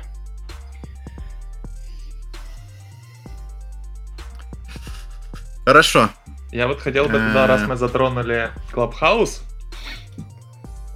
Хорошо. 5.65 6.11
Я 6.53 6.69
вот 6.69 6.81
хотел 6.81 7.07
бы 7.07 7.13
тогда, 7.13 7.47
раз 7.47 7.63
Э. 7.63 7.67
мы 7.67 7.77
затронули 7.77 8.51
Clubhouse, 8.73 9.41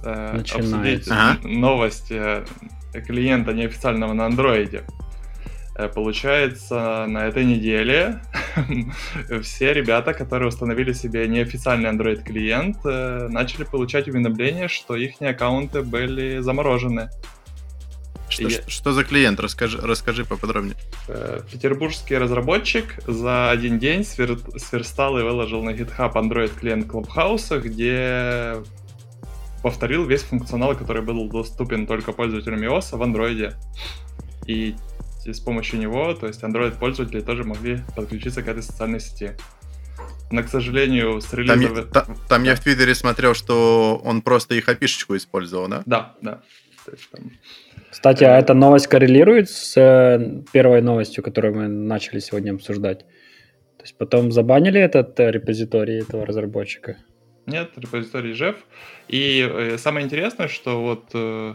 э, 0.03 0.33
Начинается. 0.37 0.75
обсудить 0.77 1.07
Ага. 1.09 1.37
новость 1.47 2.11
э, 2.11 2.45
клиента 3.07 3.53
неофициального 3.53 4.13
на 4.13 4.25
андроиде. 4.25 4.83
Э, 5.75 5.87
Получается, 5.87 7.05
на 7.07 7.25
этой 7.27 7.45
неделе 7.45 8.21
все 9.43 9.73
ребята, 9.73 10.13
которые 10.13 10.49
установили 10.49 10.93
себе 10.93 11.27
неофициальный 11.27 11.89
Android 11.89 12.23
клиент, 12.23 12.77
э, 12.85 13.27
начали 13.29 13.63
получать 13.63 14.07
уведомления, 14.07 14.67
что 14.67 14.95
их 14.95 15.21
аккаунты 15.21 15.81
были 15.83 16.39
заморожены. 16.39 17.09
Что, 18.29 18.43
Я- 18.47 18.61
что- 18.67 18.91
за 18.91 19.03
клиент? 19.03 19.39
Расскажи, 19.39 19.79
расскажи 19.81 20.23
поподробнее. 20.23 20.75
Петербургский 21.51 22.15
разработчик 22.15 22.95
за 23.07 23.49
один 23.49 23.79
день 23.79 24.01
свер- 24.01 24.59
сверстал 24.59 25.17
и 25.17 25.23
выложил 25.23 25.63
на 25.63 25.71
GitHub 25.71 26.13
Android 26.13 26.51
клиент 26.59 26.85
Clubhouse, 26.85 27.59
где 27.59 28.57
повторил 29.61 30.05
весь 30.05 30.21
функционал, 30.23 30.75
который 30.75 31.01
был 31.01 31.29
доступен 31.29 31.87
только 31.87 32.11
пользователям 32.13 32.61
iOS 32.61 32.97
в 32.97 33.01
Android. 33.01 33.53
И 34.47 34.75
с 35.25 35.39
помощью 35.39 35.79
него, 35.79 36.13
то 36.13 36.27
есть 36.27 36.43
Android-пользователи 36.43 37.21
тоже 37.21 37.43
могли 37.43 37.79
подключиться 37.95 38.41
к 38.41 38.47
этой 38.47 38.63
социальной 38.63 38.99
сети. 38.99 39.31
Но, 40.31 40.43
к 40.43 40.47
сожалению, 40.47 41.19
с 41.21 41.25
Там, 41.25 41.39
релиза... 41.39 41.73
я- 41.81 41.83
та- 41.83 42.07
там 42.27 42.43
я 42.43 42.55
в 42.55 42.59
Твиттере 42.59 42.95
смотрел, 42.95 43.33
что 43.33 43.99
он 44.03 44.21
просто 44.21 44.55
их 44.55 44.69
опишечку 44.69 45.15
использовал, 45.15 45.67
да? 45.67 45.81
Да, 45.85 46.15
да. 46.21 46.41
То 46.85 46.91
есть 46.91 47.09
там- 47.11 47.31
Кстати, 47.91 48.23
а 48.23 48.37
эта 48.37 48.53
новость 48.53 48.87
коррелирует 48.87 49.49
с 49.49 49.75
э, 49.77 50.43
первой 50.53 50.81
новостью, 50.81 51.23
которую 51.23 51.55
мы 51.55 51.67
начали 51.67 52.19
сегодня 52.19 52.53
обсуждать? 52.53 52.99
То 52.99 53.83
есть 53.83 53.97
потом 53.97 54.31
забанили 54.31 54.79
этот 54.79 55.19
э, 55.19 55.31
репозиторий 55.31 55.99
этого 56.01 56.25
разработчика? 56.25 56.97
Нет, 57.49 57.71
репозиторий 57.75 58.33
Жев. 58.33 58.55
И 59.07 59.41
э, 59.41 59.77
самое 59.77 60.05
интересное, 60.05 60.47
что 60.47 60.81
вот 60.81 61.09
э, 61.13 61.53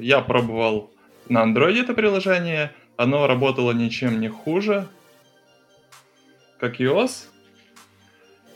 я 0.00 0.20
пробовал 0.22 0.90
на 1.28 1.44
Android 1.44 1.78
это 1.80 1.92
приложение, 1.92 2.72
оно 2.96 3.26
работало 3.26 3.72
ничем 3.72 4.20
не 4.20 4.28
хуже, 4.28 4.88
как 6.58 6.80
iOS. 6.80 7.26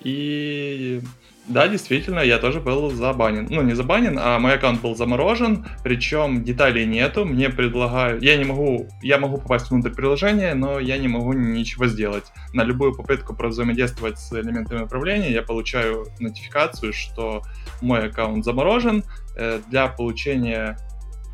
И 0.03 1.01
да, 1.47 1.67
действительно, 1.67 2.21
я 2.21 2.39
тоже 2.39 2.61
был 2.61 2.91
забанен. 2.91 3.47
Ну, 3.51 3.63
не 3.63 3.75
забанен, 3.75 4.17
а 4.21 4.39
мой 4.39 4.55
аккаунт 4.55 4.81
был 4.81 4.95
заморожен, 4.95 5.67
причем 5.83 6.45
деталей 6.45 6.87
нету. 6.87 7.25
Мне 7.25 7.49
предлагают... 7.49 8.23
Я 8.23 8.37
не 8.37 8.45
могу... 8.45 8.89
Я 9.03 9.19
могу 9.19 9.39
попасть 9.39 9.71
внутрь 9.71 9.91
приложения, 9.91 10.55
но 10.55 10.79
я 10.79 10.99
не 10.99 11.09
могу 11.09 11.33
ничего 11.33 11.87
сделать. 11.89 12.27
На 12.53 12.63
любую 12.63 12.95
попытку 12.95 13.35
взаимодействовать 13.35 14.21
с 14.21 14.33
элементами 14.33 14.85
управления 14.85 15.33
я 15.33 15.43
получаю 15.43 16.07
нотификацию, 16.21 16.93
что 16.93 17.43
мой 17.81 18.07
аккаунт 18.07 18.45
заморожен. 18.45 19.03
Э, 19.37 19.61
Для 19.69 19.89
получения... 19.89 20.79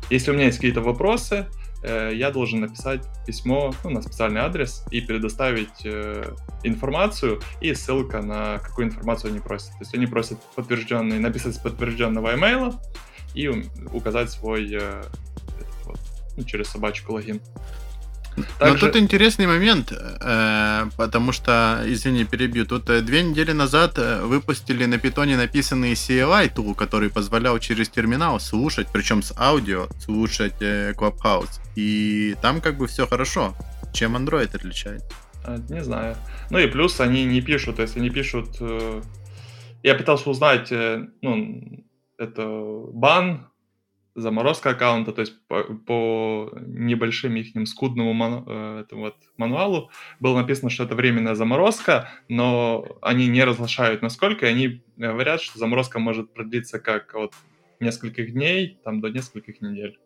Если 0.09 0.31
у 0.31 0.33
меня 0.33 0.45
есть 0.45 0.57
какие-то 0.57 0.81
вопросы, 0.81 1.45
э, 1.83 2.11
я 2.13 2.31
должен 2.31 2.61
написать 2.61 3.03
письмо 3.25 3.73
ну, 3.83 3.89
на 3.91 4.01
специальный 4.01 4.41
адрес 4.41 4.83
и 4.91 5.01
предоставить 5.01 5.85
э, 5.85 6.33
информацию 6.63 7.41
и 7.61 7.73
ссылка 7.73 8.21
на 8.21 8.59
какую 8.59 8.87
информацию 8.87 9.31
они 9.31 9.39
просят. 9.39 9.71
То 9.71 9.81
есть 9.81 9.93
они 9.93 10.07
просят 10.07 10.39
подтвержденный, 10.55 11.19
написать 11.19 11.55
с 11.55 11.57
подтвержденного 11.57 12.35
имейла 12.35 12.81
и 13.33 13.49
указать 13.93 14.31
свой 14.31 14.69
э, 14.73 15.03
вот, 15.85 15.99
ну, 16.37 16.43
через 16.43 16.67
собачку 16.67 17.13
логин. 17.13 17.41
Но 18.59 18.65
Также- 18.65 18.85
тут 18.85 18.95
интересный 18.95 19.47
момент, 19.47 19.91
э, 19.91 20.85
потому 20.97 21.31
что, 21.31 21.83
извини, 21.85 22.25
перебью, 22.25 22.65
тут 22.65 22.89
э, 22.89 23.01
две 23.01 23.23
недели 23.23 23.51
назад 23.51 23.97
э, 23.97 24.21
выпустили 24.21 24.85
на 24.85 24.97
питоне 24.97 25.37
написанный 25.37 25.93
CLI 25.93 26.53
tool, 26.53 26.75
который 26.75 27.09
позволял 27.09 27.59
через 27.59 27.89
терминал 27.89 28.39
слушать, 28.39 28.87
причем 28.91 29.21
с 29.21 29.33
аудио, 29.37 29.87
слушать 29.99 30.61
Clubhouse. 30.61 31.59
И 31.75 32.35
там 32.41 32.61
как 32.61 32.77
бы 32.77 32.87
все 32.87 33.07
хорошо. 33.07 33.55
Чем 33.93 34.15
Android 34.15 34.55
отличает? 34.55 35.03
Не 35.69 35.83
знаю. 35.83 36.15
Ну 36.49 36.59
и 36.59 36.67
плюс 36.67 36.99
они 36.99 37.25
не 37.25 37.41
пишут, 37.41 37.79
есть 37.79 37.97
они 37.97 38.09
пишут... 38.09 38.61
Я 39.81 39.95
пытался 39.95 40.29
узнать, 40.29 40.71
ну, 41.21 41.85
это 42.17 42.45
бан, 42.93 43.48
заморозка 44.19 44.71
аккаунта, 44.71 45.11
то 45.11 45.21
есть 45.21 45.33
по, 45.47 45.63
по 45.63 46.51
небольшим 46.65 47.35
их 47.35 47.47
скудному 47.67 48.13
ману- 48.13 48.43
э, 48.47 48.81
этому 48.81 49.01
вот 49.03 49.15
мануалу 49.37 49.89
было 50.19 50.37
написано, 50.39 50.69
что 50.69 50.83
это 50.83 50.95
временная 50.95 51.35
заморозка, 51.35 52.09
но 52.29 52.85
они 53.01 53.27
не 53.27 53.43
разглашают 53.43 54.01
насколько, 54.01 54.45
и 54.45 54.49
они 54.49 54.81
говорят, 54.97 55.41
что 55.41 55.57
заморозка 55.59 55.99
может 55.99 56.33
продлиться 56.33 56.79
как 56.79 57.15
от 57.15 57.33
нескольких 57.79 58.33
дней 58.33 58.77
там 58.83 59.01
до 59.01 59.09
нескольких 59.09 59.61
недель. 59.61 59.97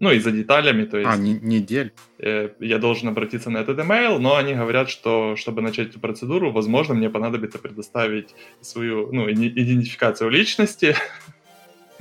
Ну 0.00 0.10
и 0.10 0.18
за 0.18 0.30
деталями, 0.30 0.86
то 0.86 0.96
есть 0.98 1.10
А, 1.12 1.16
не- 1.18 1.38
недель. 1.38 1.92
э, 2.18 2.50
я 2.58 2.78
должен 2.78 3.08
обратиться 3.08 3.50
на 3.50 3.58
этот 3.58 3.78
email, 3.78 4.18
но 4.18 4.36
они 4.36 4.54
говорят, 4.54 4.88
что 4.88 5.36
чтобы 5.36 5.60
начать 5.60 5.90
эту 5.90 6.00
процедуру, 6.00 6.52
возможно, 6.52 6.94
мне 6.94 7.10
понадобится 7.10 7.58
предоставить 7.58 8.34
свою 8.62 9.12
ну, 9.12 9.30
идентификацию 9.30 10.30
личности, 10.30 10.94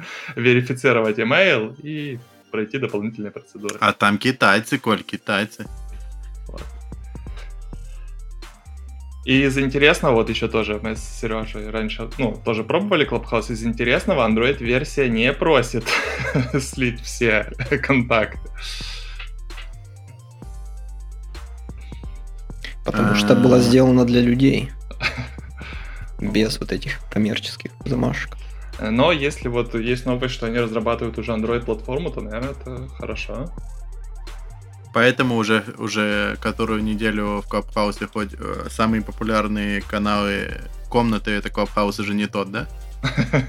верифицировать 0.35 1.17
email 1.17 1.75
и 1.81 2.19
пройти 2.51 2.77
дополнительные 2.77 3.31
процедуры. 3.31 3.77
А 3.79 3.93
там 3.93 4.17
китайцы, 4.17 4.79
Коль, 4.79 5.03
китайцы. 5.03 5.67
И 9.25 9.43
из 9.43 9.57
интересного, 9.59 10.15
вот 10.15 10.29
еще 10.29 10.47
тоже 10.47 10.79
мы 10.81 10.95
с 10.95 11.03
Сережей 11.03 11.69
раньше, 11.69 12.09
ну, 12.17 12.41
тоже 12.43 12.63
пробовали 12.63 13.07
Clubhouse, 13.07 13.51
из 13.51 13.63
интересного 13.63 14.27
Android-версия 14.27 15.07
не 15.07 15.31
просит 15.33 15.83
слить 16.59 16.99
все 17.01 17.51
контакты. 17.83 18.39
Потому 22.83 23.13
что 23.13 23.35
была 23.35 23.59
сделана 23.59 24.03
для 24.03 24.21
людей. 24.21 24.71
Без 26.19 26.59
вот 26.59 26.71
этих 26.71 26.99
коммерческих 27.11 27.71
замашек. 27.85 28.35
Но 28.81 29.11
если 29.11 29.47
вот 29.47 29.75
есть 29.75 30.05
новость, 30.05 30.33
что 30.33 30.45
они 30.47 30.57
разрабатывают 30.59 31.17
уже 31.17 31.31
Android-платформу, 31.33 32.11
то, 32.11 32.21
наверное, 32.21 32.51
это 32.51 32.87
хорошо. 32.97 33.51
Поэтому 34.93 35.35
уже, 35.35 35.63
уже 35.77 36.37
которую 36.41 36.83
неделю 36.83 37.41
в 37.41 37.47
Клабхаусе 37.47 38.07
хоть 38.07 38.33
э, 38.33 38.67
самые 38.69 39.03
популярные 39.03 39.81
каналы 39.81 40.61
комнаты 40.89 41.31
это 41.31 41.49
Клабхаус 41.49 41.99
уже 41.99 42.13
не 42.15 42.25
тот, 42.27 42.51
да? 42.51 42.67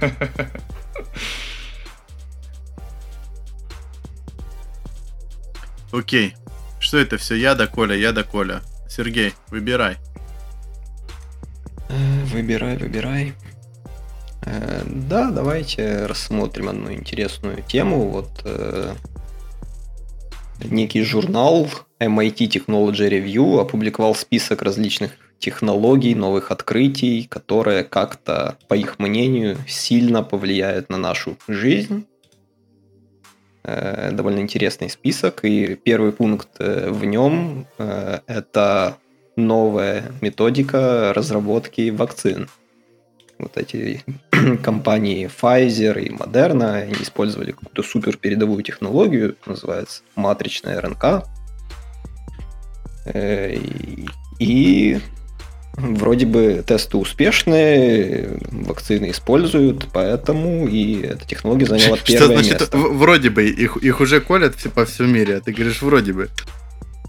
Окей. 5.93 6.35
Что 6.79 6.99
это 6.99 7.17
все? 7.19 7.35
Я 7.35 7.55
да 7.55 7.67
Коля, 7.67 7.97
я 7.97 8.13
да 8.13 8.23
Коля. 8.23 8.63
Сергей, 8.89 9.35
выбирай. 9.49 9.97
Э, 11.89 12.25
Выбирай, 12.27 12.77
выбирай. 12.77 13.35
Э, 14.47 14.83
да, 14.87 15.31
давайте 15.31 16.07
рассмотрим 16.07 16.69
одну 16.69 16.93
интересную 16.93 17.63
тему. 17.63 18.09
Вот 18.09 18.31
э, 18.45 18.95
некий 20.65 21.03
журнал 21.03 21.69
MIT 22.01 22.49
Technology 22.49 23.09
Review 23.09 23.61
опубликовал 23.61 24.15
список 24.15 24.63
различных 24.63 25.13
технологий, 25.39 26.15
новых 26.15 26.51
открытий, 26.51 27.27
которые 27.29 27.85
как-то, 27.85 28.57
по 28.69 28.75
их 28.75 28.99
мнению, 28.99 29.57
сильно 29.67 30.23
повлияют 30.23 30.91
на 30.91 30.99
нашу 30.99 31.37
жизнь. 31.49 32.07
Э, 33.63 34.11
довольно 34.13 34.41
интересный 34.41 34.89
список, 34.89 35.45
и 35.45 35.75
первый 35.75 36.13
пункт 36.13 36.49
э, 36.59 36.91
в 36.91 37.05
нем 37.05 37.67
э, 37.79 38.21
это 38.27 38.97
новая 39.37 40.13
методика 40.21 41.13
разработки 41.15 41.91
вакцин. 41.91 42.49
Вот 43.43 43.57
эти 43.57 44.05
компании 44.63 45.29
Pfizer 45.29 46.01
и 46.01 46.11
Moderna 46.11 46.83
они 46.83 46.95
использовали 46.95 47.53
какую-то 47.53 47.83
супер 47.83 48.17
передовую 48.17 48.63
технологию, 48.63 49.37
называется 49.47 50.03
матричная 50.15 50.81
РНК. 50.81 51.25
И 54.39 55.01
Вроде 55.77 56.27
бы 56.27 56.63
тесты 56.67 56.97
успешные, 56.97 58.39
вакцины 58.51 59.11
используют, 59.11 59.89
поэтому 59.93 60.67
и 60.67 61.01
эта 61.03 61.27
технология 61.27 61.67
заняла 61.67 61.97
первое 62.05 62.27
Что 62.27 62.35
значит, 62.35 62.61
место. 62.61 62.77
вроде 62.77 63.31
бы, 63.31 63.49
их, 63.49 63.77
их 63.77 64.01
уже 64.01 64.21
колят 64.21 64.57
все, 64.57 64.69
по 64.69 64.85
всему 64.85 65.09
мире, 65.09 65.37
а 65.37 65.41
ты 65.41 65.53
говоришь 65.53 65.81
вроде 65.81 66.13
бы. 66.13 66.29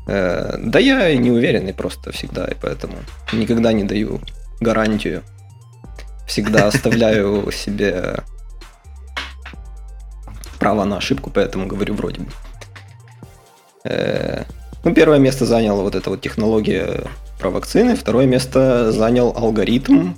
Э, 0.07 0.57
да 0.57 0.79
я 0.79 1.13
не 1.15 1.31
уверенный 1.31 1.73
просто 1.73 2.11
всегда, 2.11 2.45
и 2.45 2.55
поэтому 2.59 2.93
никогда 3.33 3.73
не 3.73 3.83
даю 3.83 4.21
гарантию. 4.59 5.23
Всегда 6.31 6.67
оставляю 6.67 7.51
себе 7.51 8.23
право 10.59 10.85
на 10.85 10.97
ошибку, 10.97 11.29
поэтому 11.29 11.67
говорю 11.67 11.93
вроде 11.93 12.21
бы. 12.21 12.31
Э, 13.83 14.45
ну, 14.85 14.93
первое 14.93 15.19
место 15.19 15.45
заняла 15.45 15.81
вот 15.81 15.93
эта 15.93 16.09
вот 16.09 16.21
технология 16.21 17.03
про 17.37 17.49
вакцины. 17.49 17.97
Второе 17.97 18.27
место 18.27 18.93
занял 18.93 19.33
алгоритм, 19.35 20.13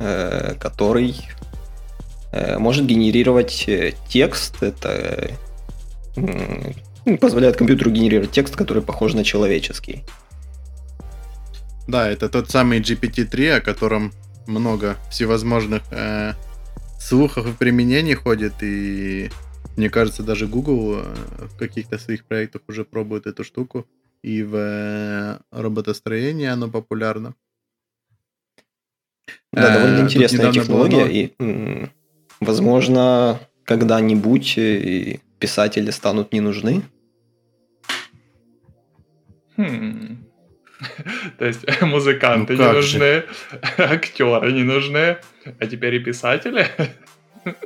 э, 0.00 0.54
который 0.58 1.16
э, 2.32 2.58
может 2.58 2.84
генерировать 2.84 3.68
текст. 4.08 4.64
Это 4.64 5.30
позволяет 7.20 7.56
компьютеру 7.56 7.92
генерировать 7.92 8.32
текст, 8.32 8.56
который 8.56 8.82
похож 8.82 9.14
на 9.14 9.22
человеческий. 9.22 10.02
Да, 11.86 12.08
это 12.10 12.28
тот 12.28 12.50
самый 12.50 12.80
GPT-3, 12.80 13.58
о 13.58 13.60
котором 13.60 14.12
много 14.46 14.96
всевозможных 15.10 15.82
э, 15.90 16.34
слухов 16.98 17.46
и 17.46 17.52
применений 17.52 18.14
ходит, 18.14 18.54
и 18.62 19.30
мне 19.76 19.90
кажется, 19.90 20.22
даже 20.22 20.46
Google 20.46 21.02
в 21.38 21.56
каких-то 21.58 21.98
своих 21.98 22.24
проектах 22.24 22.62
уже 22.68 22.84
пробует 22.84 23.26
эту 23.26 23.44
штуку 23.44 23.86
и 24.22 24.42
в 24.42 24.54
э, 24.56 25.38
роботостроении 25.50 26.46
оно 26.46 26.68
популярно. 26.68 27.34
Да, 29.52 29.74
довольно 29.74 29.98
э, 29.98 30.04
интересная 30.04 30.52
технология, 30.52 31.32
было... 31.38 31.48
и, 31.48 31.88
возможно, 32.40 33.40
когда-нибудь 33.64 34.58
э, 34.58 35.18
писатели 35.38 35.90
станут 35.90 36.32
не 36.32 36.40
нужны. 36.40 36.82
Хм. 39.56 40.21
То 41.38 41.44
есть 41.44 41.82
музыканты 41.82 42.56
ну, 42.56 42.64
не 42.64 42.72
нужны, 42.72 43.24
актеры 43.78 44.52
не 44.52 44.62
нужны, 44.62 45.18
а 45.58 45.66
теперь 45.66 45.94
и 45.94 45.98
писатели. 45.98 46.66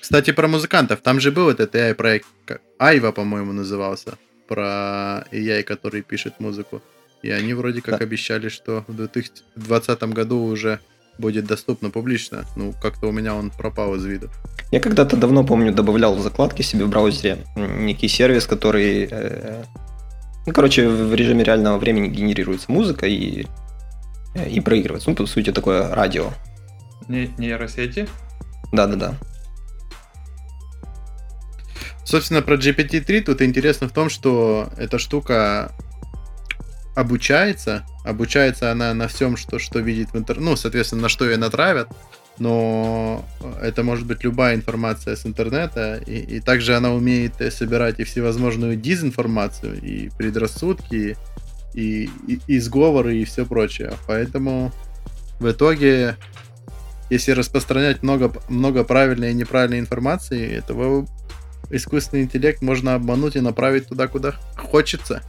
Кстати, 0.00 0.32
про 0.32 0.48
музыкантов. 0.48 1.00
Там 1.00 1.20
же 1.20 1.30
был 1.30 1.50
этот 1.50 1.74
AI-проект, 1.74 2.26
Айва, 2.78 3.12
по-моему, 3.12 3.52
назывался 3.52 4.16
про 4.46 5.24
AI, 5.32 5.62
который 5.62 6.02
пишет 6.02 6.40
музыку. 6.40 6.82
И 7.22 7.30
они 7.30 7.52
вроде 7.54 7.82
как 7.82 7.98
да. 7.98 8.04
обещали, 8.04 8.48
что 8.48 8.84
в 8.86 8.94
2020 8.94 10.02
году 10.04 10.44
уже 10.44 10.80
будет 11.18 11.46
доступно 11.46 11.90
публично. 11.90 12.44
Ну, 12.56 12.72
как-то 12.80 13.08
у 13.08 13.12
меня 13.12 13.34
он 13.34 13.50
пропал 13.50 13.96
из 13.96 14.04
виду. 14.04 14.30
Я 14.70 14.80
когда-то 14.80 15.16
давно, 15.16 15.44
помню, 15.44 15.72
добавлял 15.72 16.14
в 16.14 16.20
закладки 16.20 16.62
себе 16.62 16.84
в 16.84 16.88
браузере 16.88 17.44
некий 17.56 18.08
сервис, 18.08 18.46
который... 18.46 19.08
Э, 19.10 19.64
ну, 20.48 20.54
короче, 20.54 20.88
в 20.88 21.14
режиме 21.14 21.44
реального 21.44 21.76
времени 21.76 22.08
генерируется 22.08 22.72
музыка 22.72 23.06
и, 23.06 23.44
э, 24.34 24.48
и 24.48 24.60
проигрывается. 24.60 25.10
Ну, 25.10 25.16
по 25.16 25.26
сути, 25.26 25.52
такое 25.52 25.94
радио. 25.94 26.30
Не, 27.06 27.26
нейросети? 27.36 28.08
Да-да-да. 28.72 29.12
Собственно, 32.02 32.40
про 32.40 32.56
GPT-3 32.56 33.24
тут 33.24 33.42
интересно 33.42 33.88
в 33.88 33.92
том, 33.92 34.08
что 34.08 34.70
эта 34.78 34.98
штука 34.98 35.72
обучается. 36.96 37.84
Обучается 38.06 38.72
она 38.72 38.94
на 38.94 39.06
всем, 39.06 39.36
что, 39.36 39.58
что 39.58 39.80
видит 39.80 40.14
в 40.14 40.16
интернете. 40.16 40.48
Ну, 40.48 40.56
соответственно, 40.56 41.02
на 41.02 41.08
что 41.10 41.26
ее 41.26 41.36
натравят. 41.36 41.90
Но 42.38 43.24
это 43.60 43.82
может 43.82 44.06
быть 44.06 44.22
любая 44.24 44.54
информация 44.54 45.16
с 45.16 45.26
интернета. 45.26 46.00
И, 46.06 46.36
и 46.36 46.40
также 46.40 46.76
она 46.76 46.92
умеет 46.92 47.34
собирать 47.52 47.98
и 47.98 48.04
всевозможную 48.04 48.76
дезинформацию, 48.76 49.80
и 49.80 50.10
предрассудки, 50.16 51.16
и, 51.74 52.10
и, 52.26 52.40
и 52.46 52.58
сговоры, 52.60 53.16
и 53.16 53.24
все 53.24 53.44
прочее. 53.44 53.92
Поэтому 54.06 54.72
в 55.40 55.50
итоге, 55.50 56.16
если 57.10 57.32
распространять 57.32 58.02
много, 58.02 58.32
много 58.48 58.84
правильной 58.84 59.30
и 59.30 59.34
неправильной 59.34 59.80
информации, 59.80 60.48
этого 60.48 61.06
искусственный 61.70 62.22
интеллект 62.22 62.62
можно 62.62 62.94
обмануть 62.94 63.36
и 63.36 63.40
направить 63.40 63.88
туда, 63.88 64.06
куда 64.06 64.34
хочется. 64.56 65.22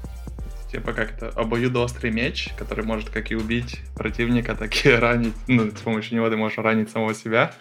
Типа 0.72 0.93
как-то 0.93 1.30
обоюдоострый 1.30 2.11
меч, 2.11 2.49
который 2.57 2.86
может 2.86 3.09
как 3.09 3.32
и 3.32 3.36
убить 3.36 3.80
противника, 3.95 4.55
так 4.55 4.86
и 4.86 4.89
ранить. 4.89 5.34
Ну, 5.47 5.72
с 5.72 5.82
помощью 5.82 6.15
него 6.15 6.30
ты 6.30 6.38
можешь 6.38 6.59
ранить 6.59 6.91
самого 6.91 7.15
себя. 7.15 7.53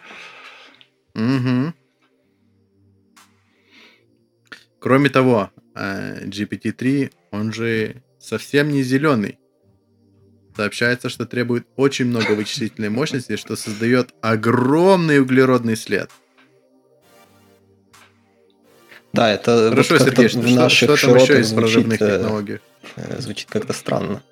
Угу. 1.14 1.72
Кроме 4.78 5.08
того, 5.08 5.50
э, 5.74 6.26
GPT-3, 6.26 7.12
он 7.30 7.52
же 7.52 8.02
совсем 8.20 8.68
не 8.68 8.82
зеленый. 8.82 9.38
Сообщается, 10.54 11.08
что 11.08 11.24
требует 11.24 11.66
очень 11.76 12.06
много 12.06 12.32
вычислительной 12.32 12.90
мощности, 12.90 13.36
что 13.36 13.56
создает 13.56 14.14
огромный 14.20 15.20
углеродный 15.20 15.76
след. 15.76 16.10
Да, 19.12 19.32
это 19.32 19.70
Хорошо, 19.70 19.94
вот 19.94 20.02
Сергей, 20.02 20.28
что, 20.28 20.40
в 20.40 20.50
наших 20.50 20.96
что, 20.96 21.06
там 21.08 21.16
еще 21.16 21.40
из 21.40 21.52
прорывных 21.52 22.00
э, 22.02 22.18
технологий? 22.18 22.58
Э, 22.96 23.20
звучит 23.20 23.48
как-то 23.50 23.72
странно. 23.72 24.22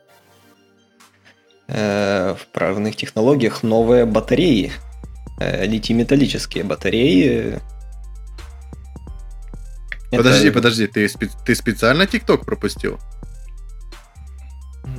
Э, 1.69 2.35
в 2.39 2.47
прорывных 2.53 2.97
технологиях 2.97 3.63
новые 3.63 4.07
батареи, 4.07 4.73
литий-металлические 5.39 6.65
батареи. 6.65 7.61
Подожди, 10.11 10.49
это... 10.49 10.55
подожди, 10.55 10.87
ты, 10.87 11.09
ты 11.45 11.55
специально 11.55 12.07
ТикТок 12.07 12.47
пропустил? 12.47 12.99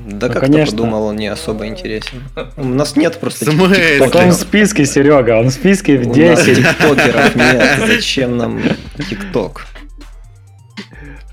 Да 0.08 0.28
ну, 0.28 0.34
как 0.34 0.44
конечно. 0.44 0.72
подумал, 0.72 1.04
он 1.06 1.16
не 1.16 1.28
особо 1.28 1.68
интересен. 1.68 2.24
У 2.58 2.64
нас 2.64 2.96
нет 2.96 3.20
просто. 3.20 3.46
Так 3.46 4.16
он 4.16 4.30
в 4.30 4.34
списке, 4.34 4.86
Серега, 4.86 5.40
он 5.40 5.48
в 5.48 5.52
списке 5.52 5.98
в 5.98 6.12
10. 6.12 6.58
тиктокеров 6.58 7.36
нет, 7.36 7.80
зачем 7.88 8.38
нам 8.38 8.62
тикток? 9.10 9.66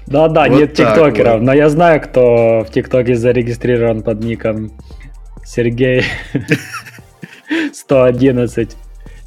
Да-да, 0.07 0.49
вот 0.49 0.59
нет 0.59 0.75
тиктокеров, 0.75 1.35
вот. 1.35 1.43
но 1.43 1.53
я 1.53 1.69
знаю, 1.71 2.01
кто 2.01 2.65
в 2.65 2.71
тиктоке 2.71 3.15
зарегистрирован 3.15 4.03
под 4.03 4.23
ником 4.23 4.73
Сергей 5.45 6.05
111 7.73 8.77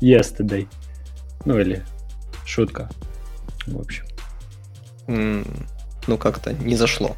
yesterday. 0.01 0.67
Ну 1.45 1.59
или 1.59 1.83
шутка. 2.45 2.89
В 3.65 3.79
общем. 3.79 4.05
ну 5.07 6.17
как-то 6.17 6.53
не 6.53 6.75
зашло. 6.75 7.15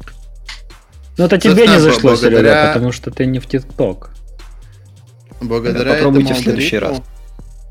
Ну 1.18 1.26
это 1.26 1.38
тебе 1.38 1.66
не 1.66 1.78
зашло, 1.78 2.10
благодаря... 2.10 2.38
Серега, 2.38 2.72
потому 2.72 2.92
что 2.92 3.10
ты 3.10 3.26
не 3.26 3.40
в 3.40 3.46
ТикТок. 3.46 4.10
Благодаря 5.40 5.94
Попробуйте 5.94 6.34
в 6.34 6.38
следующий 6.38 6.78
раз. 6.78 7.02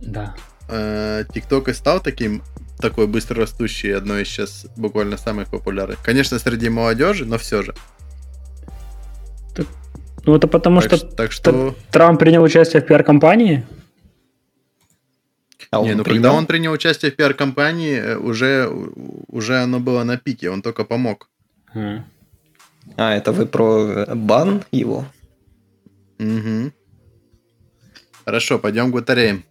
Да. 0.01 0.35
Э, 0.67 1.23
ТикТок 1.33 1.67
и 1.67 1.73
стал 1.73 1.99
таким 1.99 2.43
такой 2.79 3.07
быстро 3.07 3.41
растущий, 3.41 3.95
одно 3.95 4.17
из 4.19 4.27
сейчас 4.27 4.67
буквально 4.75 5.17
самых 5.17 5.49
популярных. 5.49 6.01
Конечно, 6.03 6.39
среди 6.39 6.69
молодежи, 6.69 7.25
но 7.25 7.37
все 7.37 7.61
же. 7.61 7.73
Так, 9.55 9.67
ну 10.25 10.35
это 10.35 10.47
потому 10.47 10.81
так, 10.81 10.93
что, 10.93 11.07
так 11.07 11.31
что 11.31 11.75
Трамп 11.91 12.19
принял 12.19 12.41
участие 12.41 12.81
в 12.81 12.85
пиар-компании. 12.85 13.65
А 15.71 15.81
не, 15.83 15.93
ну 15.93 16.03
принял? 16.03 16.23
когда 16.23 16.33
он 16.33 16.45
принял 16.47 16.71
участие 16.71 17.11
в 17.11 17.15
пиар-компании, 17.15 17.95
э, 17.95 18.17
уже, 18.17 18.67
уже 19.27 19.59
оно 19.59 19.79
было 19.79 20.03
на 20.03 20.17
пике, 20.17 20.49
он 20.49 20.61
только 20.61 20.83
помог. 20.83 21.29
А, 21.75 23.13
это 23.15 23.31
вы 23.31 23.45
про 23.45 24.07
бан 24.15 24.63
его? 24.71 25.05
Угу. 26.17 26.71
Хорошо, 28.25 28.57
пойдем 28.57 28.91
к 28.91 28.93
батареям. 28.95 29.43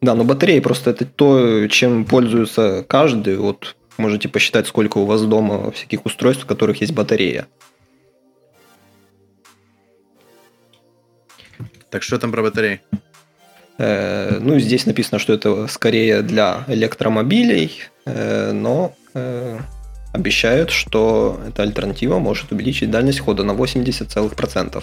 Да, 0.00 0.14
но 0.14 0.24
батареи 0.24 0.60
просто 0.60 0.90
это 0.90 1.04
то, 1.04 1.66
чем 1.68 2.04
пользуется 2.04 2.84
каждый. 2.88 3.36
Вот 3.36 3.76
можете 3.96 4.28
посчитать, 4.28 4.66
сколько 4.66 4.98
у 4.98 5.04
вас 5.04 5.22
дома 5.22 5.70
всяких 5.72 6.06
устройств, 6.06 6.44
у 6.44 6.48
которых 6.48 6.80
есть 6.80 6.92
батарея. 6.92 7.46
Так 11.90 12.02
что 12.02 12.18
там 12.18 12.30
про 12.30 12.42
батареи? 12.42 12.80
Э, 13.78 14.38
ну, 14.40 14.58
здесь 14.58 14.86
написано, 14.86 15.18
что 15.18 15.32
это 15.32 15.66
скорее 15.68 16.22
для 16.22 16.64
электромобилей, 16.68 17.82
э, 18.04 18.52
но 18.52 18.94
э, 19.14 19.58
обещают, 20.12 20.70
что 20.70 21.40
эта 21.48 21.62
альтернатива 21.62 22.18
может 22.18 22.52
увеличить 22.52 22.90
дальность 22.90 23.20
хода 23.20 23.44
на 23.44 23.52
80% 23.52 24.82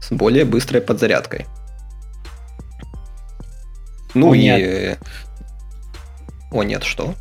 с 0.00 0.12
более 0.12 0.44
быстрой 0.44 0.80
подзарядкой. 0.80 1.46
Ну 4.14 4.32
О, 4.32 4.34
и... 4.34 4.40
нет. 4.40 4.98
О, 6.50 6.62
нет, 6.62 6.84
что? 6.84 7.14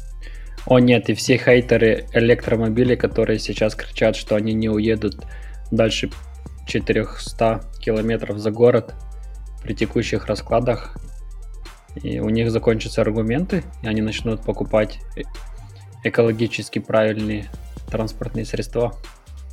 О 0.65 0.79
нет, 0.79 1.09
и 1.09 1.13
все 1.13 1.37
хейтеры 1.37 2.05
электромобилей, 2.13 2.95
которые 2.95 3.39
сейчас 3.39 3.75
кричат, 3.75 4.15
что 4.15 4.35
они 4.35 4.53
не 4.53 4.69
уедут 4.69 5.25
дальше 5.71 6.11
400 6.67 7.61
километров 7.79 8.37
за 8.37 8.51
город 8.51 8.93
при 9.63 9.73
текущих 9.73 10.27
раскладах, 10.27 10.97
и 12.01 12.19
у 12.19 12.29
них 12.29 12.51
закончатся 12.51 13.01
аргументы, 13.01 13.63
и 13.81 13.87
они 13.87 14.01
начнут 14.01 14.43
покупать 14.43 14.99
э- 15.17 15.21
экологически 16.03 16.79
правильные 16.79 17.49
транспортные 17.89 18.45
средства. 18.45 18.95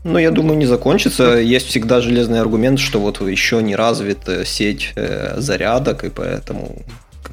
Ну, 0.04 0.18
я 0.18 0.30
думаю, 0.30 0.56
не 0.56 0.66
закончится. 0.66 1.38
Есть 1.38 1.66
всегда 1.66 2.00
железный 2.00 2.40
аргумент, 2.40 2.78
что 2.78 3.00
вот 3.00 3.20
еще 3.20 3.60
не 3.62 3.74
развита 3.74 4.44
сеть 4.44 4.92
э, 4.94 5.34
зарядок, 5.40 6.04
и 6.04 6.10
поэтому 6.10 6.76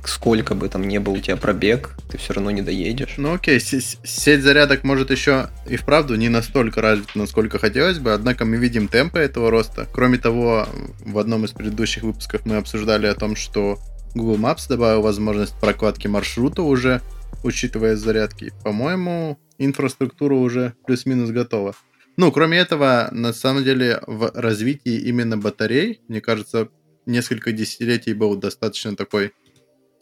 сколько 0.08 0.56
бы 0.56 0.70
там 0.70 0.88
не 0.88 1.00
был 1.00 1.14
у 1.14 1.20
тебя 1.20 1.38
пробег, 1.38 1.92
ты 2.10 2.18
все 2.18 2.34
равно 2.34 2.52
не 2.52 2.62
доедешь. 2.62 3.16
Ну 3.18 3.34
окей, 3.34 3.60
с- 3.60 3.98
сеть 4.04 4.42
зарядок 4.44 4.84
может 4.84 5.12
еще 5.12 5.50
и 5.68 5.76
вправду 5.78 6.16
не 6.16 6.30
настолько 6.30 6.82
развита, 6.82 7.12
насколько 7.18 7.60
хотелось 7.60 8.00
бы, 8.00 8.14
однако 8.14 8.46
мы 8.46 8.58
видим 8.58 8.88
темпы 8.88 9.20
этого 9.20 9.52
роста. 9.52 9.88
Кроме 9.94 10.18
того, 10.18 10.68
в 11.06 11.18
одном 11.18 11.46
из 11.46 11.52
предыдущих 11.52 12.04
выпусков 12.04 12.46
мы 12.46 12.58
обсуждали 12.58 13.08
о 13.08 13.16
том, 13.16 13.36
что 13.36 13.80
Google 14.14 14.38
Maps 14.38 14.68
добавил 14.70 15.02
возможность 15.02 15.60
прокладки 15.60 16.08
маршрута 16.08 16.62
уже, 16.62 17.02
учитывая 17.44 17.96
зарядки. 17.96 18.54
По-моему, 18.64 19.40
инфраструктура 19.58 20.36
уже 20.36 20.74
плюс-минус 20.86 21.32
готова. 21.32 21.76
Ну, 22.18 22.32
кроме 22.32 22.58
этого, 22.60 23.10
на 23.12 23.34
самом 23.34 23.64
деле, 23.64 24.00
в 24.08 24.32
развитии 24.34 24.96
именно 25.02 25.38
батарей, 25.38 26.00
мне 26.08 26.22
кажется, 26.22 26.70
несколько 27.06 27.52
десятилетий 27.52 28.14
был 28.14 28.36
достаточно 28.36 28.96
такой 28.96 29.34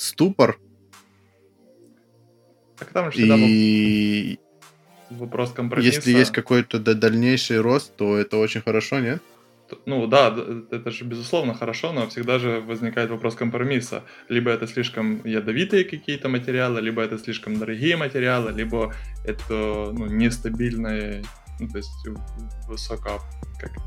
ступор, 0.04 0.60
Так 2.78 2.90
там 2.92 3.12
же 3.12 3.26
был 3.26 3.36
и 3.40 4.40
вопрос 5.10 5.52
компромисса. 5.52 5.96
если 5.96 6.12
есть 6.12 6.32
какой-то 6.32 6.80
дальнейший 6.80 7.62
рост, 7.62 7.96
то 7.96 8.18
это 8.18 8.38
очень 8.38 8.62
хорошо, 8.62 9.00
нет? 9.00 9.22
Ну 9.86 10.06
да, 10.08 10.36
это 10.72 10.92
же 10.92 11.06
безусловно 11.06 11.54
хорошо, 11.54 11.94
но 11.94 12.08
всегда 12.08 12.38
же 12.38 12.60
возникает 12.60 13.10
вопрос 13.10 13.36
компромисса. 13.36 14.04
Либо 14.30 14.52
это 14.52 14.68
слишком 14.68 15.26
ядовитые 15.26 15.86
какие-то 15.86 16.30
материалы, 16.30 16.82
либо 16.82 17.02
это 17.02 17.18
слишком 17.18 17.58
дорогие 17.58 17.96
материалы, 17.96 18.52
либо 18.52 18.94
это 19.26 19.92
ну, 19.94 20.06
нестабильные, 20.06 21.24
ну, 21.60 21.70
то 21.70 21.78
есть 21.78 22.08
высоко 22.68 23.22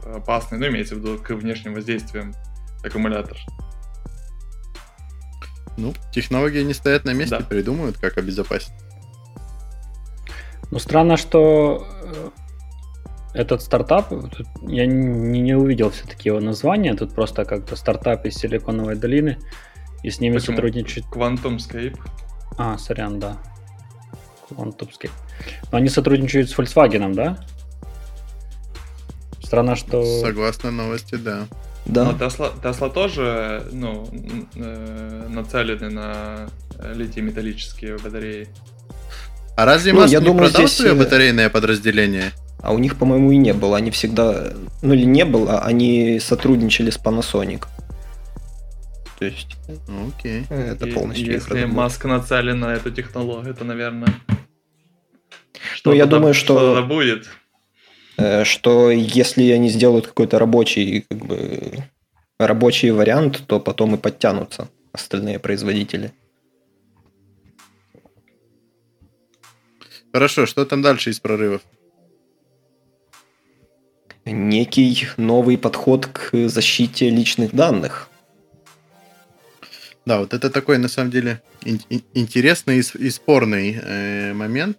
опасный, 0.05 0.59
ну 0.59 0.67
имеется 0.67 0.97
в 0.97 0.99
виду 0.99 1.19
к 1.23 1.31
внешним 1.35 1.75
воздействиям 1.75 2.33
аккумулятор. 2.83 3.37
Ну, 5.77 5.95
технологии 6.13 6.63
не 6.63 6.75
стоят 6.75 7.05
на 7.05 7.13
месте, 7.13 7.39
Да. 7.39 7.45
придумают, 7.45 7.99
как 7.99 8.17
обезопасить. 8.19 8.73
Ну, 10.71 10.79
странно, 10.79 11.17
что 11.17 11.87
э, 12.03 12.31
этот 13.35 13.63
стартап, 13.63 14.13
я 14.63 14.87
не, 14.87 15.41
не 15.41 15.55
увидел 15.55 15.91
все-таки 15.91 16.29
его 16.29 16.41
название, 16.41 16.95
тут 16.95 17.15
просто 17.15 17.45
как-то 17.45 17.77
стартап 17.77 18.25
из 18.27 18.35
Силиконовой 18.35 18.97
долины, 18.97 19.39
и 20.03 20.11
с 20.11 20.21
ними 20.21 20.39
Почему? 20.39 20.57
сотрудничает... 20.57 21.07
QuantumScape. 21.07 21.99
А, 22.59 22.79
сорян, 22.79 23.21
да. 23.21 23.37
Quantumscape. 24.51 25.11
Но 25.71 25.79
они 25.79 25.89
сотрудничают 25.89 26.49
с 26.51 26.57
Volkswagen, 26.59 27.15
да? 27.15 27.39
Странно, 29.43 29.77
что... 29.77 30.03
Согласно 30.21 30.71
новости, 30.71 31.15
да. 31.17 31.47
Да. 31.87 32.05
Но 32.05 32.13
Tesla, 32.13 32.53
Tesla 32.63 32.93
тоже 32.93 33.65
ну, 33.73 34.09
э, 34.57 35.27
нацелены 35.29 35.89
на 35.91 36.49
э, 36.79 36.93
литий-металлические 36.95 37.97
батареи. 37.99 38.49
А 39.57 39.65
разве 39.65 39.93
Ну, 39.93 40.01
Маск 40.01 40.13
я 40.13 40.19
не 40.21 40.25
думаю, 40.25 40.51
продал 40.51 40.67
здесь, 40.67 40.77
свое 40.77 40.93
э, 40.93 40.95
батарейное 40.99 41.49
подразделение? 41.49 42.33
А 42.61 42.73
у 42.73 42.79
них, 42.79 42.97
по-моему, 42.97 43.31
и 43.31 43.37
не 43.37 43.53
было. 43.53 43.77
Они 43.77 43.91
всегда... 43.91 44.53
Ну, 44.83 44.95
или 44.95 45.05
не 45.05 45.25
было, 45.25 45.61
они 45.61 46.19
сотрудничали 46.21 46.91
с 46.91 46.99
Panasonic. 46.99 47.65
То 49.19 49.25
есть, 49.25 49.57
Ну, 49.89 50.09
Окей. 50.09 50.45
это 50.51 50.87
И- 50.87 50.93
полностью 50.93 51.27
их 51.27 51.33
Если 51.35 51.51
разработка. 51.55 51.77
Маск 51.77 52.05
нацелен 52.05 52.59
на 52.61 52.75
эту 52.75 52.91
технологию, 52.91 53.55
то, 53.55 53.65
наверное... 53.65 54.09
Ну, 55.85 55.93
я 55.93 56.07
думаю, 56.07 56.35
что- 56.35 56.59
что-то 56.59 56.83
будет. 56.83 57.29
Э, 58.19 58.45
что 58.45 58.91
если 58.91 59.51
они 59.51 59.69
сделают 59.69 60.07
какой-то 60.07 60.39
рабочий, 60.39 61.05
как 61.09 61.19
бы, 61.19 61.85
рабочий 62.39 62.91
вариант, 62.91 63.43
то 63.47 63.61
потом 63.61 63.95
и 63.95 63.99
подтянутся 63.99 64.69
остальные 64.93 65.39
производители. 65.39 66.13
Хорошо, 70.13 70.47
что 70.47 70.65
там 70.65 70.81
дальше 70.81 71.11
из 71.11 71.21
прорывов? 71.21 71.61
Некий 74.25 75.07
новый 75.19 75.59
подход 75.59 76.07
к 76.07 76.49
защите 76.49 77.11
личных 77.11 77.55
данных. 77.55 78.09
Да, 80.07 80.21
вот 80.21 80.35
это 80.35 80.51
такой, 80.51 80.79
на 80.79 80.89
самом 80.89 81.11
деле, 81.11 81.43
ин- 81.65 81.81
ин- 81.91 82.05
интересный 82.15 82.79
и 82.79 83.11
спорный 83.11 83.79
э, 83.81 84.33
момент. 84.33 84.79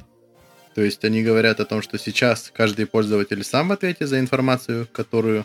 То 0.78 0.84
есть 0.84 1.04
они 1.04 1.24
говорят 1.24 1.60
о 1.60 1.66
том, 1.66 1.82
что 1.82 1.98
сейчас 1.98 2.52
каждый 2.54 2.86
пользователь 2.86 3.44
сам 3.44 3.70
в 3.70 3.72
ответе 3.72 4.06
за 4.06 4.20
информацию, 4.20 4.88
которую, 4.94 5.44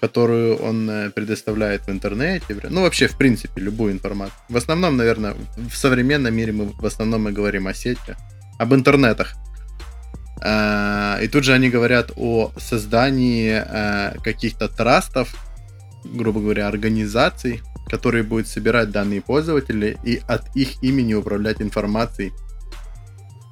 которую 0.00 0.54
он 0.58 0.88
э, 0.88 1.10
предоставляет 1.10 1.88
в 1.88 1.90
интернете. 1.90 2.56
Ну, 2.70 2.82
вообще, 2.82 3.08
в 3.08 3.18
принципе, 3.18 3.60
любую 3.60 3.92
информацию. 3.94 4.38
В 4.48 4.56
основном, 4.56 4.96
наверное, 4.96 5.34
в 5.56 5.76
современном 5.76 6.32
мире 6.36 6.52
мы 6.52 6.66
в 6.66 6.86
основном 6.86 7.24
мы 7.24 7.32
говорим 7.32 7.66
о 7.66 7.74
сети, 7.74 8.14
об 8.60 8.72
интернетах. 8.72 9.34
А, 10.40 11.18
И 11.20 11.26
тут 11.26 11.42
же 11.42 11.52
они 11.52 11.68
говорят 11.68 12.12
о 12.14 12.52
создании 12.56 13.60
э, 13.60 14.18
каких-то 14.22 14.68
трастов, 14.68 15.34
грубо 16.04 16.40
говоря, 16.40 16.68
организаций, 16.68 17.60
которые 17.90 18.22
будут 18.22 18.46
собирать 18.46 18.92
данные 18.92 19.20
пользователей 19.20 19.96
и 20.04 20.22
от 20.28 20.44
их 20.54 20.80
имени 20.80 21.14
управлять 21.14 21.60
информацией. 21.60 22.32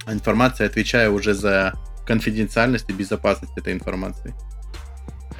Информация, 0.06 0.66
отвечая 0.66 1.10
уже 1.10 1.34
за 1.34 1.74
конфиденциальность 2.06 2.90
и 2.90 2.92
безопасность 2.92 3.56
этой 3.56 3.72
информации. 3.72 4.34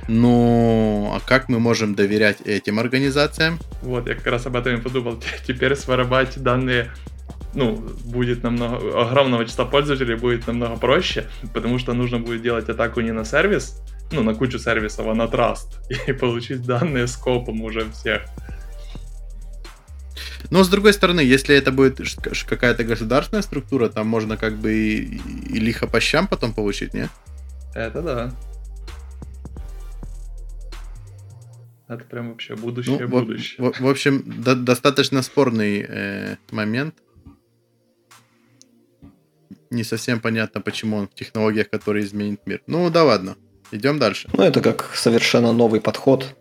Ну, 0.08 1.12
а 1.14 1.20
как 1.20 1.48
мы 1.48 1.60
можем 1.60 1.94
доверять 1.94 2.40
этим 2.40 2.78
организациям? 2.78 3.58
Вот, 3.82 4.08
я 4.08 4.14
как 4.14 4.26
раз 4.26 4.46
об 4.46 4.56
этом 4.56 4.74
и 4.74 4.80
подумал. 4.80 5.20
Теперь 5.46 5.76
своровать 5.76 6.42
данные 6.42 6.90
ну, 7.54 7.76
будет 8.04 8.42
намного, 8.42 9.02
огромного 9.02 9.44
числа 9.44 9.64
пользователей 9.64 10.16
будет 10.16 10.46
намного 10.46 10.76
проще, 10.76 11.26
потому 11.52 11.78
что 11.78 11.92
нужно 11.92 12.18
будет 12.18 12.42
делать 12.42 12.68
атаку 12.68 13.00
не 13.00 13.12
на 13.12 13.24
сервис, 13.24 13.80
ну, 14.10 14.22
на 14.22 14.34
кучу 14.34 14.58
сервисов, 14.58 15.06
а 15.06 15.14
на 15.14 15.28
траст, 15.28 15.78
и 16.06 16.12
получить 16.12 16.62
данные 16.62 17.06
скопом 17.06 17.62
уже 17.62 17.90
всех. 17.92 18.22
Но 20.50 20.62
с 20.64 20.68
другой 20.68 20.92
стороны, 20.92 21.20
если 21.20 21.54
это 21.56 21.72
будет 21.72 22.00
какая-то 22.46 22.84
государственная 22.84 23.42
структура, 23.42 23.88
там 23.88 24.06
можно 24.06 24.36
как 24.36 24.56
бы 24.56 24.72
и, 24.72 25.16
и 25.54 25.58
лихо 25.58 25.86
по 25.86 26.00
щам 26.00 26.26
потом 26.28 26.52
получить, 26.52 26.94
нет? 26.94 27.10
Это 27.74 28.02
да. 28.02 28.34
Это 31.88 32.04
прям 32.04 32.30
вообще 32.30 32.54
Ну, 32.54 32.62
будущее, 32.62 33.06
в, 33.06 33.10
будущее. 33.10 33.56
в- 33.70 33.80
в 33.80 33.86
общем, 33.86 34.22
до- 34.42 34.54
достаточно 34.56 35.22
спорный 35.22 35.84
э, 35.86 36.36
момент. 36.50 36.94
Не 39.70 39.84
совсем 39.84 40.20
понятно, 40.20 40.60
почему 40.60 40.96
он 40.98 41.08
в 41.08 41.14
технологиях, 41.14 41.68
которые 41.70 42.04
изменят 42.04 42.46
мир. 42.46 42.62
Ну 42.66 42.88
да 42.90 43.04
ладно, 43.04 43.36
идем 43.72 43.98
дальше. 43.98 44.28
Ну, 44.32 44.42
это 44.42 44.60
как 44.60 44.90
совершенно 44.94 45.52
новый 45.52 45.80
подход. 45.80 46.34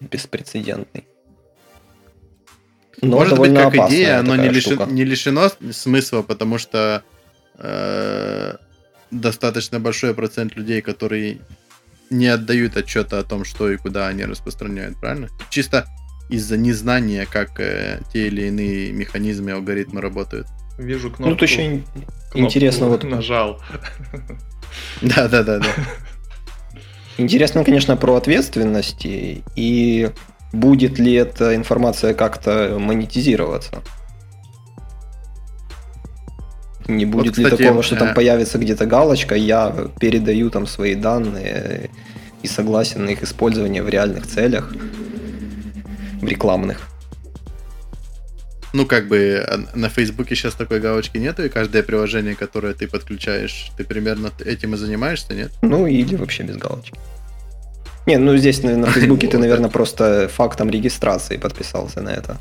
Беспрецедентный. 0.00 1.06
Но 3.02 3.16
Может 3.18 3.38
быть, 3.38 3.54
как 3.54 3.74
идея, 3.74 4.20
оно 4.20 4.36
не, 4.36 4.48
лиши- 4.48 4.74
штука. 4.74 4.86
не 4.90 5.04
лишено 5.04 5.50
смысла, 5.70 6.22
потому 6.22 6.58
что 6.58 7.02
э, 7.58 8.54
достаточно 9.10 9.80
большой 9.80 10.14
процент 10.14 10.56
людей, 10.56 10.80
которые 10.80 11.38
не 12.10 12.26
отдают 12.28 12.76
отчета 12.76 13.18
о 13.18 13.22
том, 13.22 13.44
что 13.44 13.70
и 13.70 13.76
куда 13.76 14.06
они 14.08 14.24
распространяют, 14.24 14.98
правильно? 15.00 15.28
Чисто 15.50 15.86
из-за 16.28 16.56
незнания, 16.56 17.26
как 17.30 17.60
э, 17.60 18.00
те 18.12 18.28
или 18.28 18.46
иные 18.46 18.92
механизмы, 18.92 19.52
алгоритмы 19.52 20.00
работают. 20.00 20.46
Вижу 20.78 21.08
кнопку. 21.08 21.22
Ну, 21.24 21.30
тут 21.36 21.48
еще 21.48 21.82
интересно 22.34 22.86
вот... 22.86 23.04
Нажал. 23.04 23.62
Да-да-да. 25.02 25.62
Интересно, 27.18 27.64
конечно, 27.64 27.96
про 27.96 28.14
ответственность 28.16 29.04
и 29.06 30.10
будет 30.52 30.98
ли 30.98 31.12
эта 31.14 31.54
информация 31.54 32.14
как-то 32.14 32.76
монетизироваться. 32.78 33.82
Не 36.88 37.04
будет 37.04 37.26
вот, 37.26 37.32
кстати, 37.36 37.60
ли 37.60 37.66
такого, 37.66 37.82
что 37.82 37.96
там 37.96 38.08
э... 38.08 38.14
появится 38.14 38.58
где-то 38.58 38.86
галочка, 38.86 39.34
я 39.34 39.74
передаю 39.98 40.50
там 40.50 40.66
свои 40.66 40.94
данные 40.94 41.90
и 42.42 42.46
согласен 42.46 43.04
на 43.04 43.10
их 43.10 43.22
использование 43.22 43.82
в 43.82 43.88
реальных 43.88 44.26
целях, 44.26 44.72
в 46.20 46.24
рекламных. 46.24 46.88
Ну, 48.72 48.86
как 48.86 49.08
бы 49.08 49.44
на 49.74 49.88
Фейсбуке 49.88 50.34
сейчас 50.34 50.54
такой 50.54 50.80
галочки 50.80 51.18
нету, 51.18 51.44
и 51.44 51.48
каждое 51.48 51.82
приложение, 51.82 52.36
которое 52.36 52.74
ты 52.74 52.86
подключаешь, 52.86 53.70
ты 53.76 53.84
примерно 53.84 54.30
этим 54.44 54.74
и 54.74 54.76
занимаешься, 54.76 55.32
нет? 55.34 55.50
Ну, 55.62 55.86
или 55.86 56.14
вообще 56.14 56.42
без 56.42 56.56
галочки. 56.56 56.98
Не, 58.06 58.18
ну 58.18 58.36
здесь 58.36 58.62
на, 58.62 58.86
Фейсбуке 58.90 59.26
ты, 59.26 59.38
наверное, 59.38 59.70
просто 59.70 60.28
фактом 60.28 60.70
регистрации 60.70 61.36
подписался 61.36 62.02
на 62.02 62.10
это. 62.10 62.38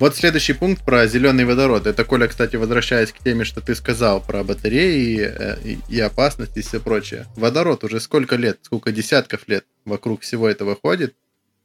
Вот 0.00 0.16
следующий 0.16 0.54
пункт 0.54 0.84
про 0.84 1.06
зеленый 1.06 1.44
водород. 1.44 1.86
Это, 1.86 2.04
Коля, 2.04 2.26
кстати, 2.26 2.56
возвращаясь 2.56 3.12
к 3.12 3.18
теме, 3.18 3.44
что 3.44 3.60
ты 3.60 3.76
сказал 3.76 4.20
про 4.20 4.42
батареи 4.42 5.20
э, 5.20 5.56
и, 5.64 5.78
и 5.88 6.00
опасность 6.00 6.56
и 6.56 6.62
все 6.62 6.80
прочее. 6.80 7.26
Водород 7.36 7.84
уже 7.84 8.00
сколько 8.00 8.34
лет, 8.34 8.58
сколько 8.62 8.90
десятков 8.90 9.46
лет 9.46 9.64
вокруг 9.84 10.22
всего 10.22 10.48
этого 10.48 10.76
ходит, 10.76 11.14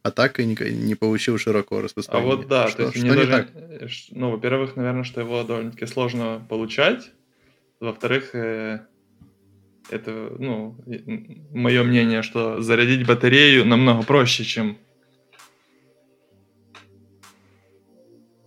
а 0.04 0.12
так 0.12 0.40
и 0.40 0.46
не, 0.46 0.56
не 0.72 0.94
получил 0.94 1.40
широкого 1.40 1.82
распространения. 1.82 2.32
А 2.32 2.36
вот 2.36 2.48
да, 2.48 2.68
что, 2.68 2.78
то 2.78 2.84
есть 2.84 2.98
что 2.98 3.08
не 3.08 3.16
даже, 3.16 3.32
так? 3.32 3.48
ну, 4.12 4.32
во-первых, 4.32 4.76
наверное, 4.76 5.04
что 5.04 5.22
его 5.22 5.44
довольно-таки 5.44 5.88
сложно 5.88 6.46
получать, 6.48 7.10
во-вторых, 7.80 8.36
э, 8.36 8.82
это, 9.92 10.32
ну, 10.38 10.76
мое 11.52 11.84
мнение, 11.84 12.22
что 12.22 12.62
зарядить 12.62 13.08
батарею 13.08 13.66
намного 13.66 14.04
проще, 14.04 14.44
чем 14.44 14.78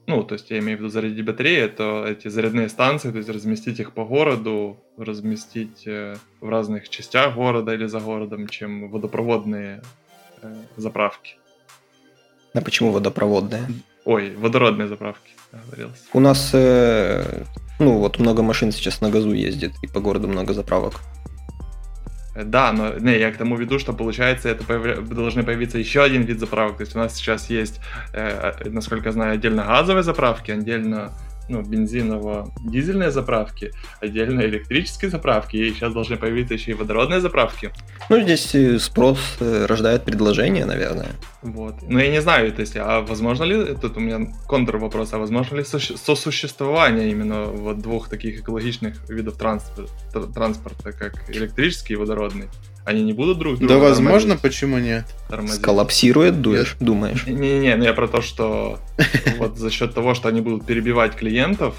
ну, 0.07 0.22
то 0.24 0.34
есть 0.34 0.51
я 0.51 0.59
имею 0.59 0.76
в 0.76 0.80
виду 0.80 0.90
зарядить 0.90 1.24
батареи, 1.24 1.59
это 1.59 2.05
эти 2.07 2.28
зарядные 2.28 2.68
станции, 2.68 3.11
то 3.11 3.16
есть 3.16 3.30
разместить 3.30 3.80
их 3.80 3.93
по 3.93 4.05
городу, 4.05 4.76
разместить 4.99 5.86
э, 5.86 6.16
в 6.40 6.49
разных 6.51 6.90
частях 6.90 7.34
города 7.34 7.72
или 7.72 7.86
за 7.86 8.01
городом, 8.01 8.47
чем 8.47 8.90
водопроводные 8.90 9.82
э, 10.43 10.55
заправки. 10.76 11.36
А 12.53 12.61
почему 12.61 12.90
водопроводные? 12.93 13.66
Ой, 14.05 14.34
водородные 14.36 14.88
заправки. 14.88 15.32
Говорился. 15.51 16.03
У 16.12 16.20
нас, 16.20 16.51
э, 16.53 17.45
ну 17.78 17.99
вот 17.99 18.18
много 18.18 18.43
машин 18.43 18.72
сейчас 18.72 19.01
на 19.01 19.09
газу 19.09 19.32
ездит, 19.32 19.72
и 19.82 19.86
по 19.86 20.01
городу 20.01 20.28
много 20.28 20.53
заправок. 20.53 21.01
Да, 22.35 22.72
но 22.72 22.95
не, 22.99 23.18
я 23.18 23.30
к 23.30 23.37
тому 23.37 23.57
веду, 23.57 23.78
что 23.78 23.93
получается, 23.93 24.49
это 24.49 24.64
появля... 24.64 24.97
должны 24.97 25.43
появиться 25.43 25.78
еще 25.78 26.03
один 26.03 26.22
вид 26.22 26.39
заправок. 26.39 26.78
То 26.78 26.83
есть 26.83 26.97
у 26.97 26.99
нас 26.99 27.14
сейчас 27.14 27.51
есть, 27.51 27.80
э, 28.12 28.68
насколько 28.70 29.07
я 29.07 29.12
знаю, 29.12 29.35
отдельно 29.35 29.64
газовые 29.64 30.03
заправки, 30.03 30.51
отдельно 30.51 31.12
ну, 31.49 31.62
бензиново-дизельные 31.62 33.11
заправки, 33.11 33.72
отдельно 34.01 34.43
электрические 34.43 35.11
заправки, 35.11 35.57
и 35.57 35.72
сейчас 35.72 35.93
должны 35.93 36.16
появиться 36.16 36.55
еще 36.55 36.72
и 36.72 36.74
водородные 36.74 37.20
заправки. 37.20 37.70
Ну, 38.09 38.20
здесь 38.20 38.82
спрос 38.82 39.18
э, 39.40 39.66
рождает 39.66 40.05
предложение, 40.05 40.64
наверное. 40.64 41.12
Вот. 41.43 41.82
Но 41.82 42.01
я 42.01 42.11
не 42.11 42.20
знаю, 42.20 42.53
то 42.53 42.61
есть, 42.61 42.76
а 42.76 43.01
возможно 43.01 43.45
ли, 43.45 43.74
тут 43.74 43.97
у 43.97 44.01
меня 44.01 44.32
контр 44.47 44.76
вопрос, 44.76 45.12
а 45.12 45.18
возможно 45.18 45.57
ли 45.57 45.64
сосуществование 45.64 47.11
именно 47.11 47.45
вот 47.45 47.78
двух 47.78 48.09
таких 48.09 48.40
экологичных 48.40 49.09
видов 49.09 49.36
транспорта, 49.36 50.32
транспорта 50.32 50.93
как 50.93 51.28
электрический 51.30 51.95
и 51.95 51.97
водородный? 51.97 52.49
Они 52.85 53.03
не 53.03 53.12
будут 53.12 53.39
друг 53.39 53.59
друга 53.59 53.74
Да, 53.74 53.80
возможно, 53.80 54.37
почему 54.37 54.78
нет? 54.78 55.05
Тормозить. 55.28 55.61
Сколлапсирует, 55.61 56.41
дуешь, 56.41 56.76
думаешь? 56.80 57.26
Не-не-не, 57.26 57.76
ну 57.76 57.85
я 57.85 57.93
про 57.93 58.09
то, 58.09 58.22
что 58.22 58.80
вот 59.39 59.57
за 59.57 59.70
счет 59.70 59.95
того, 59.95 60.14
что 60.14 60.28
они 60.28 60.41
будут 60.41 60.66
перебивать 60.66 61.14
клиентов, 61.14 61.76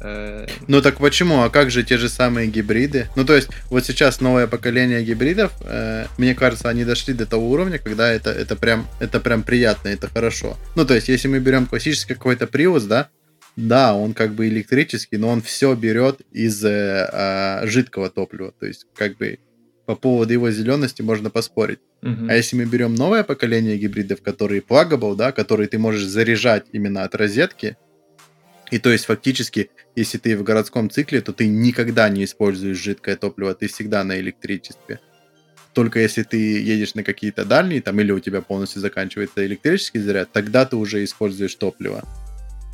э, 0.00 0.46
ну 0.66 0.82
так 0.82 0.98
почему? 0.98 1.42
А 1.42 1.50
как 1.50 1.70
же 1.70 1.84
те 1.84 1.96
же 1.96 2.08
самые 2.08 2.48
гибриды? 2.48 3.08
Ну 3.14 3.24
то 3.24 3.34
есть 3.34 3.50
вот 3.70 3.84
сейчас 3.86 4.20
новое 4.20 4.48
поколение 4.48 5.04
гибридов, 5.04 5.52
э, 5.62 6.06
мне 6.18 6.34
кажется, 6.34 6.68
они 6.68 6.84
дошли 6.84 7.14
до 7.14 7.26
того 7.26 7.48
уровня, 7.50 7.78
когда 7.78 8.12
это, 8.12 8.30
это, 8.30 8.56
прям, 8.56 8.88
это 8.98 9.20
прям 9.20 9.44
приятно, 9.44 9.88
это 9.88 10.08
хорошо. 10.08 10.56
Ну 10.74 10.84
то 10.84 10.94
есть 10.94 11.08
если 11.08 11.28
мы 11.28 11.38
берем 11.38 11.66
классический 11.66 12.14
какой-то 12.14 12.46
Prius, 12.46 12.86
да, 12.86 13.08
да, 13.56 13.94
он 13.94 14.14
как 14.14 14.34
бы 14.34 14.48
электрический, 14.48 15.16
но 15.16 15.28
он 15.28 15.40
все 15.40 15.74
берет 15.74 16.20
из 16.32 16.64
э, 16.64 17.08
э, 17.12 17.66
жидкого 17.66 18.10
топлива. 18.10 18.52
То 18.58 18.66
есть 18.66 18.86
как 18.96 19.16
бы 19.16 19.38
по 19.86 19.94
поводу 19.94 20.32
его 20.32 20.50
зелености 20.50 21.02
можно 21.02 21.30
поспорить. 21.30 21.80
Uh-huh. 22.02 22.30
А 22.30 22.34
если 22.34 22.56
мы 22.56 22.64
берем 22.64 22.94
новое 22.94 23.22
поколение 23.22 23.76
гибридов, 23.76 24.22
которые 24.22 24.60
pluggable, 24.60 25.16
да, 25.16 25.32
которые 25.32 25.68
ты 25.68 25.78
можешь 25.78 26.04
заряжать 26.04 26.66
именно 26.72 27.04
от 27.04 27.14
розетки, 27.14 27.76
и 28.70 28.78
то 28.78 28.90
есть 28.90 29.04
фактически, 29.04 29.70
если 29.94 30.18
ты 30.18 30.36
в 30.36 30.42
городском 30.42 30.90
цикле, 30.90 31.20
то 31.20 31.32
ты 31.32 31.46
никогда 31.46 32.08
не 32.08 32.24
используешь 32.24 32.78
жидкое 32.78 33.16
топливо, 33.16 33.54
ты 33.54 33.68
всегда 33.68 34.04
на 34.04 34.18
электричестве. 34.18 35.00
Только 35.74 35.98
если 35.98 36.22
ты 36.22 36.36
едешь 36.60 36.94
на 36.94 37.02
какие-то 37.02 37.44
дальние, 37.44 37.82
там, 37.82 38.00
или 38.00 38.12
у 38.12 38.20
тебя 38.20 38.40
полностью 38.40 38.80
заканчивается 38.80 39.44
электрический 39.44 39.98
заряд, 39.98 40.30
тогда 40.32 40.64
ты 40.64 40.76
уже 40.76 41.04
используешь 41.04 41.54
топливо. 41.56 42.02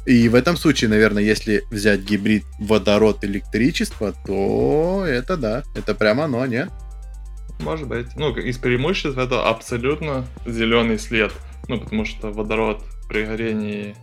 И 0.06 0.28
в 0.28 0.34
этом 0.34 0.56
случае, 0.56 0.90
наверное, 0.90 1.22
если 1.22 1.62
взять 1.70 2.00
гибрид 2.00 2.44
водород-электричество, 2.58 4.14
то 4.26 5.04
это 5.06 5.36
да, 5.36 5.62
это 5.74 5.94
прямо 5.94 6.24
оно, 6.24 6.44
нет? 6.46 6.70
Может 7.62 7.88
быть. 7.88 8.16
Ну, 8.16 8.34
из 8.36 8.58
преимуществ 8.58 9.18
это 9.18 9.46
абсолютно 9.48 10.26
зеленый 10.46 10.98
след. 10.98 11.32
Ну, 11.68 11.80
потому 11.80 12.04
что 12.04 12.32
водород 12.32 12.82
при 13.08 13.24
горении 13.24 13.94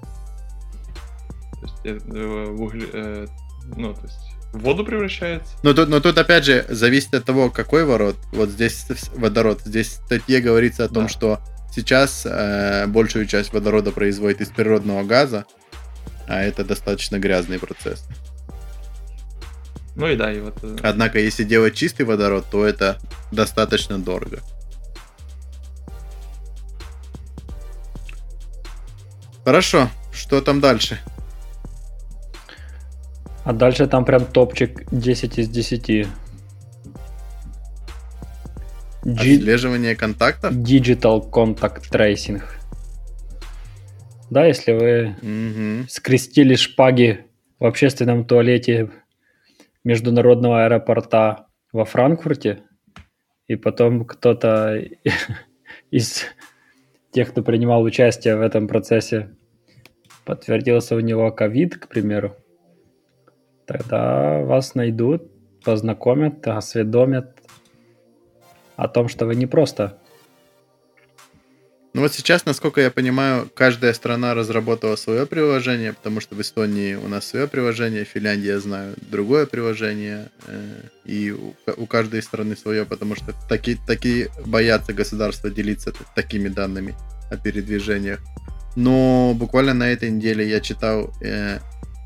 есть, 1.61 1.85
э, 1.85 2.45
в 2.49 2.61
угле, 2.61 2.87
э, 2.93 3.27
ну, 3.75 3.93
то 3.93 4.01
есть 4.03 4.37
в 4.53 4.59
воду 4.59 4.83
превращается. 4.85 5.53
Но 5.63 5.73
тут, 5.73 5.89
но 5.89 5.99
тут 5.99 6.17
опять 6.17 6.45
же 6.45 6.65
зависит 6.69 7.13
от 7.13 7.25
того, 7.25 7.49
какой 7.49 7.85
ворот. 7.85 8.15
Вот 8.31 8.49
здесь 8.49 8.85
водород. 9.15 9.61
Здесь 9.65 9.87
в 9.87 10.05
статье 10.05 10.39
говорится 10.39 10.85
о 10.85 10.87
том, 10.87 11.03
да. 11.03 11.09
что 11.09 11.39
сейчас 11.73 12.25
э, 12.25 12.85
большую 12.87 13.25
часть 13.25 13.53
водорода 13.53 13.91
производит 13.91 14.41
из 14.41 14.49
природного 14.49 15.03
газа, 15.03 15.45
а 16.27 16.41
это 16.41 16.63
достаточно 16.63 17.19
грязный 17.19 17.59
процесс. 17.59 18.05
Ну 19.97 20.07
и 20.07 20.15
да, 20.15 20.31
и 20.31 20.39
вот... 20.39 20.59
Э, 20.61 20.75
Однако, 20.83 21.17
если 21.19 21.43
делать 21.43 21.73
чистый 21.73 22.03
водород, 22.03 22.45
то 22.51 22.63
это 22.63 22.99
достаточно 23.31 23.97
дорого. 23.97 24.41
Хорошо, 29.43 29.89
что 30.13 30.39
там 30.41 30.61
дальше? 30.61 30.99
А 33.43 33.53
дальше 33.53 33.87
там 33.87 34.05
прям 34.05 34.25
топчик 34.25 34.83
10 34.91 35.39
из 35.39 35.49
10. 35.49 36.07
Отслеживание 39.01 39.95
контактов? 39.95 40.53
Digital 40.53 41.27
Contact 41.31 41.89
Tracing. 41.89 42.43
Да, 44.29 44.45
если 44.45 44.73
вы 44.73 45.15
угу. 45.21 45.87
скрестили 45.89 46.55
шпаги 46.55 47.25
в 47.57 47.65
общественном 47.65 48.25
туалете 48.25 48.91
международного 49.87 50.65
аэропорта 50.65 51.47
во 51.71 51.85
Франкфурте, 51.85 52.63
и 53.47 53.55
потом 53.55 54.03
кто-то 54.03 54.83
из 55.91 56.25
тех, 57.11 57.29
кто 57.29 57.41
принимал 57.41 57.83
участие 57.83 58.35
в 58.35 58.41
этом 58.41 58.67
процессе, 58.67 59.33
подтвердился 60.25 60.97
у 60.97 60.99
него 60.99 61.31
ковид, 61.31 61.77
к 61.77 61.87
примеру, 61.87 62.35
тогда 63.65 64.41
вас 64.41 64.75
найдут, 64.75 65.31
познакомят, 65.63 66.45
осведомят 66.45 67.37
о 68.75 68.89
том, 68.89 69.07
что 69.07 69.25
вы 69.25 69.35
не 69.35 69.45
просто 69.45 70.01
ну 71.97 72.03
вот 72.03 72.13
сейчас, 72.13 72.45
насколько 72.45 72.79
я 72.79 72.91
понимаю, 72.91 73.49
каждая 73.55 73.91
страна 73.91 74.35
разработала 74.35 74.95
свое 74.95 75.25
приложение, 75.25 75.93
потому 75.93 76.21
что 76.21 76.35
в 76.35 76.41
Эстонии 76.41 76.93
у 76.93 77.07
нас 77.07 77.25
свое 77.25 77.47
приложение, 77.47 78.05
в 78.05 78.07
Финляндии, 78.07 78.45
я 78.45 78.59
знаю, 78.59 78.93
другое 79.09 79.47
приложение, 79.47 80.29
э, 80.45 80.81
и 81.05 81.31
у 81.31 81.85
каждой 81.87 82.21
страны 82.21 82.55
свое, 82.55 82.85
потому 82.85 83.15
что 83.15 83.33
такие, 83.49 83.79
такие 83.87 84.29
боятся 84.45 84.93
государства 84.93 85.49
делиться 85.49 85.91
такими 86.13 86.49
данными 86.49 86.93
о 87.31 87.37
передвижениях. 87.37 88.19
Но 88.75 89.33
буквально 89.33 89.73
на 89.73 89.89
этой 89.89 90.11
неделе 90.11 90.47
я 90.47 90.59
читал 90.59 91.11
э, 91.23 91.57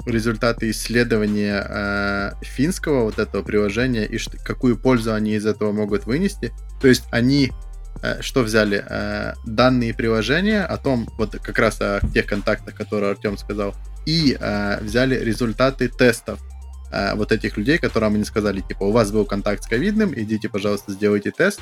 результаты 0.06 0.70
исследования 0.70 1.68
э, 1.68 2.32
финского 2.44 3.04
вот 3.04 3.20
этого 3.20 3.44
приложения 3.44 4.06
и 4.06 4.18
какую 4.46 4.78
пользу 4.78 5.14
они 5.14 5.34
из 5.34 5.46
этого 5.46 5.74
могут 5.74 6.06
вынести. 6.06 6.54
То 6.80 6.88
есть 6.88 7.04
они 7.12 7.52
что 8.22 8.42
взяли? 8.42 8.84
Э, 8.88 9.34
данные 9.46 9.94
приложения 9.94 10.64
о 10.64 10.78
том, 10.78 11.08
вот 11.18 11.36
как 11.42 11.60
раз 11.60 11.82
о 11.82 12.00
тех 12.14 12.26
контактах, 12.26 12.76
которые 12.76 13.12
Артем 13.12 13.38
сказал, 13.38 13.76
и 14.06 14.38
э, 14.39 14.80
взяли 14.82 15.16
результаты 15.16 15.88
тестов 15.88 16.39
э, 16.92 17.14
вот 17.16 17.32
этих 17.32 17.58
людей, 17.58 17.78
которым 17.78 18.16
они 18.16 18.24
сказали, 18.24 18.62
типа, 18.62 18.84
у 18.84 18.92
вас 18.92 19.12
был 19.12 19.26
контакт 19.26 19.64
с 19.64 19.68
ковидным, 19.68 20.14
идите, 20.16 20.50
пожалуйста, 20.50 20.92
сделайте 20.92 21.32
тест. 21.32 21.62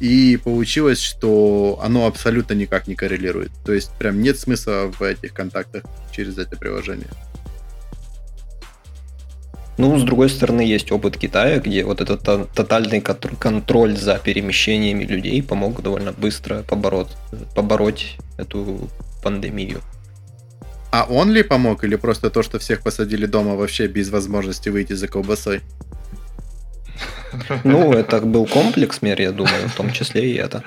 И 0.00 0.36
получилось, 0.42 1.00
что 1.00 1.78
оно 1.82 2.06
абсолютно 2.06 2.54
никак 2.54 2.88
не 2.88 2.96
коррелирует. 2.96 3.52
То 3.64 3.72
есть 3.72 3.92
прям 3.98 4.20
нет 4.20 4.38
смысла 4.38 4.90
в 4.98 5.02
этих 5.02 5.32
контактах 5.32 5.84
через 6.10 6.38
это 6.38 6.56
приложение. 6.56 7.08
Ну, 9.78 9.98
с 9.98 10.02
другой 10.02 10.28
стороны, 10.28 10.60
есть 10.60 10.92
опыт 10.92 11.16
Китая, 11.16 11.58
где 11.58 11.84
вот 11.84 12.00
этот 12.00 12.22
тотальный 12.52 13.00
контроль 13.00 13.96
за 13.96 14.18
перемещениями 14.18 15.04
людей 15.04 15.42
помог 15.42 15.82
довольно 15.82 16.12
быстро 16.12 16.62
побороть, 16.62 17.16
побороть 17.54 18.18
эту 18.36 18.90
пандемию. 19.22 19.80
А 20.90 21.06
он 21.08 21.30
ли 21.30 21.42
помог, 21.42 21.84
или 21.84 21.96
просто 21.96 22.28
то, 22.28 22.42
что 22.42 22.58
всех 22.58 22.82
посадили 22.82 23.24
дома 23.24 23.54
вообще 23.54 23.86
без 23.86 24.10
возможности 24.10 24.68
выйти 24.68 24.92
за 24.92 25.08
колбасой? 25.08 25.62
Ну, 27.64 27.92
это 27.92 28.20
был 28.20 28.46
комплекс 28.46 29.02
мер, 29.02 29.20
я 29.20 29.32
думаю, 29.32 29.68
в 29.68 29.74
том 29.74 29.92
числе 29.92 30.30
и 30.30 30.34
это. 30.34 30.62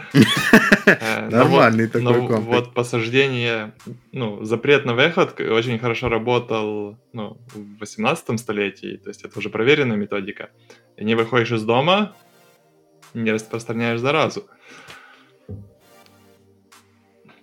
Э, 0.85 1.29
Нормальный 1.31 1.87
такой 1.87 2.27
комплекс. 2.27 2.45
Вот 2.45 2.73
посаждение, 2.73 3.73
ну, 4.11 4.43
запрет 4.43 4.85
на 4.85 4.93
выход 4.93 5.39
очень 5.39 5.79
хорошо 5.79 6.09
работал 6.09 6.97
ну, 7.13 7.37
в 7.53 7.79
18 7.79 8.39
столетии, 8.39 8.97
то 8.97 9.09
есть 9.09 9.23
это 9.23 9.37
уже 9.39 9.49
проверенная 9.49 9.97
методика. 9.97 10.49
И 10.97 11.03
не 11.03 11.15
выходишь 11.15 11.51
из 11.51 11.63
дома, 11.63 12.13
не 13.13 13.31
распространяешь 13.31 13.99
заразу. 13.99 14.45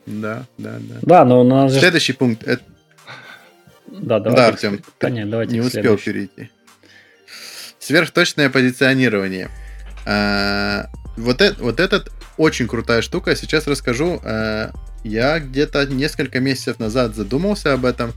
Да, 0.06 0.46
да, 0.58 0.78
да. 0.80 0.94
Да, 1.02 1.24
но 1.24 1.40
у 1.40 1.44
нас 1.44 1.78
Следующий 1.78 2.12
пункт. 2.12 2.42
Это... 2.42 2.62
Да. 3.86 4.18
Да, 4.18 4.48
Артем, 4.48 4.80
да, 5.00 5.10
нет, 5.10 5.30
давайте 5.30 5.52
не 5.54 5.60
успел 5.60 5.96
перейти. 5.96 6.50
Сверхточное 7.82 8.48
позиционирование. 8.48 9.50
А, 10.06 10.86
вот, 11.16 11.42
это, 11.42 11.60
вот 11.60 11.80
этот 11.80 12.12
очень 12.36 12.68
крутая 12.68 13.02
штука. 13.02 13.34
Сейчас 13.34 13.66
расскажу. 13.66 14.20
А, 14.22 14.70
я 15.02 15.40
где-то 15.40 15.86
несколько 15.86 16.38
месяцев 16.38 16.78
назад 16.78 17.16
задумался 17.16 17.72
об 17.72 17.84
этом, 17.84 18.12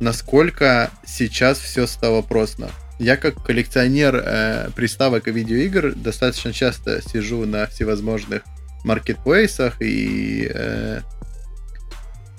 насколько 0.00 0.90
сейчас 1.06 1.58
все 1.60 1.86
стало 1.86 2.20
просто. 2.22 2.68
Я 2.98 3.16
как 3.16 3.44
коллекционер 3.44 4.16
э, 4.16 4.70
приставок 4.74 5.28
и 5.28 5.30
видеоигр 5.30 5.94
достаточно 5.94 6.52
часто 6.52 7.02
сижу 7.02 7.44
на 7.44 7.66
всевозможных 7.66 8.42
маркетплейсах 8.84 9.80
и 9.80 10.50
э, 10.52 11.00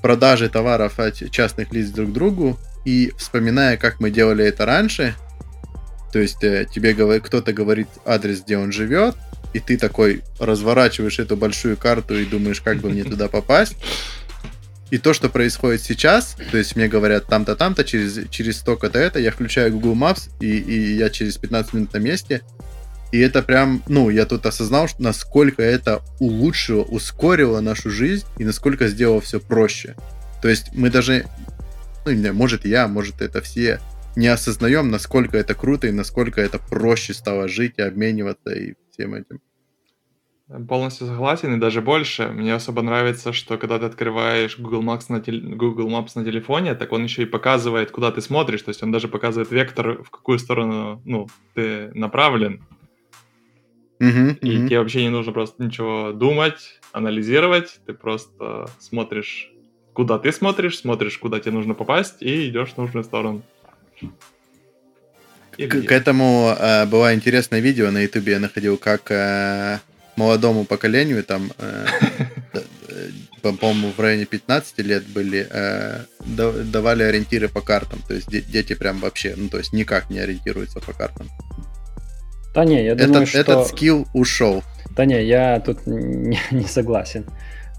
продаже 0.01 0.49
товаров 0.49 0.99
от 0.99 1.15
частных 1.31 1.71
лиц 1.71 1.89
друг 1.91 2.11
другу. 2.11 2.59
И 2.85 3.13
вспоминая, 3.17 3.77
как 3.77 3.99
мы 3.99 4.09
делали 4.09 4.43
это 4.45 4.65
раньше, 4.65 5.15
то 6.17 6.21
есть 6.21 6.43
э, 6.43 6.65
тебе 6.65 6.95
кто-то 7.19 7.53
говорит 7.53 7.87
адрес, 8.03 8.41
где 8.41 8.57
он 8.57 8.71
живет, 8.71 9.15
и 9.53 9.59
ты 9.59 9.77
такой 9.77 10.23
разворачиваешь 10.39 11.19
эту 11.19 11.37
большую 11.37 11.77
карту 11.77 12.19
и 12.19 12.25
думаешь, 12.25 12.59
как 12.59 12.79
бы 12.79 12.89
мне 12.89 13.03
туда 13.11 13.27
попасть. 13.27 13.75
И 14.89 14.97
то, 14.97 15.13
что 15.13 15.29
происходит 15.29 15.83
сейчас, 15.83 16.35
то 16.49 16.57
есть 16.57 16.75
мне 16.75 16.87
говорят 16.87 17.27
там-то, 17.27 17.55
там-то, 17.55 17.83
через, 17.83 18.27
через 18.31 18.57
столько-то 18.57 18.97
это, 18.97 19.19
я 19.19 19.29
включаю 19.29 19.71
Google 19.71 19.93
Maps, 19.93 20.31
и, 20.39 20.57
и 20.57 20.95
я 20.95 21.11
через 21.11 21.37
15 21.37 21.73
минут 21.73 21.93
на 21.93 21.99
месте. 21.99 22.41
И 23.11 23.19
это 23.19 23.43
прям, 23.43 23.83
ну, 23.87 24.09
я 24.09 24.25
тут 24.25 24.47
осознал, 24.47 24.87
что 24.87 25.03
насколько 25.03 25.61
это 25.61 26.01
улучшило, 26.17 26.81
ускорило 26.81 27.61
нашу 27.61 27.91
жизнь, 27.91 28.25
и 28.39 28.43
насколько 28.43 28.87
сделало 28.87 29.21
все 29.21 29.39
проще. 29.39 29.95
То 30.41 30.49
есть 30.49 30.73
мы 30.73 30.89
даже, 30.89 31.27
ну, 32.07 32.11
не 32.11 32.21
знаю, 32.21 32.33
может 32.33 32.65
я, 32.65 32.87
может 32.87 33.21
это 33.21 33.43
все 33.43 33.79
не 34.17 34.27
осознаем, 34.27 34.89
насколько 34.89 35.37
это 35.37 35.53
круто 35.53 35.87
и 35.87 35.91
насколько 35.91 36.41
это 36.41 36.57
проще 36.59 37.13
стало 37.13 37.47
жить 37.47 37.75
и 37.77 37.83
обмениваться 37.83 38.49
и 38.49 38.73
всем 38.91 39.13
этим. 39.13 39.39
Полностью 40.67 41.07
согласен, 41.07 41.53
и 41.53 41.59
даже 41.59 41.81
больше. 41.81 42.29
Мне 42.29 42.53
особо 42.55 42.81
нравится, 42.81 43.31
что 43.33 43.57
когда 43.57 43.79
ты 43.79 43.85
открываешь 43.85 44.57
Google 44.57 44.81
Maps 44.81 45.05
на, 45.09 45.19
тел... 45.19 45.35
Google 45.41 45.89
Maps 45.89 46.11
на 46.15 46.23
телефоне, 46.23 46.73
так 46.73 46.93
он 46.93 47.03
еще 47.03 47.23
и 47.23 47.25
показывает, 47.25 47.91
куда 47.91 48.11
ты 48.11 48.21
смотришь. 48.21 48.61
То 48.61 48.69
есть 48.69 48.81
он 48.81 48.91
даже 48.91 49.07
показывает 49.07 49.51
вектор, 49.51 50.01
в 50.03 50.09
какую 50.09 50.39
сторону 50.39 51.01
ну, 51.05 51.27
ты 51.53 51.91
направлен. 51.93 52.63
Uh-huh, 53.99 54.37
и 54.39 54.57
uh-huh. 54.57 54.67
тебе 54.67 54.79
вообще 54.79 55.03
не 55.03 55.09
нужно 55.09 55.33
просто 55.33 55.61
ничего 55.61 56.11
думать, 56.13 56.79
анализировать. 56.91 57.81
Ты 57.85 57.93
просто 57.93 58.67
смотришь, 58.79 59.51
куда 59.93 60.17
ты 60.17 60.31
смотришь, 60.31 60.79
смотришь, 60.79 61.17
куда 61.17 61.39
тебе 61.39 61.51
нужно 61.51 61.73
попасть, 61.73 62.21
и 62.21 62.47
идешь 62.47 62.69
в 62.69 62.77
нужную 62.77 63.03
сторону. 63.03 63.43
К, 65.57 65.87
к 65.87 65.91
этому 65.91 66.55
э, 66.57 66.85
было 66.85 67.15
интересное 67.15 67.59
видео 67.61 67.89
на 67.91 67.99
ютубе, 67.99 68.33
я 68.33 68.39
находил, 68.39 68.77
как 68.77 69.09
э, 69.09 69.79
молодому 70.15 70.65
поколению, 70.65 71.23
там, 71.23 71.51
э, 71.57 71.85
э 72.53 73.09
по-моему, 73.41 73.91
в 73.95 73.99
районе 73.99 74.25
15 74.25 74.79
лет 74.79 75.05
были, 75.07 75.47
э, 75.49 75.99
давали 76.25 77.03
ориентиры 77.03 77.47
по 77.47 77.61
картам. 77.61 77.99
То 78.07 78.13
есть 78.13 78.29
дети 78.29 78.73
прям 78.73 78.99
вообще, 78.99 79.35
ну, 79.37 79.47
то 79.47 79.57
есть 79.57 79.73
никак 79.73 80.09
не 80.09 80.19
ориентируются 80.19 80.79
по 80.79 80.91
картам. 80.91 81.29
Да 82.53 82.65
не, 82.65 82.83
я 82.83 82.95
думаю, 82.95 83.23
этот, 83.23 83.29
что... 83.29 83.39
Этот 83.39 83.67
скилл 83.67 84.07
ушел. 84.13 84.63
Да 84.95 85.05
не, 85.05 85.23
я 85.23 85.59
тут 85.59 85.87
не, 85.87 86.39
не 86.51 86.65
согласен. 86.65 87.25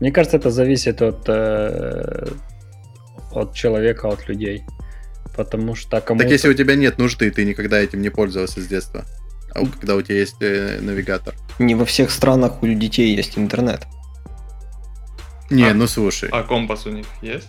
Мне 0.01 0.12
кажется, 0.12 0.37
это 0.37 0.51
зависит 0.51 1.03
от, 1.03 1.29
э, 1.29 2.29
от 3.33 3.55
человека, 3.55 4.09
от 4.09 4.29
людей. 4.29 4.62
Потому 5.39 5.76
что 5.76 6.01
кому 6.01 6.18
Так 6.18 6.30
если 6.32 6.49
у 6.49 6.53
тебя 6.53 6.74
нет 6.74 6.99
нужды, 6.99 7.30
ты 7.30 7.45
никогда 7.45 7.78
этим 7.78 8.03
не 8.03 8.09
пользовался 8.09 8.61
с 8.61 8.66
детства. 8.66 9.05
А 9.55 9.61
когда 9.64 9.95
у 9.95 10.03
тебя 10.03 10.16
есть 10.18 10.34
э, 10.41 10.80
навигатор. 10.80 11.32
Не 11.61 11.76
во 11.76 11.84
всех 11.84 12.11
странах 12.11 12.61
у 12.61 12.66
детей 12.66 13.14
есть 13.14 13.39
интернет. 13.39 13.86
Не, 15.49 15.70
а, 15.70 15.74
ну 15.74 15.86
слушай. 15.86 16.28
А 16.32 16.43
компас 16.43 16.86
у 16.86 16.91
них 16.91 17.07
есть? 17.22 17.49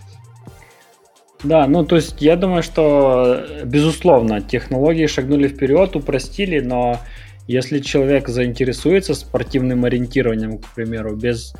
Да, 1.42 1.66
ну 1.66 1.84
то 1.84 1.96
есть 1.96 2.22
я 2.22 2.36
думаю, 2.36 2.62
что 2.62 3.44
безусловно 3.64 4.40
технологии 4.40 5.08
шагнули 5.08 5.48
вперед, 5.48 5.96
упростили, 5.96 6.60
но 6.60 7.00
если 7.48 7.80
человек 7.80 8.28
заинтересуется 8.28 9.14
спортивным 9.14 9.84
ориентированием, 9.84 10.58
к 10.58 10.66
примеру, 10.76 11.16
без 11.16 11.54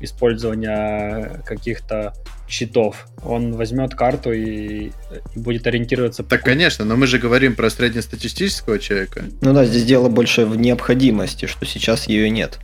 использования 0.00 1.42
каких-то 1.44 2.14
щитов. 2.48 3.06
Он 3.24 3.52
возьмет 3.52 3.94
карту 3.94 4.32
и, 4.32 4.88
и 4.88 4.92
будет 5.36 5.66
ориентироваться. 5.66 6.22
Так, 6.22 6.40
по... 6.40 6.46
конечно, 6.46 6.84
но 6.84 6.96
мы 6.96 7.06
же 7.06 7.18
говорим 7.18 7.54
про 7.54 7.70
среднестатистического 7.70 8.78
человека. 8.78 9.24
Ну 9.40 9.52
да, 9.52 9.64
здесь 9.64 9.84
дело 9.84 10.08
больше 10.08 10.44
в 10.44 10.56
необходимости, 10.56 11.46
что 11.46 11.64
сейчас 11.66 12.08
ее 12.08 12.30
нет. 12.30 12.58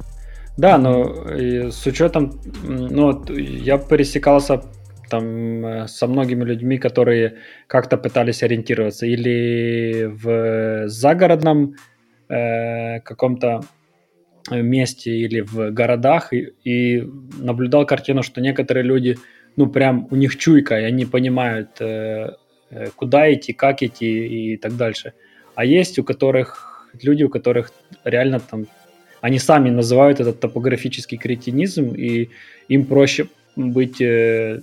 Да, 0.57 0.77
но 0.77 1.27
с 1.71 1.87
учетом, 1.87 2.41
ну, 2.63 3.25
я 3.35 3.79
пересекался 3.79 4.63
там 5.09 5.67
э, 5.67 5.89
со 5.89 6.07
многими 6.07 6.45
людьми, 6.45 6.79
которые 6.79 7.39
как-то 7.67 7.97
пытались 7.97 8.43
ориентироваться 8.43 9.07
или 9.07 10.05
в 10.05 10.89
загородном 10.89 11.75
э, 12.29 13.01
каком-то 13.01 13.61
месте 14.51 15.11
или 15.11 15.41
в 15.41 15.71
городах 15.71 16.33
и, 16.33 16.53
и 16.65 17.03
наблюдал 17.39 17.87
картину, 17.87 18.23
что 18.23 18.41
некоторые 18.41 18.85
люди, 18.85 19.19
ну 19.57 19.67
прям 19.67 20.07
у 20.11 20.17
них 20.17 20.37
чуйка, 20.37 20.81
и 20.81 20.85
они 20.85 21.07
понимают, 21.07 21.81
э, 21.81 22.31
э, 22.71 22.89
куда 22.97 23.33
идти, 23.33 23.53
как 23.53 23.83
идти 23.83 24.53
и 24.53 24.57
так 24.57 24.77
дальше. 24.77 25.13
А 25.55 25.65
есть 25.65 25.99
у 25.99 26.05
которых 26.05 26.89
люди, 27.03 27.25
у 27.25 27.29
которых 27.29 27.73
реально 28.05 28.41
там, 28.41 28.67
они 29.21 29.39
сами 29.39 29.71
называют 29.71 30.21
этот 30.21 30.41
топографический 30.41 31.19
кретинизм, 31.19 31.95
и 31.95 32.31
им 32.69 32.85
проще 32.85 33.27
быть 33.57 34.01
э, 34.01 34.61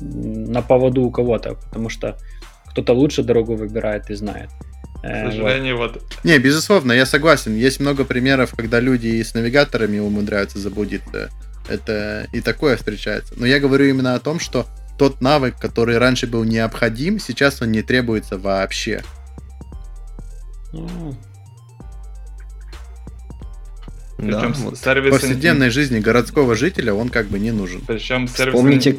на 0.00 0.62
поводу 0.62 1.02
у 1.02 1.10
кого-то, 1.10 1.54
потому 1.54 1.88
что 1.88 2.16
кто-то 2.70 2.92
лучше 2.92 3.22
дорогу 3.22 3.56
выбирает 3.56 4.10
и 4.10 4.14
знает. 4.14 4.48
К 5.02 5.30
сожалению, 5.30 5.78
вот. 5.78 6.02
Не, 6.24 6.38
безусловно, 6.38 6.92
я 6.92 7.06
согласен. 7.06 7.56
Есть 7.56 7.80
много 7.80 8.04
примеров, 8.04 8.54
когда 8.54 8.80
люди 8.80 9.22
с 9.22 9.34
навигаторами 9.34 9.98
умудряются 9.98 10.58
заблудиться. 10.58 11.30
Это 11.68 12.26
и 12.32 12.40
такое 12.40 12.76
встречается. 12.76 13.34
Но 13.36 13.46
я 13.46 13.60
говорю 13.60 13.86
именно 13.86 14.14
о 14.14 14.18
том, 14.18 14.40
что 14.40 14.66
тот 14.98 15.20
навык, 15.20 15.56
который 15.58 15.98
раньше 15.98 16.26
был 16.26 16.44
необходим, 16.44 17.18
сейчас 17.18 17.62
он 17.62 17.72
не 17.72 17.82
требуется 17.82 18.38
вообще. 18.38 19.02
Ну, 20.72 21.14
Причем 24.18 24.52
да, 24.52 24.58
вот 24.58 24.78
сервис... 24.78 25.14
В 25.14 25.20
повседневной 25.20 25.70
жизни 25.70 26.00
городского 26.00 26.54
жителя 26.54 26.92
он 26.94 27.08
как 27.08 27.26
бы 27.26 27.38
не 27.38 27.50
нужен. 27.50 27.80
Причем 27.86 28.28
сервис... 28.28 28.54
Вспомните... 28.54 28.96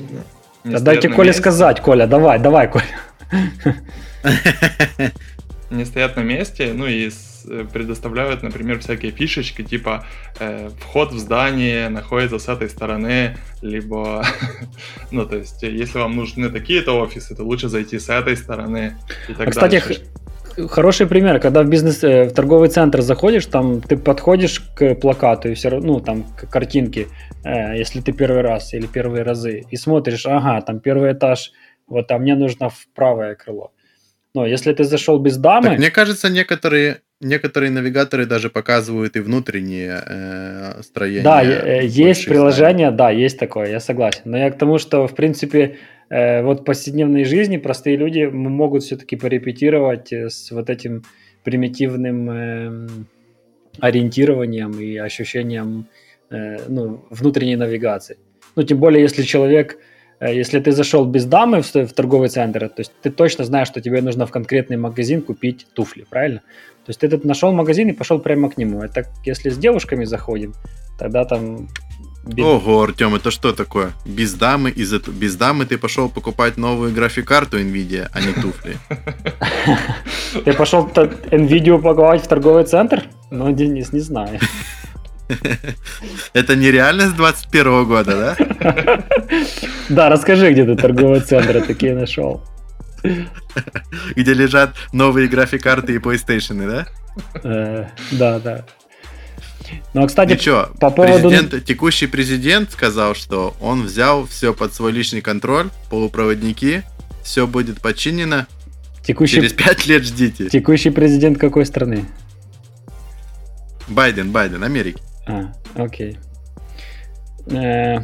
Да 0.64 0.80
дайте 0.80 1.10
Коле 1.10 1.34
сказать, 1.34 1.82
Коля, 1.82 2.06
давай, 2.06 2.40
давай, 2.40 2.70
Коля. 2.70 2.86
не 5.72 5.86
стоят 5.86 6.16
на 6.18 6.22
месте, 6.22 6.74
ну 6.74 6.86
и 6.86 7.10
с, 7.10 7.31
э, 7.46 7.66
предоставляют, 7.72 8.44
например, 8.44 8.80
всякие 8.80 9.12
фишечки, 9.12 9.64
типа 9.64 10.06
э, 10.40 10.70
вход 10.80 11.12
в 11.12 11.18
здание 11.18 11.90
находится 11.90 12.40
с 12.40 12.48
этой 12.48 12.70
стороны, 12.70 13.38
либо, 13.62 14.26
ну 15.12 15.26
то 15.26 15.38
есть, 15.38 15.64
если 15.64 16.00
вам 16.00 16.16
нужны 16.16 16.50
такие-то 16.50 17.00
офисы, 17.00 17.36
то 17.36 17.44
лучше 17.44 17.70
зайти 17.70 18.00
с 18.00 18.10
этой 18.10 18.38
стороны 18.38 18.98
и 19.30 19.34
так 19.34 19.48
а, 19.48 19.52
кстати, 19.52 19.80
дальше. 19.80 20.02
Хороший 20.70 21.08
пример, 21.08 21.40
когда 21.40 21.64
в 21.64 21.70
бизнес, 21.70 22.04
э, 22.04 22.26
в 22.26 22.34
торговый 22.34 22.68
центр 22.70 23.02
заходишь, 23.02 23.46
там 23.46 23.82
ты 23.82 23.96
подходишь 23.96 24.60
к 24.76 24.96
плакату 24.96 25.50
и 25.50 25.54
все 25.54 25.70
равно, 25.70 25.94
ну 25.94 26.00
там 26.02 26.24
к 26.24 26.50
картинке, 26.50 27.08
э, 27.44 27.78
если 27.78 28.02
ты 28.02 28.12
первый 28.12 28.42
раз 28.42 28.74
или 28.74 28.86
первые 28.86 29.24
разы, 29.24 29.64
и 29.70 29.78
смотришь, 29.78 30.26
ага, 30.26 30.62
там 30.62 30.80
первый 30.80 31.14
этаж, 31.14 31.52
вот, 31.88 32.12
а 32.12 32.18
мне 32.18 32.36
нужно 32.36 32.70
в 32.70 32.88
правое 32.94 33.36
крыло. 33.36 33.72
Но 34.34 34.46
если 34.46 34.74
ты 34.74 34.84
зашел 34.84 35.20
без 35.20 35.38
дамы... 35.38 35.70
Так, 35.70 35.78
мне 35.78 35.92
кажется, 35.92 36.30
некоторые, 36.30 37.02
некоторые 37.20 37.70
навигаторы 37.70 38.26
даже 38.26 38.50
показывают 38.50 39.16
и 39.18 39.20
внутренние 39.20 40.02
э, 40.06 40.82
строения. 40.84 41.24
Да, 41.24 41.44
э, 41.44 41.86
есть 41.86 42.26
приложение, 42.26 42.92
да, 42.92 43.12
есть 43.12 43.38
такое, 43.38 43.70
я 43.70 43.80
согласен. 43.80 44.22
Но 44.26 44.38
я 44.38 44.50
к 44.50 44.58
тому, 44.58 44.78
что, 44.78 45.06
в 45.08 45.16
принципе, 45.16 45.78
э, 46.10 46.44
вот 46.44 46.62
в 46.62 46.64
повседневной 46.64 47.26
жизни 47.26 47.58
простые 47.58 47.98
люди 47.98 48.24
могут 48.24 48.84
все-таки 48.84 49.18
порепетировать 49.18 50.14
э, 50.14 50.30
с 50.30 50.52
вот 50.52 50.70
этим 50.70 51.04
примитивным 51.44 52.30
э, 52.30 52.88
ориентированием 53.80 54.72
и 54.80 54.96
ощущением 54.96 55.88
э, 56.30 56.58
ну, 56.70 57.06
внутренней 57.10 57.58
навигации. 57.58 58.18
Ну, 58.56 58.64
тем 58.64 58.80
более, 58.80 59.02
если 59.02 59.24
человек 59.24 59.78
если 60.30 60.60
ты 60.60 60.72
зашел 60.72 61.06
без 61.06 61.26
дамы 61.26 61.62
в, 61.62 61.74
в 61.74 61.94
торговый 61.94 62.30
центр, 62.30 62.70
то 62.70 62.82
есть 62.82 62.92
ты 63.02 63.10
точно 63.10 63.44
знаешь, 63.44 63.68
что 63.68 63.82
тебе 63.82 64.02
нужно 64.02 64.26
в 64.26 64.32
конкретный 64.32 64.78
магазин 64.78 65.22
купить 65.22 65.66
туфли, 65.74 66.06
правильно? 66.10 66.42
То 66.86 66.90
есть 66.90 67.00
ты 67.00 67.08
этот 67.08 67.26
нашел 67.26 67.52
магазин 67.52 67.90
и 67.90 67.94
пошел 67.94 68.20
прямо 68.20 68.50
к 68.50 68.58
нему. 68.58 68.82
Это 68.84 69.06
если 69.26 69.50
с 69.50 69.58
девушками 69.58 70.06
заходим, 70.06 70.54
тогда 71.00 71.26
там... 71.26 71.68
Без... 72.24 72.46
Ого, 72.46 72.84
Артем, 72.84 73.16
это 73.16 73.32
что 73.32 73.52
такое? 73.52 73.94
Без 74.06 74.36
дамы, 74.36 74.70
из 74.70 74.94
без 74.94 75.36
дамы 75.36 75.66
ты 75.66 75.80
пошел 75.80 76.08
покупать 76.08 76.58
новую 76.58 76.94
график-карту 76.94 77.60
NVIDIA, 77.60 78.10
а 78.14 78.22
не 78.22 78.34
туфли. 78.34 78.78
Ты 80.46 80.54
пошел 80.54 80.88
NVIDIA 80.88 81.82
покупать 81.82 82.22
в 82.22 82.28
торговый 82.28 82.64
центр? 82.66 83.06
Ну, 83.32 83.52
Денис, 83.52 83.92
не 83.92 84.02
знаю. 84.02 84.40
Это 86.34 86.56
не 86.56 86.72
реальность 86.72 87.16
21 87.16 87.86
года, 87.86 88.36
да? 88.38 89.04
Да, 89.90 90.10
расскажи, 90.10 90.52
где 90.52 90.66
ты 90.66 90.76
торговые 90.76 91.22
центры 91.22 91.62
такие 91.62 91.94
нашел. 91.94 92.44
Где 94.16 94.34
лежат 94.34 94.76
новые 94.94 95.28
график-карты 95.28 95.96
и 95.96 95.98
PlayStation, 95.98 96.68
да? 96.68 96.88
Э, 97.44 97.88
да, 98.12 98.40
да. 98.40 98.66
Ну, 99.94 100.04
а, 100.04 100.08
кстати, 100.08 100.34
Ничего, 100.34 100.70
по 100.80 100.92
поводу... 100.92 101.30
Президент, 101.30 101.66
текущий 101.66 102.08
президент 102.08 102.72
сказал, 102.72 103.16
что 103.16 103.56
он 103.60 103.84
взял 103.84 104.26
все 104.28 104.54
под 104.54 104.74
свой 104.74 104.92
личный 104.92 105.22
контроль, 105.22 105.70
полупроводники, 105.90 106.84
все 107.24 107.48
будет 107.48 107.82
подчинено. 107.82 108.48
Текущий... 109.04 109.38
Через 109.38 109.54
пять 109.54 109.86
лет 109.88 110.04
ждите. 110.04 110.50
Текущий 110.50 110.90
президент 110.90 111.38
какой 111.38 111.66
страны? 111.66 112.06
Байден, 113.88 114.32
Байден, 114.32 114.64
Америки. 114.64 115.02
А, 115.28 115.52
окей. 115.76 116.18
Э, 117.52 118.00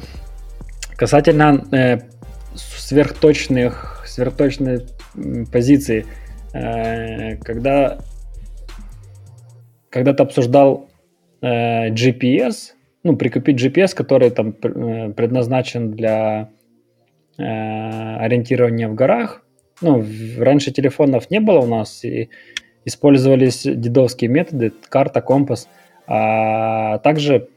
касательно 0.96 1.66
э, 1.72 2.00
сверхточных, 2.56 4.04
сверхточной 4.08 4.86
позиции, 5.52 6.06
э, 6.54 7.38
когда 7.38 8.00
когда 9.90 10.14
ты 10.14 10.24
обсуждал 10.24 10.90
э, 11.42 11.90
GPS, 11.90 12.74
ну, 13.04 13.16
прикупить 13.16 13.60
GPS, 13.60 13.96
который 13.96 14.30
там 14.30 14.50
э, 14.50 15.14
предназначен 15.14 15.92
для 15.92 16.50
э, 17.38 17.44
ориентирования 17.44 18.90
в 18.90 18.96
горах. 18.96 19.44
Ну, 19.82 20.06
раньше 20.38 20.72
телефонов 20.72 21.30
не 21.30 21.40
было 21.40 21.60
у 21.60 21.68
нас, 21.68 22.04
и 22.04 22.30
использовались 22.86 23.64
дедовские 23.64 24.30
методы, 24.30 24.74
карта, 24.90 25.22
компас. 25.22 25.68
А 26.08 27.00
также 27.00 27.50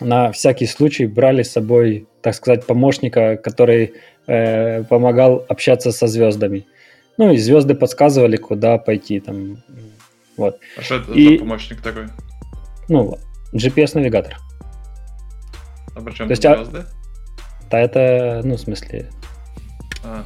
на 0.00 0.32
всякий 0.32 0.66
случай 0.66 1.06
брали 1.06 1.42
с 1.42 1.52
собой, 1.52 2.06
так 2.22 2.34
сказать, 2.34 2.66
помощника, 2.66 3.36
который 3.36 3.94
э, 4.26 4.82
помогал 4.84 5.44
общаться 5.48 5.92
со 5.92 6.06
звездами. 6.06 6.66
Ну 7.18 7.32
и 7.32 7.36
звезды 7.36 7.74
подсказывали, 7.74 8.36
куда 8.36 8.78
пойти 8.78 9.20
там. 9.20 9.62
Вот. 10.36 10.58
А 10.76 10.82
что 10.82 10.96
это 10.96 11.12
и, 11.12 11.34
за 11.34 11.44
помощник 11.44 11.80
такой? 11.80 12.06
Ну, 12.88 13.18
GPS-навигатор. 13.52 14.36
А 15.94 16.00
при 16.00 16.12
чем 16.12 16.26
То 16.26 16.32
есть, 16.32 16.42
звезды? 16.42 16.78
А, 16.78 17.70
да, 17.70 17.80
это, 17.80 18.40
ну, 18.44 18.56
в 18.56 18.60
смысле... 18.60 19.10
А. 20.02 20.24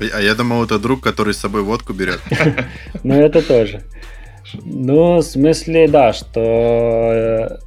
а 0.00 0.20
я 0.20 0.34
думал, 0.34 0.64
это 0.64 0.78
друг, 0.78 1.02
который 1.02 1.34
с 1.34 1.38
собой 1.38 1.62
водку 1.62 1.92
берет. 1.92 2.20
Ну, 3.02 3.14
это 3.14 3.42
тоже. 3.46 3.82
Ну, 4.64 5.16
в 5.16 5.22
смысле, 5.22 5.88
да, 5.88 6.12
что 6.12 6.40
э, 6.40 7.58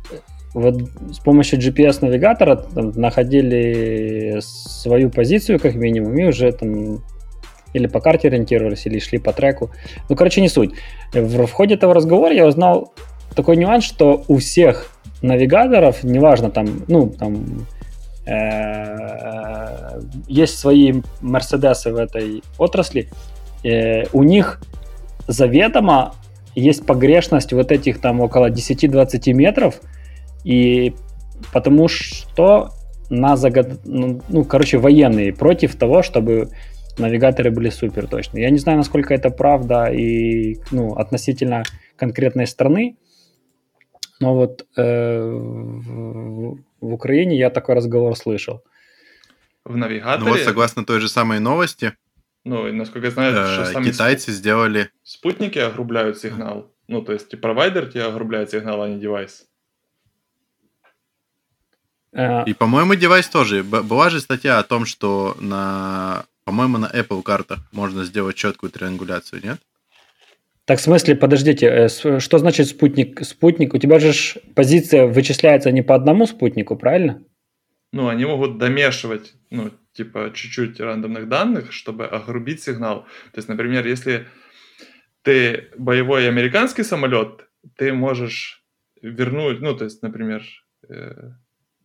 вот 0.54 0.76
с 1.12 1.20
помощью 1.20 1.60
GPS-навигатора 1.60 2.56
там, 2.56 2.92
находили 2.92 4.40
свою 4.42 5.10
позицию, 5.10 5.60
как 5.60 5.76
минимум, 5.76 6.18
и 6.18 6.24
уже 6.26 6.52
там 6.52 7.04
или 7.74 7.88
по 7.88 8.00
карте 8.00 8.28
ориентировались, 8.28 8.86
или 8.86 9.00
шли 9.00 9.18
по 9.18 9.34
треку. 9.34 9.72
Ну, 10.10 10.16
короче, 10.16 10.42
не 10.42 10.50
суть. 10.50 10.74
В, 11.12 11.48
ходе 11.48 11.76
этого 11.76 11.94
разговора 11.94 12.34
я 12.34 12.46
узнал 12.46 12.94
такой 13.36 13.58
нюанс, 13.58 13.84
что 13.84 14.24
у 14.28 14.38
всех 14.38 14.92
навигаторов, 15.22 16.04
неважно 16.04 16.52
там, 16.52 16.84
ну, 16.88 17.10
там, 17.10 17.66
э, 18.28 20.00
есть 20.28 20.60
свои 20.60 21.02
Мерседесы 21.22 21.92
в 21.92 21.98
этой 21.98 22.44
отрасли, 22.60 23.10
э, 23.64 24.04
у 24.14 24.24
них 24.24 24.62
заведомо 25.28 26.14
есть 26.56 26.86
погрешность 26.86 27.54
вот 27.54 27.72
этих 27.72 28.00
там 28.00 28.22
около 28.22 28.50
10-20 28.50 29.34
метров, 29.34 29.82
и 30.44 30.94
потому 31.52 31.88
что 31.88 32.72
на 33.10 33.36
загад... 33.36 33.86
ну, 33.86 34.22
ну, 34.30 34.44
короче, 34.44 34.78
военные 34.78 35.34
против 35.34 35.76
того, 35.76 36.04
чтобы 36.04 36.50
навигаторы 36.98 37.52
были 37.52 37.70
супер 37.70 38.08
точные. 38.08 38.44
Я 38.44 38.50
не 38.50 38.60
знаю, 38.60 38.78
насколько 38.78 39.14
это 39.14 39.30
правда 39.30 39.86
и 39.86 40.58
ну, 40.72 40.94
относительно 40.94 41.64
конкретной 41.96 42.48
страны, 42.48 42.98
но 44.20 44.36
вот 44.36 44.66
э, 44.78 45.22
в, 45.22 46.58
в 46.82 46.94
Украине 46.94 47.38
я 47.38 47.50
такой 47.50 47.76
разговор 47.76 48.16
слышал. 48.16 48.64
В 49.66 49.76
навигаторе? 49.76 50.26
Ну 50.26 50.32
вот 50.32 50.40
согласно 50.40 50.86
той 50.86 51.00
же 51.00 51.10
самой 51.10 51.40
новости, 51.40 51.94
ну, 52.46 52.68
и 52.68 52.72
насколько 52.72 53.08
я 53.08 53.12
знаю, 53.12 53.34
что 53.48 53.64
э, 53.64 53.74
сами 53.74 53.86
китайцы 53.86 54.24
спут... 54.24 54.36
сделали... 54.36 54.90
Спутники 55.04 55.60
огрубляют 55.60 56.18
сигнал. 56.18 56.72
Ну, 56.88 57.02
то 57.02 57.14
есть 57.14 57.34
и 57.34 57.38
провайдер 57.38 57.88
тебе 57.88 58.04
огрубляет 58.04 58.52
сигнал, 58.52 58.82
а 58.82 58.90
не 58.90 59.00
девайс. 59.00 59.48
Э, 62.12 62.44
и, 62.46 62.54
по-моему, 62.54 62.96
девайс 62.96 63.28
тоже. 63.28 63.64
Была 63.64 64.10
же 64.10 64.20
статья 64.20 64.60
о 64.60 64.64
том, 64.64 64.86
что 64.86 65.38
на, 65.40 66.26
по-моему, 66.44 66.78
на 66.78 66.88
Apple 66.88 67.24
картах 67.24 67.60
можно 67.72 68.04
сделать 68.04 68.36
четкую 68.36 68.72
триангуляцию, 68.72 69.42
нет? 69.44 69.60
Так, 70.66 70.80
в 70.80 70.82
смысле, 70.82 71.16
подождите, 71.16 71.68
э, 71.68 72.20
что 72.20 72.40
значит 72.40 72.68
спутник? 72.68 73.26
Спутник, 73.26 73.74
у 73.74 73.78
тебя 73.78 74.00
же 74.00 74.14
позиция 74.54 75.08
вычисляется 75.08 75.72
не 75.72 75.82
по 75.82 75.96
одному 75.96 76.28
спутнику, 76.28 76.76
правильно? 76.76 77.24
Ну, 77.94 78.10
они 78.10 78.26
могут 78.26 78.58
домешивать, 78.58 79.34
ну, 79.50 79.72
типа 79.94 80.32
чуть-чуть 80.34 80.80
рандомных 80.80 81.30
данных, 81.30 81.72
чтобы 81.72 82.06
огрубить 82.06 82.64
сигнал. 82.64 83.04
То 83.32 83.38
есть, 83.38 83.48
например, 83.48 83.86
если 83.88 84.28
ты 85.22 85.70
боевой 85.78 86.28
американский 86.28 86.84
самолет, 86.84 87.48
ты 87.78 87.94
можешь 87.94 88.64
вернуть, 89.02 89.62
ну, 89.62 89.76
то 89.76 89.86
есть, 89.86 90.02
например, 90.02 90.44
э, 90.90 91.32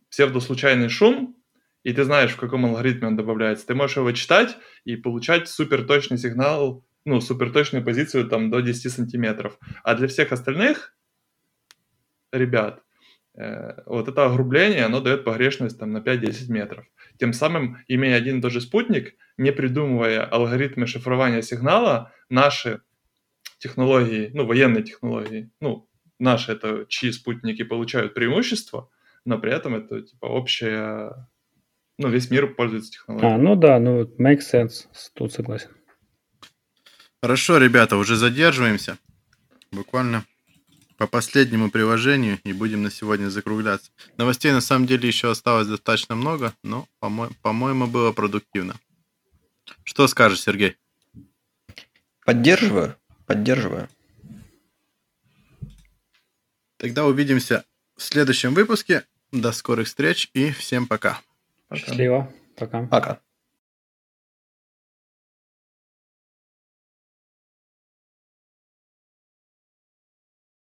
псевдослучайный 0.09 0.89
шум, 0.89 1.35
и 1.83 1.93
ты 1.93 2.03
знаешь, 2.03 2.31
в 2.31 2.37
каком 2.37 2.65
алгоритме 2.65 3.07
он 3.07 3.15
добавляется. 3.15 3.65
Ты 3.65 3.75
можешь 3.75 3.97
его 3.97 4.11
читать 4.11 4.57
и 4.83 4.97
получать 4.97 5.47
суперточный 5.47 6.17
сигнал, 6.17 6.85
ну, 7.05 7.21
суперточную 7.21 7.85
позицию 7.85 8.27
там 8.27 8.49
до 8.49 8.59
10 8.59 8.91
сантиметров. 8.91 9.57
А 9.83 9.95
для 9.95 10.07
всех 10.07 10.33
остальных 10.33 10.93
ребят 12.31 12.83
Э, 13.39 13.83
вот 13.85 14.07
это 14.09 14.25
огрубление, 14.25 14.83
оно 14.83 14.99
дает 14.99 15.23
погрешность 15.23 15.79
там, 15.79 15.93
на 15.93 15.99
5-10 15.99 16.51
метров. 16.51 16.85
Тем 17.19 17.33
самым, 17.33 17.77
имея 17.89 18.15
один 18.15 18.39
и 18.39 18.41
тот 18.41 18.53
же 18.53 18.61
спутник, 18.61 19.15
не 19.37 19.51
придумывая 19.51 20.23
алгоритмы 20.23 20.87
шифрования 20.87 21.41
сигнала, 21.41 22.13
наши 22.29 22.81
технологии, 23.57 24.31
ну, 24.33 24.45
военные 24.45 24.83
технологии, 24.83 25.51
ну, 25.59 25.89
наши 26.17 26.53
это 26.53 26.85
чьи 26.87 27.11
спутники 27.11 27.63
получают 27.63 28.13
преимущество, 28.13 28.89
но 29.25 29.37
при 29.37 29.51
этом 29.51 29.75
это 29.75 30.01
типа 30.01 30.27
общее, 30.27 31.27
ну, 31.97 32.07
весь 32.07 32.31
мир 32.31 32.55
пользуется 32.55 32.91
технологией. 32.91 33.33
А, 33.33 33.37
ну 33.37 33.55
да, 33.57 33.79
ну, 33.79 34.03
makes 34.17 34.43
sense, 34.53 34.87
тут 35.13 35.33
согласен. 35.33 35.71
Хорошо, 37.21 37.57
ребята, 37.57 37.97
уже 37.97 38.15
задерживаемся. 38.15 38.97
буквально 39.73 40.23
по 40.99 41.07
последнему 41.07 41.71
приложению 41.71 42.39
и 42.43 42.51
будем 42.51 42.83
на 42.83 42.91
сегодня 42.91 43.29
закругляться. 43.29 43.89
Новостей 44.17 44.51
на 44.51 44.59
самом 44.59 44.85
деле 44.85 45.07
еще 45.07 45.31
осталось 45.31 45.65
достаточно 45.65 46.13
много, 46.13 46.53
но, 46.61 46.87
по-мо- 46.99 47.31
по-моему, 47.41 47.87
было 47.87 48.11
продуктивно. 48.11 48.75
Что 49.85 50.07
скажешь, 50.07 50.41
Сергей? 50.41 50.75
Поддерживаю, 52.25 52.97
поддерживаю. 53.25 53.87
Тогда 56.75 57.05
увидимся 57.05 57.63
в 57.95 58.03
следующем 58.03 58.53
выпуске. 58.53 59.05
До 59.31 59.53
скорых 59.53 59.87
встреч 59.87 60.29
и 60.33 60.51
всем 60.51 60.85
пока. 60.85 61.21
Пока. 61.69 61.81
Счастливо. 61.81 62.33
Пока. 62.57 62.87
Пока. 62.87 63.19